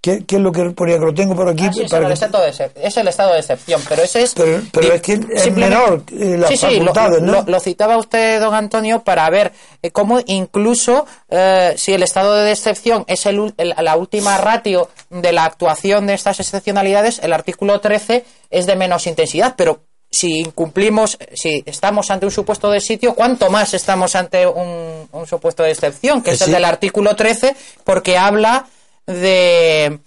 ¿qué, 0.00 0.24
qué 0.24 0.36
es 0.36 0.40
lo 0.42 0.52
que 0.52 0.70
ponía? 0.70 0.98
Que 0.98 1.04
lo 1.06 1.12
tengo 1.14 1.34
por 1.34 1.48
aquí. 1.48 1.66
Ah, 1.66 1.72
sí, 1.72 1.80
sí, 1.82 1.86
para 1.90 2.02
el 2.02 2.08
que- 2.08 2.12
estado 2.14 2.42
de 2.44 2.50
excep- 2.52 2.70
es 2.76 2.96
el 2.96 3.08
estado 3.08 3.32
de 3.32 3.40
excepción, 3.40 3.80
pero 3.88 4.02
ese 4.02 4.22
es... 4.22 4.34
Pero- 4.34 4.62
pero 4.72 4.88
di- 4.88 4.94
es 4.94 5.02
que 5.02 5.12
es 5.34 5.52
menor, 5.56 6.02
eh, 6.12 6.36
las 6.38 6.50
sí, 6.50 6.56
sí, 6.56 6.66
lo- 6.80 6.94
facultades, 6.94 7.22
¿no? 7.22 7.32
lo, 7.32 7.42
lo 7.42 7.60
citaba 7.60 7.96
usted, 7.98 8.40
don 8.40 8.54
Antonio, 8.54 9.02
para 9.02 9.28
ver 9.30 9.52
eh, 9.82 9.90
cómo 9.90 10.20
incluso 10.26 11.06
eh, 11.28 11.74
si 11.76 11.92
el 11.92 12.02
estado 12.02 12.34
de 12.36 12.52
excepción 12.52 13.04
es 13.08 13.26
el 13.26 13.52
el- 13.56 13.74
la 13.78 13.96
última 13.96 14.38
ratio 14.38 14.88
de 15.10 15.32
la 15.32 15.44
actuación 15.44 16.06
de 16.06 16.14
estas 16.14 16.38
excepcionalidades, 16.40 17.18
el 17.18 17.32
artículo 17.32 17.80
13 17.80 18.24
es 18.50 18.66
de 18.66 18.76
menos 18.76 19.06
intensidad, 19.06 19.54
pero 19.56 19.80
si 20.14 20.38
incumplimos, 20.38 21.18
si 21.32 21.64
estamos 21.66 22.08
ante 22.12 22.26
un 22.26 22.30
supuesto 22.30 22.70
de 22.70 22.80
sitio, 22.80 23.14
¿cuánto 23.14 23.50
más 23.50 23.74
estamos 23.74 24.14
ante 24.14 24.46
un, 24.46 25.08
un 25.10 25.26
supuesto 25.26 25.64
de 25.64 25.72
excepción? 25.72 26.22
Que 26.22 26.32
es 26.32 26.42
el 26.42 26.52
del 26.52 26.64
artículo 26.64 27.16
13, 27.16 27.56
porque 27.82 28.16
habla 28.16 28.64
de, 29.06 29.98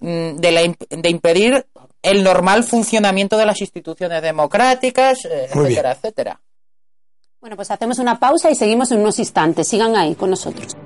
mm, 0.00 0.34
de, 0.36 0.50
la 0.50 0.62
de 0.90 1.10
impedir 1.10 1.64
el 2.02 2.24
normal 2.24 2.64
funcionamiento 2.64 3.36
de 3.36 3.46
las 3.46 3.60
instituciones 3.60 4.20
democráticas, 4.20 5.24
eh, 5.26 5.48
bien. 5.54 5.66
etcétera, 5.66 5.92
etcétera. 5.92 6.40
Bueno, 7.40 7.54
pues 7.54 7.70
hacemos 7.70 8.00
una 8.00 8.18
pausa 8.18 8.50
y 8.50 8.56
seguimos 8.56 8.90
en 8.90 8.98
unos 9.00 9.20
instantes. 9.20 9.68
Sigan 9.68 9.94
ahí 9.94 10.16
con 10.16 10.30
nosotros. 10.30 10.76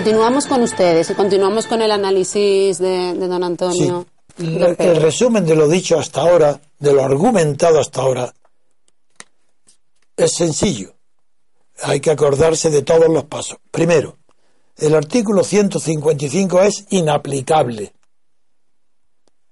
Continuamos 0.00 0.46
con 0.46 0.62
ustedes 0.62 1.10
y 1.10 1.14
continuamos 1.14 1.66
con 1.66 1.82
el 1.82 1.92
análisis 1.92 2.78
de, 2.78 3.12
de 3.12 3.28
don 3.28 3.44
Antonio. 3.44 4.06
Sí. 4.34 4.58
El, 4.78 4.96
resumen 4.96 5.44
de 5.44 5.54
lo 5.54 5.68
dicho 5.68 5.98
hasta 5.98 6.22
ahora, 6.22 6.58
de 6.78 6.94
lo 6.94 7.04
argumentado 7.04 7.78
hasta 7.78 8.00
ahora, 8.00 8.34
es 10.16 10.32
sencillo. 10.32 10.94
Hay 11.82 12.00
que 12.00 12.10
acordarse 12.10 12.70
de 12.70 12.80
todos 12.80 13.10
los 13.10 13.24
pasos. 13.24 13.58
Primero, 13.70 14.16
el 14.78 14.94
artículo 14.94 15.44
155 15.44 16.62
es 16.62 16.86
inaplicable. 16.88 17.92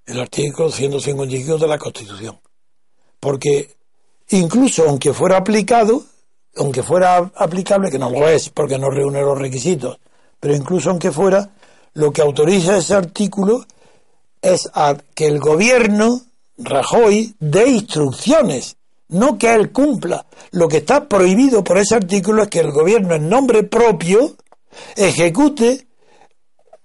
El 0.06 0.18
artículo 0.18 0.70
155 0.70 1.58
de 1.58 1.68
la 1.68 1.76
Constitución. 1.76 2.40
Porque 3.20 3.76
incluso 4.30 4.88
aunque 4.88 5.12
fuera 5.12 5.36
aplicado, 5.36 6.04
aunque 6.56 6.82
fuera 6.82 7.18
aplicable, 7.34 7.90
que 7.90 7.98
no 7.98 8.08
lo 8.08 8.26
es 8.26 8.48
porque 8.48 8.78
no 8.78 8.88
reúne 8.88 9.20
los 9.20 9.38
requisitos, 9.38 9.98
pero 10.40 10.54
incluso 10.54 10.90
aunque 10.90 11.12
fuera, 11.12 11.50
lo 11.94 12.12
que 12.12 12.22
autoriza 12.22 12.78
ese 12.78 12.94
artículo 12.94 13.64
es 14.40 14.68
a 14.74 14.96
que 15.14 15.26
el 15.26 15.40
gobierno, 15.40 16.22
Rajoy, 16.56 17.34
dé 17.38 17.68
instrucciones, 17.68 18.76
no 19.08 19.38
que 19.38 19.52
él 19.54 19.72
cumpla. 19.72 20.26
Lo 20.52 20.68
que 20.68 20.78
está 20.78 21.08
prohibido 21.08 21.64
por 21.64 21.78
ese 21.78 21.94
artículo 21.94 22.42
es 22.42 22.48
que 22.48 22.60
el 22.60 22.70
gobierno 22.70 23.14
en 23.14 23.28
nombre 23.28 23.62
propio 23.64 24.36
ejecute, 24.96 25.86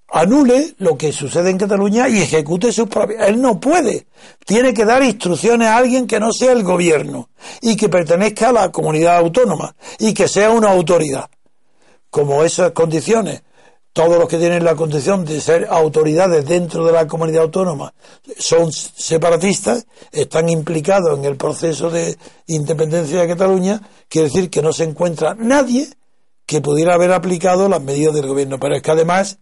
anule 0.10 0.76
lo 0.78 0.98
que 0.98 1.12
sucede 1.12 1.50
en 1.50 1.58
Cataluña 1.58 2.08
y 2.08 2.22
ejecute 2.22 2.72
sus 2.72 2.88
propias. 2.88 3.28
Él 3.28 3.42
no 3.42 3.60
puede. 3.60 4.08
Tiene 4.46 4.74
que 4.74 4.86
dar 4.86 5.04
instrucciones 5.04 5.68
a 5.68 5.78
alguien 5.78 6.08
que 6.08 6.20
no 6.20 6.32
sea 6.32 6.52
el 6.52 6.64
gobierno 6.64 7.30
y 7.62 7.76
que 7.76 7.90
pertenezca 7.90 8.50
a 8.50 8.54
la 8.54 8.72
comunidad 8.72 9.18
autónoma 9.18 9.76
y 10.00 10.14
que 10.14 10.28
sea 10.28 10.52
una 10.52 10.72
autoridad 10.72 11.30
como 12.14 12.44
esas 12.44 12.74
condiciones, 12.74 13.42
todos 13.92 14.20
los 14.20 14.30
que 14.30 14.38
tienen 14.38 14.64
la 14.64 14.76
condición 14.76 15.26
de 15.26 15.42
ser 15.42 15.66
autoridades 15.68 16.46
dentro 16.46 16.86
de 16.86 16.92
la 16.92 17.08
comunidad 17.08 17.42
autónoma 17.42 17.92
son 18.38 18.72
separatistas, 18.72 19.88
están 20.12 20.48
implicados 20.48 21.18
en 21.18 21.26
el 21.26 21.38
proceso 21.38 21.90
de 21.90 22.16
independencia 22.46 23.20
de 23.20 23.28
Cataluña, 23.28 23.82
quiere 24.08 24.28
decir 24.28 24.52
que 24.52 24.62
no 24.62 24.74
se 24.74 24.84
encuentra 24.84 25.34
nadie 25.34 25.90
que 26.46 26.62
pudiera 26.62 26.94
haber 26.94 27.12
aplicado 27.14 27.68
las 27.68 27.82
medidas 27.82 28.14
del 28.14 28.28
gobierno. 28.28 28.60
Pero 28.60 28.76
es 28.76 28.84
que 28.84 28.92
además 28.92 29.40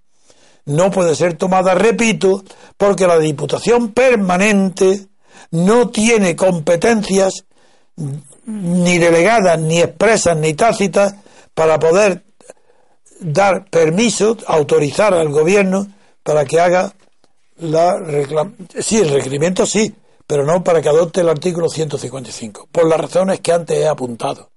no 0.63 0.91
puede 0.91 1.13
ser 1.15 1.35
tomada, 1.35 1.75
repito, 1.75 2.41
porque 2.77 3.05
la 3.05 3.19
Diputación 3.19 3.91
Permanente 3.91 5.07
no 5.51 5.89
tiene 5.89 6.37
competencias 6.37 7.43
ni 8.45 8.97
delegadas, 8.97 9.59
ni 9.59 9.81
expresas, 9.81 10.37
ni 10.37 10.53
tácitas 10.53 11.15
para 11.53 11.77
poder 11.77 12.23
dar 13.21 13.65
permiso, 13.69 14.35
autorizar 14.47 15.13
al 15.13 15.29
gobierno 15.29 15.87
para 16.23 16.43
que 16.45 16.59
haga 16.59 16.93
la 17.59 17.97
reclamación. 17.97 18.67
Sí, 18.79 18.97
el 18.97 19.09
requerimiento 19.09 19.65
sí, 19.65 19.93
pero 20.27 20.45
no 20.45 20.63
para 20.63 20.81
que 20.81 20.89
adopte 20.89 21.21
el 21.21 21.29
artículo 21.29 21.69
155, 21.69 22.67
por 22.71 22.87
las 22.87 22.99
razones 22.99 23.39
que 23.39 23.53
antes 23.53 23.77
he 23.77 23.87
apuntado. 23.87 24.49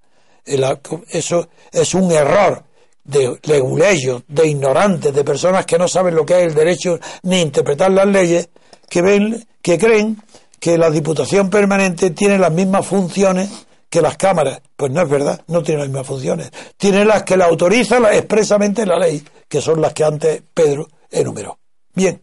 Eso 0.45 1.47
es 1.71 1.93
un 1.93 2.11
error 2.11 2.63
de 3.03 3.39
leguleyos, 3.43 4.23
de 4.27 4.47
ignorantes, 4.47 5.13
de 5.13 5.23
personas 5.23 5.65
que 5.65 5.77
no 5.77 5.87
saben 5.87 6.15
lo 6.15 6.25
que 6.25 6.39
es 6.39 6.47
el 6.47 6.55
derecho 6.55 6.99
ni 7.23 7.41
interpretar 7.41 7.91
las 7.91 8.07
leyes, 8.07 8.49
que 8.89 9.01
ven, 9.01 9.47
que 9.61 9.77
creen 9.77 10.21
que 10.59 10.77
la 10.77 10.89
Diputación 10.89 11.49
Permanente 11.49 12.09
tiene 12.11 12.39
las 12.39 12.51
mismas 12.51 12.85
funciones 12.85 13.49
que 13.95 14.01
las 14.01 14.17
cámaras. 14.17 14.61
Pues 14.75 14.91
no 14.91 15.01
es 15.01 15.09
verdad, 15.09 15.41
no 15.47 15.63
tiene 15.63 15.79
las 15.79 15.87
mismas 15.87 16.07
funciones. 16.07 16.51
Tiene 16.75 17.05
las 17.05 17.23
que 17.23 17.37
la 17.37 17.45
autoriza 17.45 17.97
expresamente 18.13 18.85
la 18.85 18.99
ley, 18.99 19.23
que 19.47 19.61
son 19.61 19.79
las 19.79 19.93
que 19.93 20.03
antes 20.03 20.43
Pedro 20.53 20.89
enumeró. 21.09 21.57
Bien, 21.93 22.21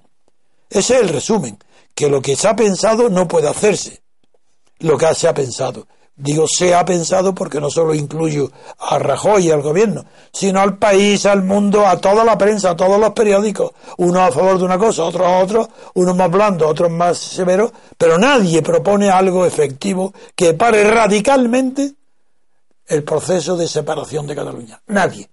ese 0.68 0.96
es 0.96 1.00
el 1.00 1.08
resumen, 1.08 1.58
que 1.94 2.10
lo 2.10 2.20
que 2.20 2.36
se 2.36 2.46
ha 2.46 2.54
pensado 2.54 3.08
no 3.08 3.26
puede 3.26 3.48
hacerse, 3.48 4.02
lo 4.80 4.98
que 4.98 5.14
se 5.14 5.28
ha 5.28 5.32
pensado. 5.32 5.86
Digo 6.22 6.46
se 6.46 6.72
ha 6.72 6.84
pensado 6.84 7.34
porque 7.34 7.60
no 7.60 7.68
solo 7.68 7.92
incluyo 7.94 8.52
a 8.78 8.96
Rajoy 8.96 9.48
y 9.48 9.50
al 9.50 9.60
gobierno, 9.60 10.04
sino 10.32 10.60
al 10.60 10.78
país, 10.78 11.26
al 11.26 11.42
mundo, 11.42 11.84
a 11.84 11.96
toda 11.96 12.22
la 12.22 12.38
prensa, 12.38 12.70
a 12.70 12.76
todos 12.76 13.00
los 13.00 13.10
periódicos, 13.10 13.72
unos 13.96 14.22
a 14.22 14.30
favor 14.30 14.56
de 14.56 14.64
una 14.64 14.78
cosa, 14.78 15.02
otros 15.02 15.26
a 15.26 15.38
otros, 15.40 15.68
unos 15.94 16.14
más 16.14 16.30
blandos, 16.30 16.70
otros 16.70 16.92
más 16.92 17.18
severos, 17.18 17.72
pero 17.98 18.18
nadie 18.18 18.62
propone 18.62 19.10
algo 19.10 19.44
efectivo 19.44 20.14
que 20.36 20.54
pare 20.54 20.88
radicalmente 20.88 21.92
el 22.86 23.02
proceso 23.02 23.56
de 23.56 23.66
separación 23.66 24.24
de 24.24 24.36
Cataluña. 24.36 24.80
Nadie. 24.86 25.28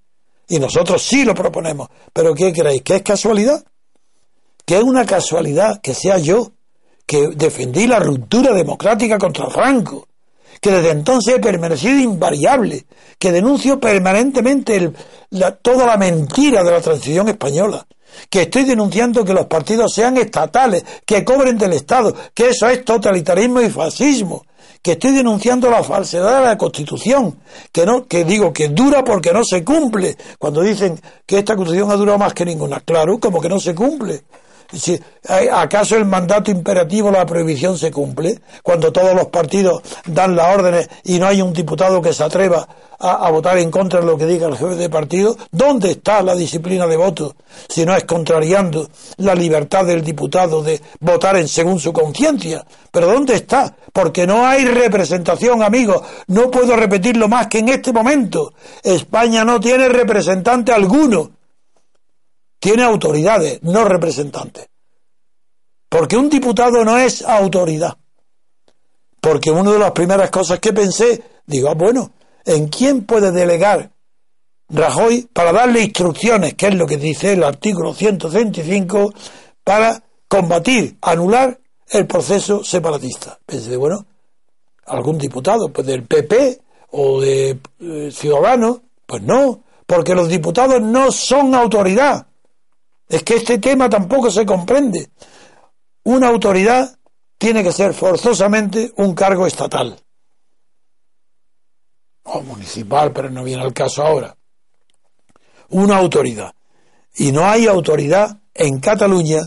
Y 0.47 0.57
nosotros 0.57 1.03
sí 1.03 1.23
lo 1.23 1.35
proponemos. 1.35 1.87
Pero 2.11 2.33
¿qué 2.33 2.51
creéis? 2.51 2.81
¿Que 2.81 2.95
es 2.95 3.03
casualidad? 3.03 3.63
Que 4.65 4.77
es 4.77 4.83
una 4.83 5.05
casualidad 5.05 5.81
que 5.81 5.93
sea 5.93 6.17
yo, 6.17 6.51
que 7.05 7.27
defendí 7.35 7.85
la 7.85 7.99
ruptura 7.99 8.53
democrática 8.53 9.19
contra 9.19 9.51
Franco, 9.51 10.07
que 10.62 10.72
desde 10.72 10.91
entonces 10.91 11.36
he 11.36 11.39
permanecido 11.39 11.99
invariable, 11.99 12.86
que 13.18 13.32
denuncio 13.32 13.80
permanentemente 13.80 14.91
toda 15.62 15.86
la 15.86 15.97
mentira 15.97 16.64
de 16.64 16.72
la 16.72 16.82
transición 16.82 17.30
española, 17.30 17.86
que 18.30 18.43
estoy 18.43 18.64
denunciando 18.64 19.24
que 19.24 19.34
los 19.34 19.45
partidos 19.45 19.93
sean 19.93 20.18
estatales, 20.18 20.84
que 21.05 21.24
cobren 21.24 21.57
del 21.57 21.74
Estado, 21.74 22.14
que 22.34 22.49
eso 22.49 22.68
es 22.68 22.84
totalitarismo 22.84 23.62
y 23.62 23.70
fascismo, 23.70 24.45
que 24.82 24.93
estoy 24.93 25.12
denunciando 25.12 25.70
la 25.70 25.84
falsedad 25.84 26.39
de 26.39 26.45
la 26.45 26.57
Constitución, 26.57 27.39
que 27.72 27.86
no, 27.86 28.07
que 28.07 28.24
digo 28.24 28.53
que 28.53 28.70
dura 28.70 29.03
porque 29.03 29.34
no 29.34 29.43
se 29.43 29.64
cumple, 29.64 30.18
cuando 30.38 30.62
dicen 30.62 30.99
que 31.26 31.39
esta 31.39 31.55
Constitución 31.55 31.91
ha 31.91 31.95
durado 31.95 32.18
más 32.18 32.34
que 32.34 32.45
ninguna, 32.45 32.80
claro, 32.80 33.20
como 33.20 33.41
que 33.41 33.49
no 33.49 33.60
se 33.60 33.76
cumple. 33.76 34.24
Si, 34.72 34.99
¿Acaso 35.51 35.95
el 35.95 36.05
mandato 36.05 36.51
imperativo, 36.51 37.11
la 37.11 37.26
prohibición 37.26 37.78
se 37.78 37.91
cumple? 37.91 38.39
Cuando 38.63 38.91
todos 38.91 39.15
los 39.15 39.28
partidos 39.28 39.82
dan 40.05 40.36
las 40.36 40.55
órdenes 40.55 40.89
y 41.03 41.17
no 41.20 41.28
hay 41.28 41.41
un 41.41 41.53
diputado 41.53 42.01
que 42.01 42.13
se 42.13 42.24
atreva 42.24 42.67
a, 42.99 43.28
a 43.28 43.32
votar 43.32 43.57
en 43.57 43.72
contra 43.72 43.99
de 43.99 44.05
lo 44.05 44.17
que 44.17 44.28
diga 44.28 44.47
el 44.47 44.57
jefe 44.57 44.76
de 44.76 44.89
partido, 44.89 45.36
¿dónde 45.51 45.91
está 45.91 46.22
la 46.22 46.36
disciplina 46.36 46.86
de 46.86 46.97
voto? 46.97 47.36
Si 47.67 47.84
no 47.84 47.95
es 47.95 48.03
contrariando 48.05 48.89
la 49.17 49.36
libertad 49.36 49.86
del 49.86 50.03
diputado 50.03 50.61
de 50.61 50.80
votar 50.99 51.36
en 51.38 51.47
según 51.47 51.80
su 51.80 51.91
conciencia. 51.91 52.63
¿Pero 52.91 53.07
dónde 53.07 53.36
está? 53.36 53.76
Porque 53.91 54.28
no 54.28 54.45
hay 54.47 54.65
representación, 54.65 55.63
amigos. 55.63 56.01
No 56.28 56.49
puedo 56.49 56.76
repetirlo 56.76 57.28
más 57.28 57.47
que 57.47 57.59
en 57.59 57.70
este 57.70 57.91
momento. 57.91 58.53
España 58.84 59.43
no 59.43 59.59
tiene 59.59 59.89
representante 59.89 60.72
alguno 60.72 61.38
tiene 62.60 62.84
autoridades, 62.84 63.64
no 63.64 63.86
representantes. 63.86 64.68
Porque 65.88 66.18
un 66.18 66.30
diputado 66.30 66.84
no 66.86 66.97
es 66.97 67.24
autoridad. 67.24 67.97
Porque 69.20 69.51
una 69.51 69.72
de 69.72 69.80
las 69.80 69.91
primeras 69.91 70.30
cosas 70.30 70.60
que 70.60 70.72
pensé, 70.72 71.22
digo, 71.45 71.70
ah, 71.70 71.74
bueno, 71.74 72.12
¿en 72.45 72.68
quién 72.68 73.05
puede 73.05 73.32
delegar 73.32 73.91
Rajoy 74.72 75.28
para 75.34 75.51
darle 75.51 75.82
instrucciones, 75.82 76.53
que 76.53 76.68
es 76.68 76.76
lo 76.76 76.86
que 76.86 76.97
dice 76.97 77.34
el 77.34 77.43
artículo 77.43 77.93
125, 77.93 79.14
para 79.64 80.03
combatir, 80.28 80.95
anular 81.01 81.60
el 81.88 82.05
proceso 82.05 82.64
separatista? 82.64 83.39
Pensé, 83.45 83.76
bueno, 83.76 84.05
algún 84.86 85.18
diputado, 85.18 85.70
pues 85.74 85.88
del 85.88 86.03
PP 86.03 86.62
o 86.91 87.20
de 87.20 87.60
eh, 87.80 88.12
Ciudadanos, 88.12 88.82
pues 89.07 89.24
no, 89.24 89.64
porque 89.88 90.14
los 90.14 90.30
diputados 90.30 90.80
no 90.82 91.12
son 91.12 91.55
autoridad. 91.55 92.28
Es 93.10 93.24
que 93.24 93.38
este 93.38 93.57
tema 93.57 93.89
tampoco 93.89 94.30
se 94.30 94.45
comprende. 94.45 95.10
Una 96.03 96.28
autoridad 96.28 96.97
tiene 97.39 97.64
que 97.64 97.72
ser 97.72 97.93
forzosamente 97.95 98.91
un 98.97 99.16
cargo 99.16 99.47
estatal. 99.47 99.99
O 102.24 102.41
municipal, 102.41 103.12
pero 103.12 103.32
no 103.32 103.43
viene 103.43 103.64
al 103.64 103.74
caso 103.74 104.03
ahora. 104.03 104.38
Una 105.70 105.97
autoridad. 105.97 106.53
Y 107.16 107.32
no 107.32 107.45
hay 107.45 107.66
autoridad 107.66 108.39
en 108.53 108.80
Cataluña 108.80 109.39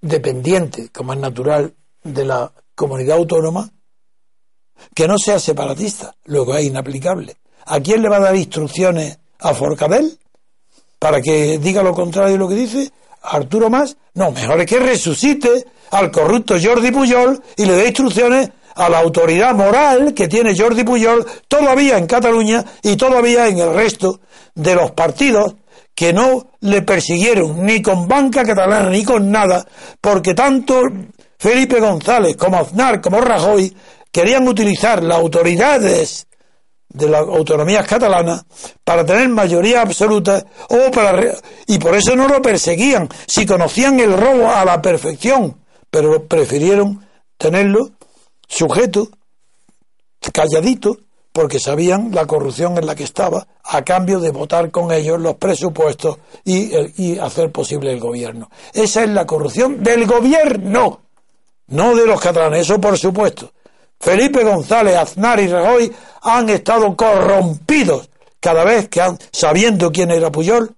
dependiente, 0.00 0.88
como 0.88 1.12
es 1.12 1.18
natural, 1.18 1.74
de 2.02 2.24
la 2.24 2.52
comunidad 2.74 3.18
autónoma, 3.18 3.70
que 4.94 5.06
no 5.06 5.18
sea 5.18 5.38
separatista. 5.38 6.16
Luego 6.24 6.54
es 6.54 6.64
inaplicable. 6.64 7.36
¿A 7.66 7.80
quién 7.80 8.00
le 8.00 8.08
va 8.08 8.16
a 8.16 8.20
dar 8.20 8.36
instrucciones 8.36 9.18
a 9.38 9.52
Forcadell? 9.52 10.19
Para 11.00 11.20
que 11.20 11.58
diga 11.58 11.82
lo 11.82 11.94
contrario 11.94 12.34
de 12.34 12.38
lo 12.38 12.48
que 12.48 12.54
dice 12.54 12.92
Arturo 13.22 13.68
Más, 13.68 13.96
no, 14.14 14.30
mejor 14.30 14.60
es 14.60 14.66
que 14.66 14.78
resucite 14.78 15.64
al 15.90 16.10
corrupto 16.10 16.54
Jordi 16.62 16.92
Pujol 16.92 17.42
y 17.56 17.64
le 17.64 17.72
dé 17.72 17.86
instrucciones 17.86 18.50
a 18.76 18.88
la 18.88 18.98
autoridad 18.98 19.54
moral 19.54 20.14
que 20.14 20.28
tiene 20.28 20.56
Jordi 20.56 20.84
Pujol 20.84 21.26
todavía 21.48 21.98
en 21.98 22.06
Cataluña 22.06 22.64
y 22.82 22.96
todavía 22.96 23.48
en 23.48 23.58
el 23.58 23.74
resto 23.74 24.20
de 24.54 24.74
los 24.74 24.92
partidos 24.92 25.54
que 25.94 26.12
no 26.12 26.52
le 26.60 26.82
persiguieron 26.82 27.64
ni 27.64 27.82
con 27.82 28.06
banca 28.06 28.44
catalana 28.44 28.90
ni 28.90 29.02
con 29.02 29.30
nada, 29.30 29.66
porque 30.00 30.34
tanto 30.34 30.82
Felipe 31.38 31.80
González 31.80 32.36
como 32.36 32.58
Aznar 32.58 33.00
como 33.00 33.20
Rajoy 33.20 33.74
querían 34.12 34.46
utilizar 34.46 35.02
las 35.02 35.18
autoridades 35.18 36.26
de 36.92 37.08
las 37.08 37.20
autonomías 37.22 37.86
catalanas 37.86 38.44
para 38.84 39.04
tener 39.06 39.28
mayoría 39.28 39.80
absoluta 39.82 40.44
o 40.68 40.90
para 40.90 41.36
y 41.66 41.78
por 41.78 41.94
eso 41.94 42.14
no 42.16 42.26
lo 42.28 42.42
perseguían. 42.42 43.08
Si 43.26 43.46
conocían 43.46 44.00
el 44.00 44.12
robo 44.16 44.48
a 44.50 44.64
la 44.64 44.82
perfección 44.82 45.56
pero 45.90 46.24
prefirieron 46.26 47.04
tenerlo 47.38 47.90
sujeto 48.48 49.08
calladito 50.32 50.98
porque 51.32 51.60
sabían 51.60 52.10
la 52.12 52.26
corrupción 52.26 52.76
en 52.76 52.86
la 52.86 52.94
que 52.96 53.04
estaba 53.04 53.46
a 53.64 53.82
cambio 53.84 54.18
de 54.18 54.30
votar 54.32 54.70
con 54.72 54.90
ellos 54.92 55.20
los 55.20 55.36
presupuestos 55.36 56.18
y, 56.44 56.74
el- 56.74 56.92
y 56.96 57.18
hacer 57.18 57.52
posible 57.52 57.92
el 57.92 58.00
gobierno. 58.00 58.50
Esa 58.74 59.04
es 59.04 59.10
la 59.10 59.26
corrupción 59.26 59.82
del 59.82 60.06
gobierno 60.06 61.02
no 61.68 61.94
de 61.94 62.04
los 62.04 62.20
catalanes 62.20 62.62
eso 62.62 62.80
por 62.80 62.98
supuesto 62.98 63.52
Felipe 64.00 64.42
González, 64.44 64.96
Aznar 64.96 65.38
y 65.40 65.46
Rajoy 65.48 65.92
han 66.22 66.48
estado 66.48 66.96
corrompidos 66.96 68.08
cada 68.40 68.64
vez 68.64 68.88
que 68.88 69.00
han, 69.02 69.18
sabiendo 69.30 69.92
quién 69.92 70.10
era 70.10 70.32
Puyol, 70.32 70.74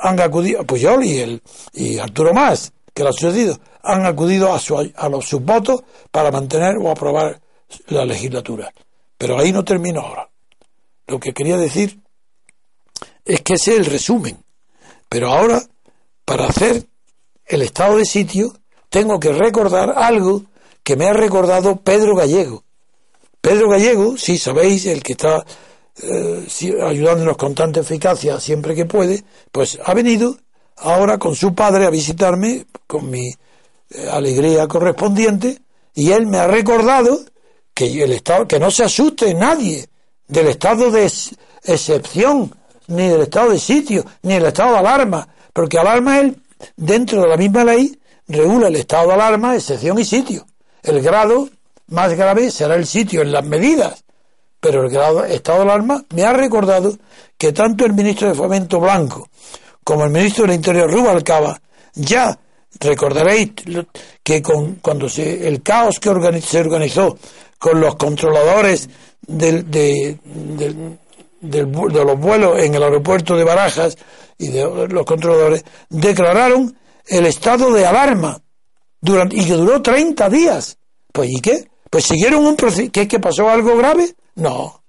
han 0.00 0.20
acudido, 0.20 0.64
Puyol 0.64 1.04
y, 1.04 1.18
el, 1.18 1.42
y 1.72 1.98
Arturo 1.98 2.32
Más, 2.32 2.72
que 2.94 3.02
lo 3.02 3.08
ha 3.08 3.12
sucedido, 3.12 3.58
han 3.82 4.06
acudido 4.06 4.52
a, 4.52 4.58
su- 4.60 4.76
a 4.94 5.08
los, 5.08 5.24
sus 5.26 5.42
votos 5.42 5.82
para 6.10 6.30
mantener 6.30 6.76
o 6.76 6.90
aprobar 6.90 7.40
la 7.88 8.04
legislatura. 8.04 8.72
Pero 9.18 9.38
ahí 9.38 9.50
no 9.52 9.64
termino 9.64 10.00
ahora. 10.02 10.28
Lo 11.08 11.18
que 11.18 11.32
quería 11.32 11.56
decir 11.56 11.98
es 13.24 13.40
que 13.40 13.54
ese 13.54 13.72
es 13.72 13.78
el 13.78 13.86
resumen. 13.86 14.38
Pero 15.08 15.30
ahora, 15.32 15.60
para 16.24 16.46
hacer 16.46 16.84
el 17.46 17.62
estado 17.62 17.96
de 17.96 18.04
sitio, 18.04 18.52
tengo 18.88 19.18
que 19.18 19.32
recordar 19.32 19.94
algo 19.96 20.42
que 20.82 20.96
me 20.96 21.06
ha 21.06 21.12
recordado 21.12 21.76
Pedro 21.76 22.16
Gallego. 22.16 22.64
Pedro 23.40 23.68
Gallego, 23.68 24.16
si 24.16 24.38
sabéis, 24.38 24.86
el 24.86 25.02
que 25.02 25.12
está 25.12 25.44
eh, 26.02 26.46
ayudándonos 26.84 27.36
con 27.36 27.54
tanta 27.54 27.80
eficacia 27.80 28.40
siempre 28.40 28.74
que 28.74 28.84
puede, 28.86 29.24
pues 29.50 29.78
ha 29.84 29.94
venido 29.94 30.36
ahora 30.76 31.18
con 31.18 31.34
su 31.34 31.54
padre 31.54 31.84
a 31.86 31.90
visitarme 31.90 32.66
con 32.86 33.10
mi 33.10 33.28
eh, 33.28 34.08
alegría 34.10 34.66
correspondiente 34.68 35.60
y 35.94 36.12
él 36.12 36.26
me 36.26 36.38
ha 36.38 36.46
recordado 36.46 37.20
que 37.74 38.02
el 38.02 38.12
estado 38.12 38.46
que 38.48 38.58
no 38.58 38.70
se 38.70 38.84
asuste 38.84 39.34
nadie 39.34 39.88
del 40.28 40.48
estado 40.48 40.90
de 40.90 41.04
ex- 41.04 41.34
excepción 41.64 42.54
ni 42.86 43.08
del 43.08 43.22
estado 43.22 43.50
de 43.50 43.58
sitio 43.58 44.04
ni 44.22 44.34
del 44.34 44.46
estado 44.46 44.72
de 44.72 44.78
alarma 44.78 45.28
porque 45.52 45.78
alarma 45.78 46.20
él 46.20 46.36
dentro 46.76 47.22
de 47.22 47.28
la 47.28 47.36
misma 47.36 47.64
ley 47.64 47.98
regula 48.28 48.68
el 48.68 48.76
estado 48.76 49.08
de 49.08 49.14
alarma 49.14 49.54
excepción 49.54 49.98
y 49.98 50.04
sitio 50.04 50.46
el 50.82 51.00
grado 51.02 51.48
más 51.88 52.14
grave 52.14 52.50
será 52.50 52.74
el 52.76 52.86
sitio 52.86 53.22
en 53.22 53.32
las 53.32 53.44
medidas 53.44 54.04
pero 54.60 54.82
el 54.84 54.90
grado, 54.90 55.24
estado 55.24 55.58
de 55.58 55.64
alarma 55.64 56.04
me 56.14 56.24
ha 56.24 56.32
recordado 56.32 56.96
que 57.36 57.52
tanto 57.52 57.84
el 57.84 57.92
ministro 57.94 58.28
de 58.28 58.34
Fomento 58.34 58.78
Blanco 58.80 59.28
como 59.84 60.04
el 60.04 60.10
ministro 60.10 60.46
del 60.46 60.54
Interior 60.54 60.90
Rubalcaba 60.90 61.60
ya 61.94 62.38
recordaréis 62.80 63.50
que 64.22 64.40
con, 64.40 64.76
cuando 64.76 65.08
se, 65.08 65.46
el 65.48 65.62
caos 65.62 65.98
que 65.98 66.40
se 66.40 66.60
organizó 66.60 67.18
con 67.58 67.80
los 67.80 67.96
controladores 67.96 68.88
del, 69.26 69.70
de, 69.70 70.18
del- 70.24 70.98
de 71.40 71.64
los 72.04 72.18
vuelos 72.18 72.60
en 72.60 72.74
el 72.76 72.82
aeropuerto 72.84 73.36
de 73.36 73.42
Barajas 73.44 73.98
y 74.38 74.48
de 74.48 74.88
los 74.88 75.04
controladores 75.04 75.64
declararon 75.90 76.76
el 77.08 77.26
estado 77.26 77.72
de 77.72 77.84
alarma 77.84 78.40
durante, 79.02 79.36
y 79.36 79.44
que 79.44 79.52
duró 79.52 79.82
30 79.82 80.30
días. 80.30 80.78
Pues 81.12 81.28
¿y 81.30 81.40
qué? 81.42 81.68
Pues 81.90 82.06
siguieron 82.06 82.46
un 82.46 82.56
proceso. 82.56 82.90
¿Qué 82.90 83.02
es 83.02 83.08
que 83.08 83.20
pasó 83.20 83.50
algo 83.50 83.76
grave? 83.76 84.14
No. 84.36 84.80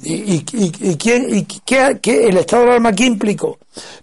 ¿Y, 0.00 0.14
y, 0.14 0.44
y, 0.52 0.90
y 0.90 0.96
quién, 0.96 1.44
qué, 1.66 1.98
qué- 2.00 2.28
el 2.28 2.36
estado 2.36 2.62
de 2.62 2.68
alarma 2.68 2.92
qué 2.92 3.06
implicó? 3.06 3.58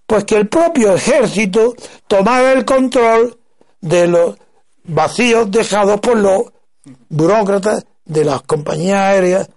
Pues 0.06 0.26
que 0.26 0.36
el 0.36 0.50
propio 0.50 0.94
ejército 0.94 1.74
tomara 2.08 2.52
el 2.52 2.66
control 2.66 3.38
de 3.80 4.08
los 4.08 4.36
vacíos 4.84 5.50
dejados 5.50 6.02
por 6.02 6.18
los 6.18 6.44
burócratas 7.10 7.86
de 8.04 8.26
las 8.26 8.42
compañías 8.42 9.00
aéreas 9.00 9.50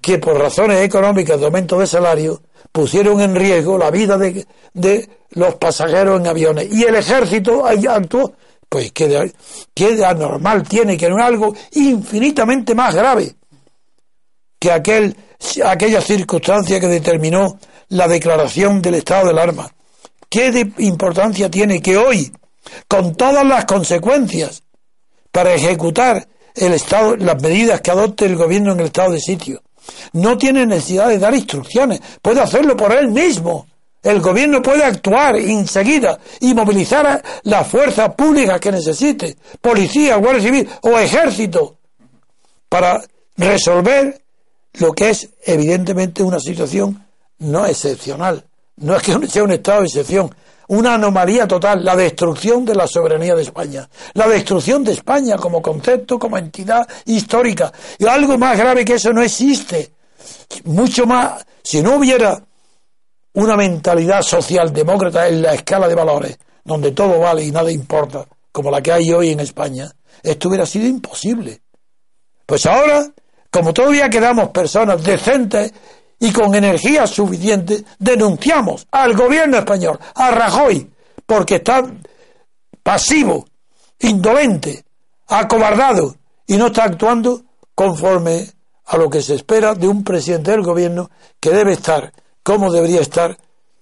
que 0.00 0.18
por 0.18 0.38
razones 0.38 0.80
económicas 0.82 1.38
de 1.38 1.44
aumento 1.46 1.78
de 1.78 1.86
salario 1.86 2.40
pusieron 2.72 3.20
en 3.20 3.34
riesgo 3.34 3.76
la 3.78 3.90
vida 3.90 4.16
de, 4.16 4.46
de 4.72 5.08
los 5.32 5.56
pasajeros 5.56 6.18
en 6.20 6.26
aviones 6.28 6.68
y 6.72 6.84
el 6.84 6.94
ejército 6.94 7.66
actuó 7.66 8.32
pues 8.68 8.92
que 8.92 9.08
de, 9.08 9.32
que 9.74 9.96
de 9.96 10.04
anormal 10.04 10.66
tiene 10.68 10.96
que 10.96 11.08
no 11.08 11.18
es 11.18 11.24
algo 11.24 11.54
infinitamente 11.72 12.74
más 12.74 12.94
grave 12.94 13.34
que 14.58 14.72
aquel, 14.72 15.16
aquella 15.64 16.00
circunstancia 16.00 16.80
que 16.80 16.88
determinó 16.88 17.58
la 17.90 18.08
declaración 18.08 18.82
del 18.82 18.94
estado 18.96 19.28
del 19.28 19.38
alarma. 19.38 19.70
¿Qué 20.28 20.50
de 20.50 20.72
importancia 20.78 21.50
tiene 21.50 21.80
que 21.80 21.96
hoy, 21.96 22.32
con 22.86 23.14
todas 23.14 23.46
las 23.46 23.64
consecuencias, 23.64 24.62
para 25.30 25.54
ejecutar 25.54 26.26
el 26.54 26.72
estado, 26.74 27.16
las 27.16 27.40
medidas 27.40 27.80
que 27.80 27.90
adopte 27.90 28.26
el 28.26 28.36
gobierno 28.36 28.72
en 28.72 28.80
el 28.80 28.86
estado 28.86 29.12
de 29.12 29.20
sitio. 29.20 29.62
No 30.12 30.36
tiene 30.36 30.66
necesidad 30.66 31.08
de 31.08 31.18
dar 31.18 31.34
instrucciones, 31.34 32.00
puede 32.20 32.40
hacerlo 32.40 32.76
por 32.76 32.92
él 32.92 33.08
mismo. 33.08 33.66
El 34.02 34.20
gobierno 34.20 34.62
puede 34.62 34.84
actuar 34.84 35.36
enseguida 35.36 36.18
y 36.40 36.54
movilizar 36.54 37.06
a 37.06 37.22
las 37.42 37.66
fuerzas 37.66 38.14
públicas 38.14 38.60
que 38.60 38.70
necesite, 38.70 39.36
policía, 39.60 40.16
guardia 40.16 40.42
civil 40.42 40.68
o 40.82 40.98
ejército, 40.98 41.78
para 42.68 43.02
resolver 43.36 44.22
lo 44.74 44.92
que 44.92 45.10
es 45.10 45.28
evidentemente 45.44 46.22
una 46.22 46.38
situación 46.38 47.04
no 47.38 47.66
excepcional. 47.66 48.44
No 48.76 48.96
es 48.96 49.02
que 49.02 49.26
sea 49.26 49.42
un 49.42 49.52
estado 49.52 49.80
de 49.80 49.86
excepción, 49.86 50.32
una 50.68 50.94
anomalía 50.94 51.48
total, 51.48 51.84
la 51.84 51.96
destrucción 51.96 52.64
de 52.64 52.74
la 52.74 52.86
soberanía 52.86 53.34
de 53.34 53.42
España, 53.42 53.88
la 54.14 54.28
destrucción 54.28 54.84
de 54.84 54.92
España 54.92 55.36
como 55.36 55.60
concepto, 55.60 56.18
como 56.18 56.38
entidad 56.38 56.86
histórica. 57.06 57.72
Y 57.98 58.06
algo 58.06 58.38
más 58.38 58.56
grave 58.56 58.84
que 58.84 58.94
eso 58.94 59.12
no 59.12 59.22
existe. 59.22 59.90
Mucho 60.64 61.06
más, 61.06 61.44
si 61.62 61.82
no 61.82 61.96
hubiera 61.96 62.40
una 63.34 63.56
mentalidad 63.56 64.22
socialdemócrata 64.22 65.28
en 65.28 65.42
la 65.42 65.54
escala 65.54 65.88
de 65.88 65.94
valores, 65.94 66.38
donde 66.64 66.92
todo 66.92 67.20
vale 67.20 67.44
y 67.44 67.50
nada 67.50 67.70
importa, 67.70 68.26
como 68.52 68.70
la 68.70 68.82
que 68.82 68.92
hay 68.92 69.12
hoy 69.12 69.30
en 69.30 69.40
España, 69.40 69.90
esto 70.22 70.48
hubiera 70.48 70.66
sido 70.66 70.86
imposible. 70.86 71.60
Pues 72.46 72.66
ahora, 72.66 73.06
como 73.50 73.72
todavía 73.72 74.08
quedamos 74.08 74.48
personas 74.50 75.02
decentes 75.02 75.72
y 76.18 76.32
con 76.32 76.54
energía 76.54 77.06
suficiente, 77.06 77.84
denunciamos 77.98 78.86
al 78.90 79.14
gobierno 79.14 79.58
español, 79.58 79.98
a 80.14 80.30
Rajoy, 80.30 80.90
porque 81.24 81.56
está 81.56 81.84
pasivo, 82.82 83.46
indolente, 84.00 84.84
acobardado 85.28 86.16
y 86.46 86.56
no 86.56 86.68
está 86.68 86.84
actuando 86.84 87.42
conforme 87.74 88.46
a 88.86 88.96
lo 88.96 89.10
que 89.10 89.22
se 89.22 89.34
espera 89.34 89.74
de 89.74 89.86
un 89.86 90.02
presidente 90.02 90.50
del 90.50 90.62
gobierno 90.62 91.10
que 91.38 91.50
debe 91.50 91.74
estar, 91.74 92.12
como 92.48 92.72
debería 92.72 93.02
estar, 93.02 93.36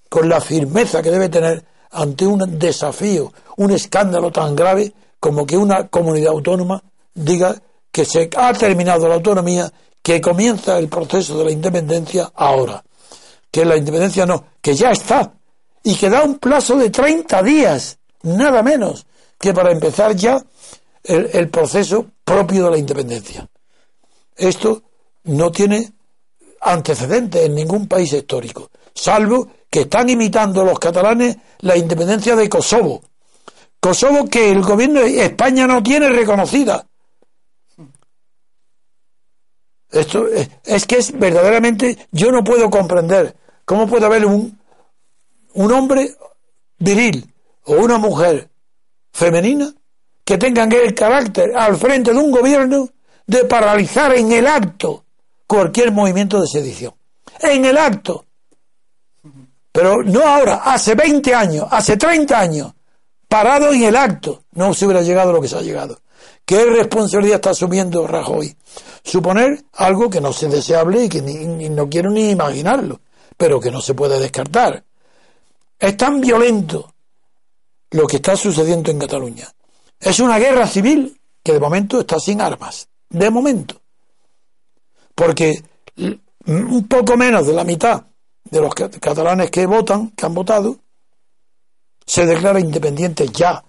con 0.09 0.29
la 0.29 0.41
firmeza 0.41 1.01
que 1.01 1.13
debe 1.13 1.29
tener 1.29 1.65
ante 1.93 2.27
un 2.27 2.59
desafío, 2.59 3.33
un 3.59 3.71
escándalo 3.71 4.33
tan 4.33 4.57
grave 4.57 4.93
como 5.21 5.47
que 5.47 5.57
una 5.57 5.87
comunidad 5.87 6.33
autónoma 6.33 6.83
diga 7.15 7.55
que 7.93 8.05
se 8.05 8.29
ha 8.37 8.53
terminado 8.55 9.07
la 9.07 9.15
autonomía 9.15 9.73
que 10.03 10.21
comienza 10.21 10.81
el 10.81 10.89
proceso 10.89 11.39
de 11.39 11.45
la 11.45 11.53
independencia 11.53 12.33
ahora. 12.35 12.83
Que 13.53 13.65
la 13.65 13.77
independencia 13.77 14.27
no, 14.27 14.45
que 14.61 14.75
ya 14.75 14.91
está. 14.91 15.33
Y 15.85 15.95
que 15.95 16.11
da 16.11 16.25
un 16.25 16.41
plazo 16.41 16.75
de 16.75 16.91
30 16.91 17.41
días, 17.45 17.99
nada 18.23 18.65
menos, 18.65 19.07
que 19.39 19.55
para 19.55 19.71
empezar 19.71 20.17
ya 20.17 20.45
el, 21.05 21.31
el 21.33 21.51
proceso 21.51 22.05
propio 22.25 22.65
de 22.65 22.71
la 22.73 22.79
independencia. 22.79 23.49
Esto 24.35 24.83
no 25.23 25.53
tiene 25.53 25.93
antecedentes 26.67 27.45
en 27.45 27.55
ningún 27.55 27.87
país 27.87 28.13
histórico, 28.13 28.71
salvo 28.95 29.49
que 29.71 29.83
están 29.83 30.09
imitando 30.09 30.65
los 30.65 30.79
catalanes 30.79 31.37
la 31.61 31.77
independencia 31.77 32.35
de 32.37 32.49
Kosovo. 32.49 33.03
Kosovo 33.81 34.27
que 34.27 34.51
el 34.51 34.63
gobierno 34.63 35.01
de 35.01 35.25
España 35.25 35.67
no 35.67 35.83
tiene 35.83 36.09
reconocida, 36.09 36.87
esto 39.91 40.27
es, 40.29 40.87
que 40.87 40.99
es 40.99 41.19
verdaderamente, 41.19 41.97
yo 42.11 42.31
no 42.31 42.43
puedo 42.43 42.69
comprender 42.69 43.35
cómo 43.65 43.87
puede 43.87 44.07
haber 44.07 44.27
un, 44.27 44.59
un 45.55 45.73
hombre 45.73 46.15
viril 46.79 47.33
o 47.65 47.75
una 47.75 47.99
mujer 47.99 48.51
femenina 49.13 49.73
que 50.25 50.39
tengan 50.39 50.71
el 50.73 50.95
carácter 50.95 51.57
al 51.57 51.77
frente 51.77 52.13
de 52.13 52.19
un 52.19 52.31
gobierno 52.31 52.91
de 53.27 53.45
paralizar 53.45 54.15
en 54.15 54.33
el 54.33 54.47
acto 54.47 55.06
cualquier 55.47 55.93
movimiento 55.93 56.41
de 56.41 56.47
sedición. 56.47 56.95
En 57.41 57.65
el 57.65 57.77
acto. 57.77 58.25
Pero 59.73 60.03
no 60.03 60.27
ahora, 60.27 60.63
hace 60.65 60.95
20 60.95 61.35
años, 61.35 61.67
hace 61.71 61.97
30 61.97 62.39
años, 62.39 62.73
parado 63.29 63.73
en 63.73 63.83
el 63.85 63.97
acto, 63.97 64.45
no 64.53 64.73
se 64.73 64.87
hubiera 64.87 65.03
llegado 65.03 65.33
lo 65.33 65.41
que 65.41 65.49
se 65.49 65.57
ha 65.57 65.61
llegado. 65.61 66.01
¿Qué 66.47 66.65
responsabilidad 66.65 67.37
está 67.37 67.51
asumiendo 67.51 68.07
Rajoy? 68.07 68.57
Suponer 69.03 69.65
algo 69.73 70.09
que 70.09 70.21
no 70.21 70.31
es 70.31 70.41
deseable 70.41 71.05
y 71.05 71.09
que 71.09 71.21
no 71.21 71.89
quiero 71.89 72.11
ni 72.11 72.31
imaginarlo, 72.31 73.01
pero 73.37 73.61
que 73.61 73.71
no 73.71 73.81
se 73.81 73.95
puede 73.95 74.19
descartar. 74.19 74.85
Es 75.79 75.97
tan 75.97 76.21
violento 76.21 76.95
lo 77.91 78.07
que 78.07 78.17
está 78.17 78.37
sucediendo 78.37 78.91
en 78.91 78.99
Cataluña. 78.99 79.53
Es 80.01 80.21
una 80.21 80.39
guerra 80.39 80.67
civil 80.67 81.21
que 81.43 81.53
de 81.53 81.61
momento 81.61 82.01
está 82.01 82.19
sin 82.19 82.41
armas. 82.41 82.89
De 83.09 83.29
momento. 83.31 83.81
Porque 85.17 85.61
un 86.47 86.87
poco 86.87 87.17
menos 87.17 87.49
de 87.49 87.53
la 87.53 87.65
mitad 87.65 88.05
de 88.45 88.61
los 88.61 88.73
catalanes 88.75 89.51
que 89.51 89.67
votan, 89.67 90.11
que 90.11 90.25
han 90.25 90.35
votado, 90.35 90.79
se 92.07 92.25
declara 92.25 92.61
independiente 92.61 93.27
ya. 93.27 93.65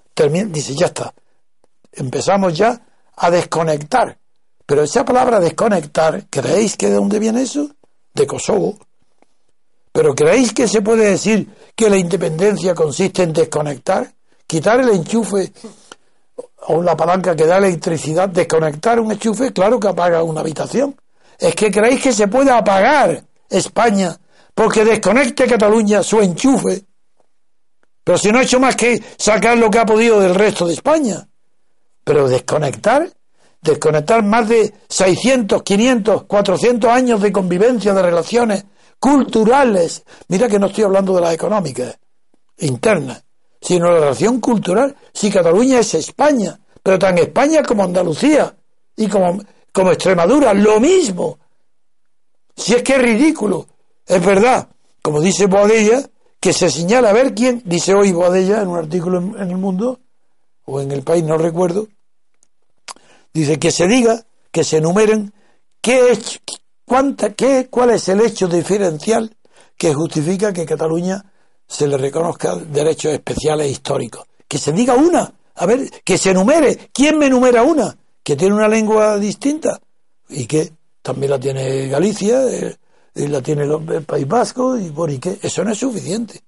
dice, 0.51 0.75
ya 0.75 0.85
está 0.85 1.11
empezamos 1.97 2.53
ya 2.55 2.79
a 3.15 3.31
desconectar. 3.31 4.17
Pero 4.65 4.83
esa 4.83 5.03
palabra 5.03 5.39
desconectar, 5.39 6.27
¿creéis 6.29 6.77
que 6.77 6.87
de 6.87 6.95
dónde 6.95 7.19
viene 7.19 7.41
eso? 7.41 7.69
De 8.13 8.27
Kosovo. 8.27 8.77
Pero 9.91 10.13
¿creéis 10.13 10.53
que 10.53 10.67
se 10.67 10.81
puede 10.81 11.09
decir 11.09 11.47
que 11.75 11.89
la 11.89 11.97
independencia 11.97 12.75
consiste 12.75 13.23
en 13.23 13.33
desconectar? 13.33 14.13
Quitar 14.45 14.79
el 14.81 14.89
enchufe 14.89 15.51
o 16.67 16.81
la 16.83 16.95
palanca 16.95 17.35
que 17.35 17.45
da 17.45 17.57
electricidad, 17.57 18.29
desconectar 18.29 18.99
un 18.99 19.11
enchufe, 19.11 19.51
claro 19.51 19.79
que 19.79 19.87
apaga 19.87 20.21
una 20.23 20.41
habitación. 20.41 20.95
Es 21.39 21.55
que 21.55 21.71
creéis 21.71 22.01
que 22.01 22.13
se 22.13 22.27
puede 22.27 22.51
apagar 22.51 23.23
España 23.49 24.17
porque 24.53 24.83
desconecte 24.83 25.45
Cataluña 25.45 26.01
su 26.01 26.19
enchufe. 26.19 26.83
Pero 28.03 28.17
si 28.17 28.31
no 28.31 28.39
ha 28.39 28.43
hecho 28.43 28.59
más 28.59 28.75
que 28.75 29.03
sacar 29.17 29.57
lo 29.57 29.69
que 29.69 29.79
ha 29.79 29.85
podido 29.85 30.19
del 30.19 30.33
resto 30.33 30.65
de 30.65 30.73
España. 30.73 31.27
Pero 32.03 32.27
desconectar, 32.27 33.07
desconectar 33.61 34.23
más 34.23 34.49
de 34.49 34.73
600, 34.87 35.61
500, 35.61 36.23
400 36.23 36.89
años 36.89 37.21
de 37.21 37.31
convivencia, 37.31 37.93
de 37.93 38.01
relaciones 38.01 38.65
culturales. 38.99 40.03
Mira 40.29 40.47
que 40.47 40.57
no 40.57 40.67
estoy 40.67 40.85
hablando 40.85 41.13
de 41.13 41.21
las 41.21 41.33
económicas, 41.33 41.97
internas, 42.57 43.23
sino 43.61 43.91
la 43.91 43.99
relación 43.99 44.39
cultural. 44.39 44.95
Si 45.13 45.29
Cataluña 45.29 45.79
es 45.79 45.93
España, 45.93 46.59
pero 46.81 46.97
tan 46.97 47.17
España 47.17 47.61
como 47.61 47.83
Andalucía 47.83 48.55
y 48.95 49.07
como, 49.07 49.39
como 49.77 49.91
Extremadura, 49.91 50.55
lo 50.55 50.79
mismo. 50.79 51.37
Si 52.55 52.73
es 52.73 52.81
que 52.81 52.95
es 52.95 53.01
ridículo, 53.03 53.67
es 54.07 54.25
verdad, 54.25 54.67
como 55.03 55.21
dice 55.21 55.45
Boadella, 55.45 56.01
que 56.39 56.51
se 56.51 56.71
señala 56.71 57.11
a 57.11 57.13
ver 57.13 57.35
quién, 57.35 57.61
dice 57.63 57.93
hoy 57.93 58.11
Boadella 58.11 58.63
en 58.63 58.69
un 58.69 58.77
artículo 58.79 59.19
en 59.19 59.51
el 59.51 59.57
mundo, 59.57 59.99
o 60.65 60.81
en 60.81 60.91
el 60.91 61.03
país, 61.03 61.23
no 61.23 61.37
recuerdo, 61.37 61.87
Dice 63.31 63.59
que 63.59 63.71
se 63.71 63.85
diga, 63.85 64.25
que 64.51 64.63
se 64.63 64.77
enumeren 64.77 65.31
qué 65.79 66.17
cuánta, 66.83 67.35
qué, 67.35 67.67
cuál 67.69 67.91
es 67.91 68.09
el 68.09 68.21
hecho 68.21 68.47
diferencial 68.47 69.37
que 69.77 69.93
justifica 69.93 70.51
que 70.51 70.65
Cataluña 70.65 71.23
se 71.67 71.87
le 71.87 71.97
reconozca 71.97 72.55
derechos 72.55 73.13
especiales 73.13 73.69
históricos. 73.69 74.25
Que 74.47 74.57
se 74.57 74.71
diga 74.71 74.95
una, 74.95 75.31
a 75.53 75.65
ver, 75.67 75.87
que 76.03 76.17
se 76.17 76.31
enumere. 76.31 76.89
¿Quién 76.91 77.19
me 77.19 77.27
enumera 77.27 77.61
una? 77.61 77.95
Que 78.27 78.35
tiene 78.35 78.55
una 78.55 78.67
lengua 78.67 79.17
distinta 79.17 79.79
y 80.27 80.45
que 80.45 80.73
también 81.01 81.31
la 81.31 81.39
tiene 81.39 81.87
Galicia, 81.87 82.43
eh, 82.43 82.75
y 83.15 83.27
la 83.27 83.41
tiene 83.41 83.63
el, 83.63 84.03
País 84.03 84.27
Vasco, 84.27 84.77
y 84.77 84.89
por 84.89 85.09
y 85.09 85.17
qué. 85.17 85.39
Eso 85.41 85.63
no 85.63 85.71
es 85.71 85.77
suficiente. 85.77 86.41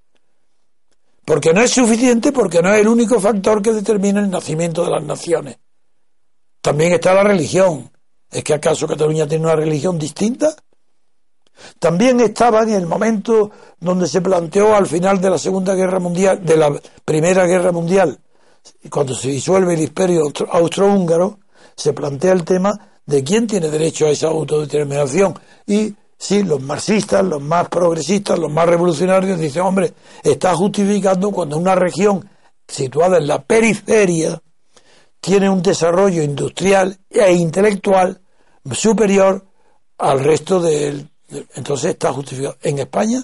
Porque 1.24 1.54
no 1.54 1.62
es 1.62 1.72
suficiente 1.72 2.34
porque 2.34 2.62
no 2.62 2.74
es 2.74 2.82
el 2.82 2.88
único 2.90 3.18
factor 3.22 3.62
que 3.62 3.72
determina 3.72 4.20
el 4.20 4.30
nacimiento 4.30 4.84
de 4.84 4.92
las 4.92 5.04
naciones. 5.04 5.58
También 6.60 6.92
está 6.92 7.14
la 7.14 7.24
religión. 7.24 7.90
¿Es 8.30 8.44
que 8.44 8.56
acaso 8.56 8.86
Cataluña 8.86 9.26
tiene 9.26 9.46
una 9.46 9.56
religión 9.56 9.98
distinta? 9.98 10.54
También 11.80 12.20
estaba 12.20 12.64
en 12.64 12.72
el 12.74 12.88
momento 12.88 13.52
donde 13.80 14.06
se 14.06 14.20
planteó 14.20 14.76
al 14.76 14.86
final 14.86 15.22
de 15.22 15.30
la 15.30 15.38
Segunda 15.38 15.76
Guerra 15.76 16.00
Mundial, 16.00 16.44
de 16.44 16.58
la 16.58 16.78
Primera 17.06 17.46
Guerra 17.46 17.72
Mundial, 17.72 18.20
cuando 18.90 19.16
se 19.16 19.30
disuelve 19.30 19.76
el 19.76 19.82
imperio 19.84 20.24
austrohúngaro, 20.52 21.40
se 21.80 21.94
plantea 21.94 22.34
el 22.34 22.44
tema 22.44 22.78
de 23.06 23.24
quién 23.24 23.48
tiene 23.48 23.70
derecho 23.70 24.06
a 24.06 24.10
esa 24.10 24.28
autodeterminación. 24.28 25.40
Y 25.66 25.96
sí, 26.18 26.44
los 26.44 26.62
marxistas, 26.62 27.24
los 27.24 27.42
más 27.42 27.70
progresistas, 27.70 28.38
los 28.38 28.52
más 28.52 28.68
revolucionarios 28.68 29.40
dicen, 29.40 29.62
hombre, 29.62 29.94
está 30.22 30.54
justificando 30.56 31.32
cuando 31.32 31.58
una 31.58 31.76
región 31.76 32.30
situada 32.68 33.18
en 33.18 33.28
la 33.28 33.42
periferia 33.42 34.42
tiene 35.22 35.50
un 35.50 35.62
desarrollo 35.62 36.22
industrial 36.22 36.98
e 37.10 37.32
intelectual 37.32 38.22
superior 38.74 39.46
al 39.98 40.20
resto 40.22 40.60
del... 40.60 41.10
Entonces 41.56 41.92
está 41.92 42.12
justificado. 42.12 42.58
En 42.62 42.80
España 42.80 43.24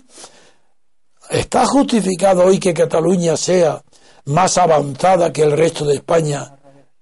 está 1.30 1.66
justificado 1.66 2.45
hoy 2.45 2.58
que 2.58 2.74
Cataluña 2.74 3.36
sea 3.36 3.84
más 4.26 4.58
avanzada 4.58 5.34
que 5.34 5.43
el 5.43 5.51
resto 5.51 5.86
de 5.86 5.95
España 5.95 6.56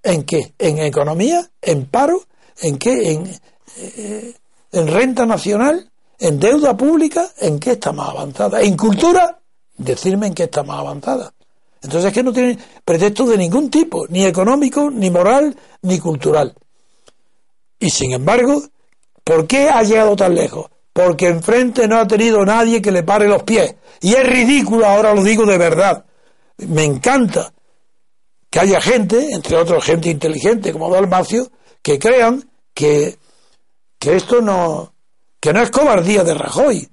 ¿En 0.03 0.23
qué? 0.23 0.53
¿En 0.59 0.79
economía? 0.79 1.49
¿En 1.61 1.85
paro? 1.85 2.23
¿En 2.61 2.77
qué? 2.77 3.13
¿En, 3.13 3.39
eh, 3.77 4.33
en 4.73 4.87
renta 4.87 5.25
nacional? 5.25 5.89
¿En 6.19 6.39
deuda 6.39 6.75
pública? 6.75 7.29
¿En 7.39 7.59
qué 7.59 7.71
está 7.71 7.91
más 7.93 8.09
avanzada? 8.09 8.61
¿En 8.61 8.75
cultura? 8.75 9.39
Decirme 9.77 10.27
en 10.27 10.33
qué 10.33 10.43
está 10.43 10.63
más 10.63 10.79
avanzada. 10.79 11.33
Entonces 11.81 12.09
es 12.09 12.13
que 12.13 12.23
no 12.23 12.31
tiene 12.31 12.57
pretexto 12.85 13.25
de 13.25 13.37
ningún 13.37 13.69
tipo, 13.69 14.05
ni 14.07 14.25
económico, 14.25 14.89
ni 14.89 15.09
moral, 15.09 15.55
ni 15.81 15.99
cultural. 15.99 16.53
Y 17.79 17.89
sin 17.89 18.13
embargo, 18.13 18.61
¿por 19.23 19.47
qué 19.47 19.69
ha 19.69 19.83
llegado 19.83 20.15
tan 20.15 20.35
lejos? 20.35 20.67
Porque 20.93 21.27
enfrente 21.27 21.87
no 21.87 21.97
ha 21.99 22.07
tenido 22.07 22.45
nadie 22.45 22.81
que 22.81 22.91
le 22.91 23.03
pare 23.03 23.27
los 23.27 23.43
pies. 23.43 23.75
Y 23.99 24.13
es 24.13 24.25
ridículo, 24.25 24.85
ahora 24.85 25.13
lo 25.13 25.23
digo 25.23 25.45
de 25.45 25.57
verdad. 25.57 26.05
Me 26.57 26.85
encanta 26.85 27.51
que 28.53 28.59
haya 28.59 28.79
gente, 28.79 29.31
entre 29.31 29.57
otros 29.57 29.83
gente 29.83 30.11
inteligente 30.11 30.71
como 30.71 30.87
Dalmacio, 30.91 31.49
que 31.81 31.97
crean 31.97 32.47
que, 32.75 33.17
que 33.97 34.15
esto 34.15 34.41
no, 34.41 34.93
que 35.39 35.51
no 35.53 35.59
es 35.63 35.71
cobardía 35.71 36.23
de 36.23 36.35
Rajoy, 36.35 36.87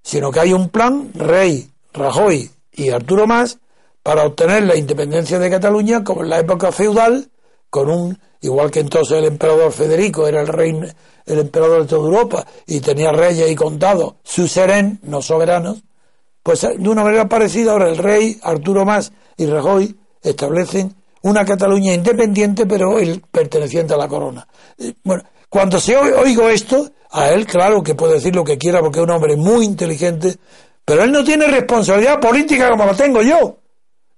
sino 0.00 0.30
que 0.30 0.38
hay 0.38 0.52
un 0.52 0.68
plan 0.68 1.10
Rey, 1.12 1.68
Rajoy 1.92 2.48
y 2.70 2.90
Arturo 2.90 3.26
Más 3.26 3.58
para 4.00 4.24
obtener 4.24 4.62
la 4.62 4.76
independencia 4.76 5.40
de 5.40 5.50
Cataluña 5.50 6.04
como 6.04 6.22
en 6.22 6.30
la 6.30 6.38
época 6.38 6.70
feudal, 6.70 7.32
con 7.68 7.90
un, 7.90 8.16
igual 8.40 8.70
que 8.70 8.78
entonces 8.78 9.18
el 9.18 9.24
emperador 9.24 9.72
Federico 9.72 10.28
era 10.28 10.42
el 10.42 10.46
rey, 10.46 10.80
el 11.26 11.38
emperador 11.40 11.82
de 11.82 11.88
toda 11.88 12.06
Europa 12.06 12.46
y 12.64 12.78
tenía 12.78 13.10
reyes 13.10 13.50
y 13.50 13.56
condados, 13.56 14.14
suzerén, 14.22 15.00
no 15.02 15.20
soberanos, 15.20 15.82
pues 16.44 16.60
de 16.60 16.88
una 16.88 17.02
manera 17.02 17.28
parecida 17.28 17.72
ahora 17.72 17.88
el 17.88 17.98
rey 17.98 18.38
Arturo 18.44 18.84
Más 18.84 19.10
y 19.36 19.46
Rajoy 19.46 19.96
establecen 20.22 20.94
una 21.22 21.44
Cataluña 21.44 21.94
independiente 21.94 22.66
pero 22.66 22.96
perteneciente 23.30 23.94
a 23.94 23.96
la 23.96 24.08
corona. 24.08 24.46
Eh, 24.78 24.94
bueno, 25.04 25.24
cuando 25.48 25.78
se 25.78 25.96
oigo 25.96 26.48
esto, 26.48 26.90
a 27.10 27.30
él 27.30 27.46
claro 27.46 27.82
que 27.82 27.94
puede 27.94 28.14
decir 28.14 28.34
lo 28.34 28.44
que 28.44 28.58
quiera 28.58 28.80
porque 28.80 28.98
es 28.98 29.04
un 29.04 29.10
hombre 29.10 29.36
muy 29.36 29.64
inteligente, 29.64 30.36
pero 30.84 31.04
él 31.04 31.12
no 31.12 31.22
tiene 31.22 31.46
responsabilidad 31.46 32.20
política 32.20 32.70
como 32.70 32.86
la 32.86 32.94
tengo 32.94 33.22
yo. 33.22 33.58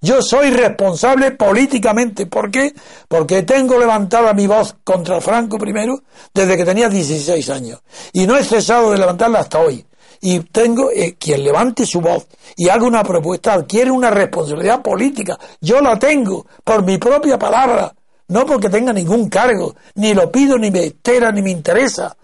Yo 0.01 0.21
soy 0.21 0.51
responsable 0.51 1.31
políticamente. 1.31 2.27
¿Por 2.27 2.51
qué? 2.51 2.75
Porque 3.09 3.43
tengo 3.43 3.79
levantada 3.79 4.35
mi 4.35 4.47
voz 4.47 4.77
contra 4.85 5.19
Franco 5.23 5.57
primero 5.57 6.03
desde 6.35 6.59
que 6.59 6.65
tenía 6.67 6.91
16 6.91 7.49
años. 7.49 7.81
Y 8.13 8.27
no 8.27 8.37
he 8.37 8.45
cesado 8.45 8.91
de 8.91 8.99
levantarla 8.99 9.41
hasta 9.41 9.61
hoy. 9.61 9.85
Y 10.27 10.41
tengo, 10.41 10.91
eh, 10.91 11.17
quien 11.19 11.45
levante 11.45 11.85
su 11.85 12.01
voz 12.01 12.27
y 12.57 12.71
haga 12.71 12.87
una 12.87 13.05
propuesta 13.05 13.53
adquiere 13.53 13.91
una 13.91 14.09
responsabilidad 14.09 14.81
política. 14.81 15.39
Yo 15.61 15.83
la 15.83 15.99
tengo 15.99 16.47
por 16.65 16.83
mi 16.83 16.97
propia 16.97 17.39
palabra. 17.39 17.95
No 18.29 18.47
porque 18.47 18.71
tenga 18.71 18.91
ningún 18.91 19.29
cargo. 19.29 19.75
Ni 19.97 20.15
lo 20.15 20.33
pido, 20.33 20.57
ni 20.57 20.71
me 20.71 20.85
entera, 20.85 21.31
ni 21.31 21.43
me 21.43 21.51
interesa. 21.51 22.17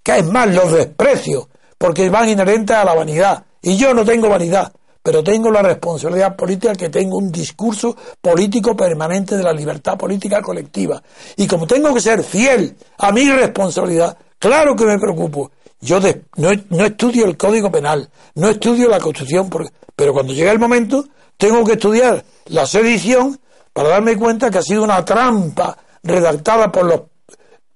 Que 0.00 0.18
es 0.18 0.26
más, 0.26 0.48
los 0.54 0.70
desprecio. 0.70 1.48
Porque 1.76 2.08
van 2.08 2.28
inherentes 2.28 2.76
a 2.76 2.84
la 2.84 2.94
vanidad. 2.94 3.44
Y 3.62 3.76
yo 3.76 3.92
no 3.92 4.04
tengo 4.04 4.28
vanidad 4.28 4.72
pero 5.00 5.24
tengo 5.24 5.50
la 5.50 5.62
responsabilidad 5.62 6.36
política 6.36 6.74
que 6.74 6.90
tengo 6.90 7.16
un 7.16 7.32
discurso 7.32 7.96
político 8.20 8.76
permanente 8.76 9.38
de 9.38 9.42
la 9.42 9.54
libertad 9.54 9.96
política 9.96 10.42
colectiva. 10.42 11.02
Y 11.34 11.46
como 11.46 11.66
tengo 11.66 11.94
que 11.94 12.00
ser 12.02 12.22
fiel 12.22 12.76
a 12.98 13.10
mi 13.10 13.26
responsabilidad, 13.30 14.18
claro 14.38 14.76
que 14.76 14.84
me 14.84 14.98
preocupo. 14.98 15.50
Yo 15.80 16.00
no, 16.36 16.84
estudio 16.84 17.26
el 17.26 17.36
Código 17.36 17.70
Penal, 17.70 18.08
no 18.34 18.48
estudio 18.48 18.88
la 18.88 18.98
Constitución, 18.98 19.48
pero 19.94 20.12
cuando 20.12 20.32
llega 20.32 20.50
el 20.50 20.58
momento 20.58 21.06
tengo 21.36 21.64
que 21.64 21.72
estudiar 21.72 22.24
la 22.46 22.66
sedición 22.66 23.38
para 23.72 23.90
darme 23.90 24.16
cuenta 24.16 24.50
que 24.50 24.58
ha 24.58 24.62
sido 24.62 24.82
una 24.82 25.04
trampa 25.04 25.78
redactada 26.02 26.72
por 26.72 26.84
los 26.84 27.02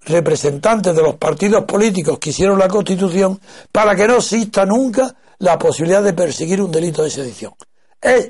representantes 0.00 0.96
de 0.96 1.03
los 1.03 1.14
partidos 1.14 1.64
políticos 1.64 2.18
que 2.18 2.30
hicieron 2.30 2.59
la 2.59 2.66
Constitución 2.66 3.40
para 3.70 3.94
que 3.94 4.09
no 4.09 4.16
exista 4.16 4.66
nunca 4.66 5.14
la 5.38 5.59
posibilidad 5.59 6.03
de 6.03 6.12
perseguir 6.12 6.61
un 6.61 6.72
delito 6.72 7.05
de 7.05 7.11
sedición. 7.11 7.53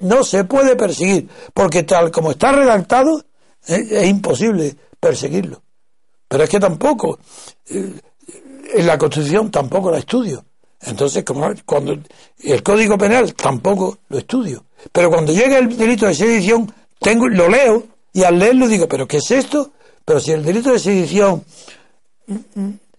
no 0.02 0.22
se 0.22 0.44
puede 0.44 0.76
perseguir, 0.76 1.28
porque 1.54 1.82
tal 1.84 2.10
como 2.10 2.32
está 2.32 2.52
redactado, 2.52 3.24
es, 3.66 4.06
imposible 4.06 4.76
perseguirlo. 5.00 5.62
Pero 6.28 6.44
es 6.44 6.50
que 6.50 6.60
tampoco, 6.60 7.18
eh, 7.68 7.92
la 8.76 8.98
Constitución 8.98 9.50
tampoco 9.50 9.90
la 9.90 9.98
estudio. 9.98 10.44
Entonces, 10.80 11.24
como 11.24 11.48
cuando 11.64 11.96
el 12.42 12.62
Código 12.62 12.98
Penal 12.98 13.34
tampoco 13.34 13.98
lo 14.08 14.18
estudio. 14.18 14.64
Pero 14.90 15.10
cuando 15.10 15.32
llega 15.32 15.58
el 15.58 15.76
delito 15.76 16.06
de 16.06 16.14
sedición, 16.14 16.72
tengo, 16.98 17.28
lo 17.28 17.48
leo 17.48 17.84
y 18.12 18.24
al 18.24 18.38
leerlo 18.38 18.66
digo, 18.66 18.88
¿pero 18.88 19.06
qué 19.06 19.18
es 19.18 19.30
esto? 19.30 19.70
Pero 20.04 20.18
si 20.18 20.32
el 20.32 20.44
delito 20.44 20.72
de 20.72 20.78
sedición 20.78 21.44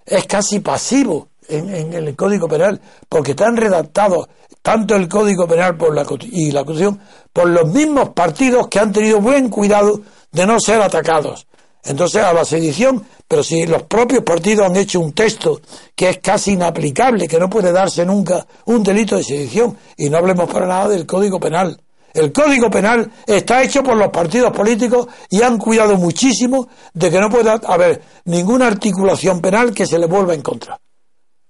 es 0.06 0.26
casi 0.26 0.60
pasivo, 0.60 1.28
en, 1.50 1.94
el 1.94 2.16
Código 2.16 2.48
Penal, 2.48 2.80
porque 3.10 3.32
están 3.32 3.58
redactados 3.58 4.28
tanto 4.62 4.96
el 4.96 5.10
Código 5.10 5.48
Penal 5.48 5.78
y 6.22 6.52
la 6.52 6.64
Constitución 6.64 7.00
por 7.32 7.50
los 7.50 7.68
mismos 7.70 8.10
partidos 8.10 8.68
que 8.68 8.80
han 8.80 8.94
tenido 8.94 9.20
buen 9.20 9.50
cuidado 9.50 10.02
de 10.32 10.46
no 10.48 10.60
ser 10.60 10.82
atacados. 10.82 11.48
Entonces, 11.86 12.24
a 12.24 12.32
la 12.32 12.46
sedición, 12.46 13.06
pero 13.28 13.44
si 13.44 13.66
los 13.66 13.84
propios 13.84 14.24
partidos 14.24 14.66
han 14.66 14.76
hecho 14.78 15.00
un 15.00 15.12
texto 15.12 15.62
que 15.96 16.10
es 16.10 16.20
casi 16.20 16.52
inaplicable, 16.52 17.28
que 17.28 17.40
no 17.40 17.50
puede 17.50 17.72
darse 17.72 18.06
nunca 18.06 18.46
un 18.66 18.84
delito 18.84 19.18
de 19.18 19.24
sedición, 19.24 19.78
y 19.98 20.10
no 20.10 20.18
hablemos 20.18 20.50
para 20.50 20.66
nada 20.66 20.88
del 20.88 21.06
Código 21.06 21.40
Penal. 21.40 21.78
El 22.14 22.32
Código 22.32 22.70
Penal 22.70 23.12
está 23.26 23.64
hecho 23.64 23.84
por 23.84 23.98
los 23.98 24.10
partidos 24.10 24.52
políticos 24.52 25.08
y 25.30 25.42
han 25.42 25.58
cuidado 25.58 25.98
muchísimo 25.98 26.68
de 26.94 27.10
que 27.10 27.20
no 27.20 27.30
pueda 27.30 27.54
haber 27.54 28.02
ninguna 28.26 28.68
articulación 28.68 29.42
penal 29.42 29.74
que 29.74 29.88
se 29.88 29.98
le 29.98 30.06
vuelva 30.06 30.36
en 30.36 30.44
contra. 30.44 30.80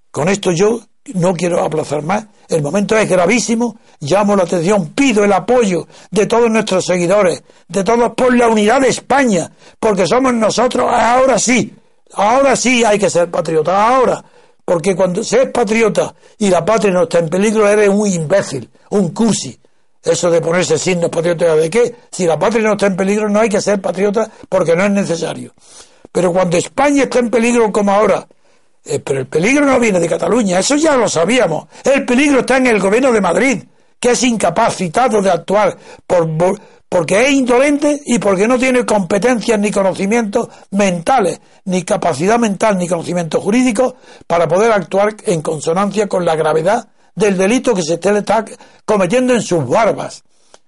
Con 0.09 0.29
esto 0.29 0.51
yo 0.51 0.79
no 1.13 1.33
quiero 1.33 1.63
aplazar 1.63 2.01
más. 2.03 2.25
El 2.47 2.61
momento 2.61 2.97
es 2.97 3.09
gravísimo. 3.09 3.77
Llamo 3.99 4.35
la 4.35 4.43
atención, 4.43 4.89
pido 4.89 5.23
el 5.23 5.33
apoyo 5.33 5.87
de 6.11 6.25
todos 6.25 6.49
nuestros 6.49 6.85
seguidores, 6.85 7.43
de 7.67 7.83
todos 7.83 8.13
por 8.15 8.35
la 8.35 8.47
unidad 8.47 8.81
de 8.81 8.89
España, 8.89 9.51
porque 9.79 10.07
somos 10.07 10.33
nosotros. 10.33 10.87
Ahora 10.89 11.39
sí, 11.39 11.73
ahora 12.13 12.55
sí 12.55 12.83
hay 12.83 12.99
que 12.99 13.09
ser 13.09 13.29
patriota. 13.29 13.87
Ahora, 13.87 14.23
porque 14.65 14.95
cuando 14.95 15.23
se 15.23 15.43
es 15.43 15.49
patriota 15.51 16.13
y 16.37 16.49
la 16.49 16.63
patria 16.63 16.93
no 16.93 17.03
está 17.03 17.19
en 17.19 17.29
peligro, 17.29 17.67
eres 17.67 17.89
un 17.89 18.07
imbécil, 18.07 18.69
un 18.91 19.09
cursi. 19.09 19.59
Eso 20.01 20.29
de 20.29 20.41
ponerse 20.41 20.77
signos 20.77 21.09
patriotas 21.09 21.57
de 21.57 21.69
qué? 21.69 21.95
Si 22.11 22.25
la 22.25 22.37
patria 22.37 22.63
no 22.63 22.73
está 22.73 22.87
en 22.87 22.97
peligro, 22.97 23.29
no 23.29 23.39
hay 23.39 23.47
que 23.47 23.61
ser 23.61 23.79
patriota 23.79 24.29
porque 24.49 24.75
no 24.75 24.83
es 24.83 24.91
necesario. 24.91 25.53
Pero 26.11 26.33
cuando 26.33 26.57
España 26.57 27.03
está 27.03 27.19
en 27.19 27.29
peligro 27.29 27.71
como 27.71 27.91
ahora, 27.91 28.27
eh, 28.85 28.99
pero 28.99 29.21
el 29.21 29.27
peligro 29.27 29.65
no 29.65 29.79
viene 29.79 29.99
de 29.99 30.09
Cataluña, 30.09 30.59
eso 30.59 30.75
ya 30.75 30.97
lo 30.97 31.07
sabíamos. 31.07 31.67
El 31.83 32.05
peligro 32.05 32.39
está 32.39 32.57
en 32.57 32.67
el 32.67 32.79
gobierno 32.79 33.11
de 33.11 33.21
Madrid, 33.21 33.63
que 33.99 34.11
es 34.11 34.23
incapacitado 34.23 35.21
de 35.21 35.31
actuar 35.31 35.77
por, 36.05 36.27
porque 36.89 37.21
es 37.21 37.31
indolente 37.31 38.01
y 38.05 38.19
porque 38.19 38.47
no 38.47 38.59
tiene 38.59 38.85
competencias 38.85 39.57
ni 39.57 39.71
conocimientos 39.71 40.49
mentales, 40.71 41.39
ni 41.65 41.83
capacidad 41.83 42.37
mental, 42.37 42.77
ni 42.77 42.87
conocimiento 42.87 43.39
jurídico 43.39 43.95
para 44.27 44.47
poder 44.47 44.71
actuar 44.73 45.15
en 45.25 45.41
consonancia 45.41 46.07
con 46.07 46.25
la 46.25 46.35
gravedad 46.35 46.89
del 47.15 47.37
delito 47.37 47.73
que 47.73 47.83
se 47.83 47.93
está 47.93 48.45
cometiendo 48.85 49.33
en 49.33 49.41
sus 49.41 49.67
barbas. 49.67 50.23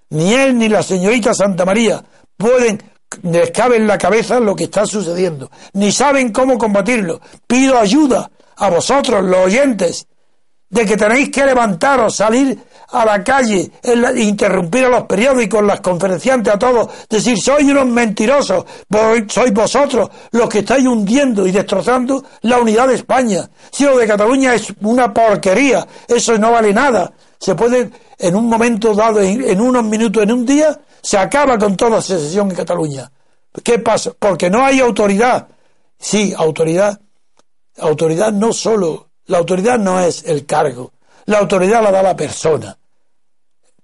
Ni 0.10 0.34
él 0.34 0.58
ni 0.58 0.70
la 0.70 0.84
señorita 0.84 1.34
Santa 1.34 1.66
María 1.66 2.04
pueden 2.38 2.82
les 3.24 3.52
cabe 3.52 3.78
en 3.78 3.88
la 3.88 3.98
cabeza 3.98 4.40
lo 4.40 4.56
que 4.56 4.66
está 4.66 4.86
sucediendo, 4.86 5.50
ni 5.74 5.92
saben 5.92 6.32
cómo 6.32 6.58
combatirlo. 6.58 7.22
Pido 7.48 7.78
ayuda 7.78 8.30
a 8.58 8.70
vosotros, 8.70 9.24
los 9.24 9.46
oyentes, 9.46 10.08
de 10.70 10.86
que 10.86 10.98
tenéis 10.98 11.30
que 11.30 11.46
levantaros, 11.46 12.16
salir 12.16 12.58
a 12.90 13.06
la 13.06 13.24
calle, 13.24 13.72
interrumpir 14.18 14.86
a 14.86 14.90
los 14.90 15.04
periódicos, 15.04 15.64
las 15.64 15.82
conferenciantes, 15.82 16.54
a 16.54 16.60
todos, 16.60 16.90
decir, 17.10 17.38
soy 17.38 17.72
unos 17.72 17.88
mentirosos, 17.88 18.66
sois 19.28 19.54
vosotros 19.54 20.10
los 20.32 20.50
que 20.50 20.60
estáis 20.60 20.86
hundiendo 20.86 21.46
y 21.48 21.52
destrozando 21.52 22.24
la 22.42 22.60
unidad 22.60 22.88
de 22.88 22.96
España. 22.96 23.50
Si 23.72 23.86
lo 23.86 23.98
de 23.98 24.08
Cataluña 24.08 24.54
es 24.54 24.74
una 24.82 25.14
porquería, 25.14 25.86
eso 26.08 26.38
no 26.38 26.52
vale 26.52 26.74
nada. 26.74 27.12
Se 27.40 27.54
puede, 27.54 27.90
en 28.18 28.36
un 28.36 28.48
momento 28.48 28.94
dado, 28.94 29.22
en 29.22 29.60
unos 29.60 29.84
minutos, 29.84 30.24
en 30.24 30.32
un 30.32 30.46
día, 30.46 30.80
se 31.06 31.20
acaba 31.20 31.60
con 31.60 31.78
toda 31.78 32.02
secesión 32.02 32.50
en 32.50 32.56
Cataluña. 32.56 33.12
¿Qué 33.64 33.78
pasa? 33.78 34.12
Porque 34.18 34.50
no 34.50 34.66
hay 34.66 34.80
autoridad. 34.80 35.48
Sí, 36.00 36.34
autoridad. 36.36 37.00
Autoridad 37.78 38.32
no 38.32 38.52
solo, 38.52 39.10
la 39.28 39.38
autoridad 39.38 39.78
no 39.78 40.00
es 40.00 40.24
el 40.24 40.48
cargo, 40.48 40.94
la 41.26 41.38
autoridad 41.38 41.84
la 41.84 41.92
da 41.92 42.02
la 42.02 42.16
persona. 42.16 42.76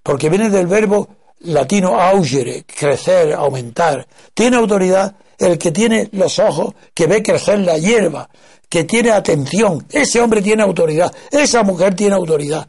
Porque 0.01 0.29
viene 0.29 0.49
del 0.49 0.65
verbo 0.65 1.09
latino 1.41 1.99
augere, 1.99 2.63
crecer, 2.63 3.33
aumentar. 3.33 4.07
Tiene 4.33 4.57
autoridad 4.57 5.15
el 5.37 5.59
que 5.59 5.71
tiene 5.71 6.09
los 6.13 6.39
ojos, 6.39 6.73
que 6.95 7.05
ve 7.05 7.21
crecer 7.21 7.59
la 7.59 7.77
hierba, 7.77 8.29
que 8.67 8.85
tiene 8.85 9.11
atención. 9.11 9.85
Ese 9.91 10.21
hombre 10.21 10.41
tiene 10.41 10.63
autoridad, 10.63 11.13
esa 11.29 11.61
mujer 11.61 11.93
tiene 11.93 12.15
autoridad. 12.15 12.67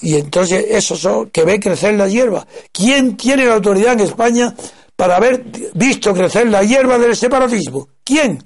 Y 0.00 0.16
entonces 0.16 0.64
esos 0.68 1.00
son 1.00 1.30
que 1.30 1.44
ve 1.44 1.58
crecer 1.58 1.94
la 1.94 2.08
hierba. 2.08 2.46
¿Quién 2.72 3.16
tiene 3.16 3.46
la 3.46 3.54
autoridad 3.54 3.94
en 3.94 4.00
España 4.00 4.54
para 4.94 5.16
haber 5.16 5.44
visto 5.74 6.12
crecer 6.14 6.48
la 6.48 6.62
hierba 6.62 6.98
del 6.98 7.16
separatismo? 7.16 7.88
¿Quién? 8.04 8.42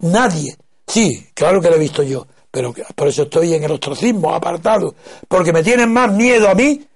Nadie. 0.00 0.56
Sí, 0.86 1.28
claro 1.34 1.60
que 1.60 1.70
lo 1.70 1.76
he 1.76 1.80
visto 1.80 2.02
yo, 2.02 2.26
pero 2.50 2.74
por 2.94 3.08
eso 3.08 3.22
estoy 3.22 3.54
en 3.54 3.64
el 3.64 3.72
ostracismo, 3.72 4.34
apartado, 4.34 4.94
porque 5.28 5.52
me 5.52 5.62
tienen 5.62 5.92
más 5.92 6.12
miedo 6.12 6.48
a 6.48 6.54
mí, 6.54 6.86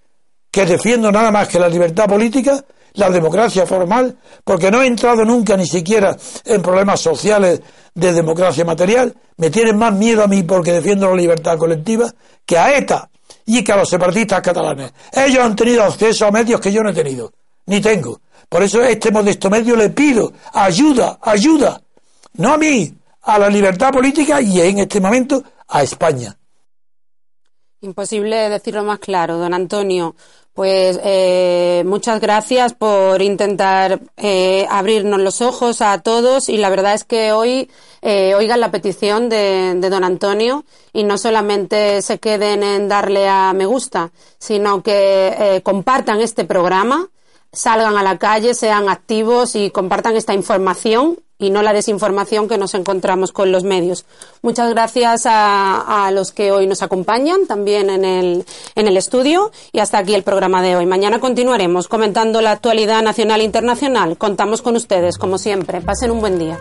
que 0.51 0.66
defiendo 0.66 1.11
nada 1.11 1.30
más 1.30 1.49
que 1.49 1.59
la 1.59 1.68
libertad 1.68 2.07
política, 2.07 2.64
la 2.94 3.11
democracia 3.11 3.66
formal, 3.66 4.16
porque 4.44 4.70
no 4.70 4.82
he 4.82 4.86
entrado 4.86 5.24
nunca 5.24 5.57
ni 5.57 5.66
siquiera 5.66 6.16
en 6.44 6.62
problemas 6.62 7.01
sociales 7.01 7.61
de 7.94 8.12
democracia 8.12 8.64
material, 8.64 9.14
me 9.36 9.51
tienen 9.51 9.76
más 9.76 9.92
miedo 9.94 10.22
a 10.22 10.28
mí 10.28 10.42
porque 10.42 10.72
defiendo 10.72 11.09
la 11.09 11.16
libertad 11.16 11.59
colectiva 11.59 12.12
que 12.44 12.59
a 12.59 12.76
ETA 12.76 13.09
y 13.49 13.64
que 13.64 13.72
a 13.72 13.76
los 13.76 13.88
separatistas 13.88 14.42
catalanes. 14.42 14.92
Ellos 15.11 15.42
han 15.42 15.57
tenido 15.57 15.82
acceso 15.82 16.26
a 16.26 16.30
medios 16.30 16.61
que 16.61 16.70
yo 16.70 16.82
no 16.82 16.90
he 16.90 16.94
tenido, 16.94 17.32
ni 17.64 17.80
tengo. 17.80 18.20
Por 18.46 18.62
eso 18.62 18.82
este 18.82 19.11
modesto 19.11 19.49
medio 19.49 19.74
le 19.74 19.88
pido 19.88 20.32
ayuda, 20.53 21.18
ayuda, 21.22 21.80
no 22.34 22.53
a 22.53 22.59
mí, 22.59 22.94
a 23.22 23.38
la 23.38 23.49
libertad 23.49 23.90
política 23.90 24.42
y 24.42 24.61
en 24.61 24.80
este 24.80 25.01
momento 25.01 25.42
a 25.66 25.82
España. 25.82 26.36
Imposible 27.81 28.49
decirlo 28.49 28.83
más 28.83 28.99
claro, 28.99 29.39
don 29.39 29.55
Antonio. 29.55 30.16
Pues 30.53 30.99
eh, 31.05 31.85
muchas 31.87 32.20
gracias 32.20 32.74
por 32.74 33.22
intentar 33.22 34.01
eh, 34.16 34.66
abrirnos 34.68 35.20
los 35.20 35.41
ojos 35.41 35.81
a 35.81 36.03
todos 36.03 36.49
y 36.49 36.57
la 36.57 36.70
verdad 36.70 36.95
es 36.95 37.05
que 37.05 37.31
hoy 37.31 37.70
eh, 38.03 38.35
oigan 38.35 38.59
la 38.59 38.72
petición 38.72 39.29
de, 39.29 39.76
de, 39.76 39.91
don 39.91 40.03
Antonio 40.03 40.64
y 40.93 41.05
no 41.05 41.18
solamente 41.18 42.03
se 42.03 42.18
queden 42.18 42.64
en 42.64 42.89
darle 42.89 43.29
a 43.29 43.53
me 43.53 43.66
gusta, 43.66 44.11
sino 44.39 44.83
que 44.83 45.29
eh, 45.39 45.62
compartan 45.62 46.20
este 46.20 46.45
programa, 46.45 47.09
salgan 47.53 47.97
a 47.97 48.03
la 48.03 48.18
calle, 48.18 48.55
sean 48.55 48.89
activos 48.89 49.55
y 49.55 49.70
compartan 49.70 50.16
esta 50.16 50.35
información 50.35 51.20
y 51.39 51.51
no 51.51 51.62
la 51.62 51.72
desinformación 51.72 52.49
que 52.49 52.59
nos 52.59 52.74
encontramos 52.74 53.32
con 53.32 53.53
los 53.53 53.64
medios. 53.64 54.05
Muchas 54.43 54.70
gracias 54.70 55.22
a, 55.24 56.11
los 56.12 56.32
que 56.32 56.53
hoy 56.53 56.66
nos 56.66 56.82
acompañan 56.82 57.47
también 57.47 57.91
en 57.91 58.05
el, 58.05 58.45
en 58.74 58.89
el 58.89 58.97
estudio 58.97 59.53
y 59.72 59.80
hasta 59.80 59.99
aquí 59.99 60.14
el 60.14 60.22
programa 60.22 60.62
de 60.62 60.76
hoy. 60.76 60.86
Mañana 60.86 61.20
continuaremos 61.20 61.86
comentando 61.86 62.41
la 62.41 62.53
actualidad 62.53 63.03
nacional 63.03 63.41
e 63.41 63.45
internacional. 63.45 64.16
Contamos 64.16 64.62
con 64.62 64.76
ustedes, 64.76 65.18
como 65.18 65.39
siempre. 65.39 65.80
Pasen 65.80 66.11
un 66.11 66.20
buen 66.20 66.39
día. 66.39 66.59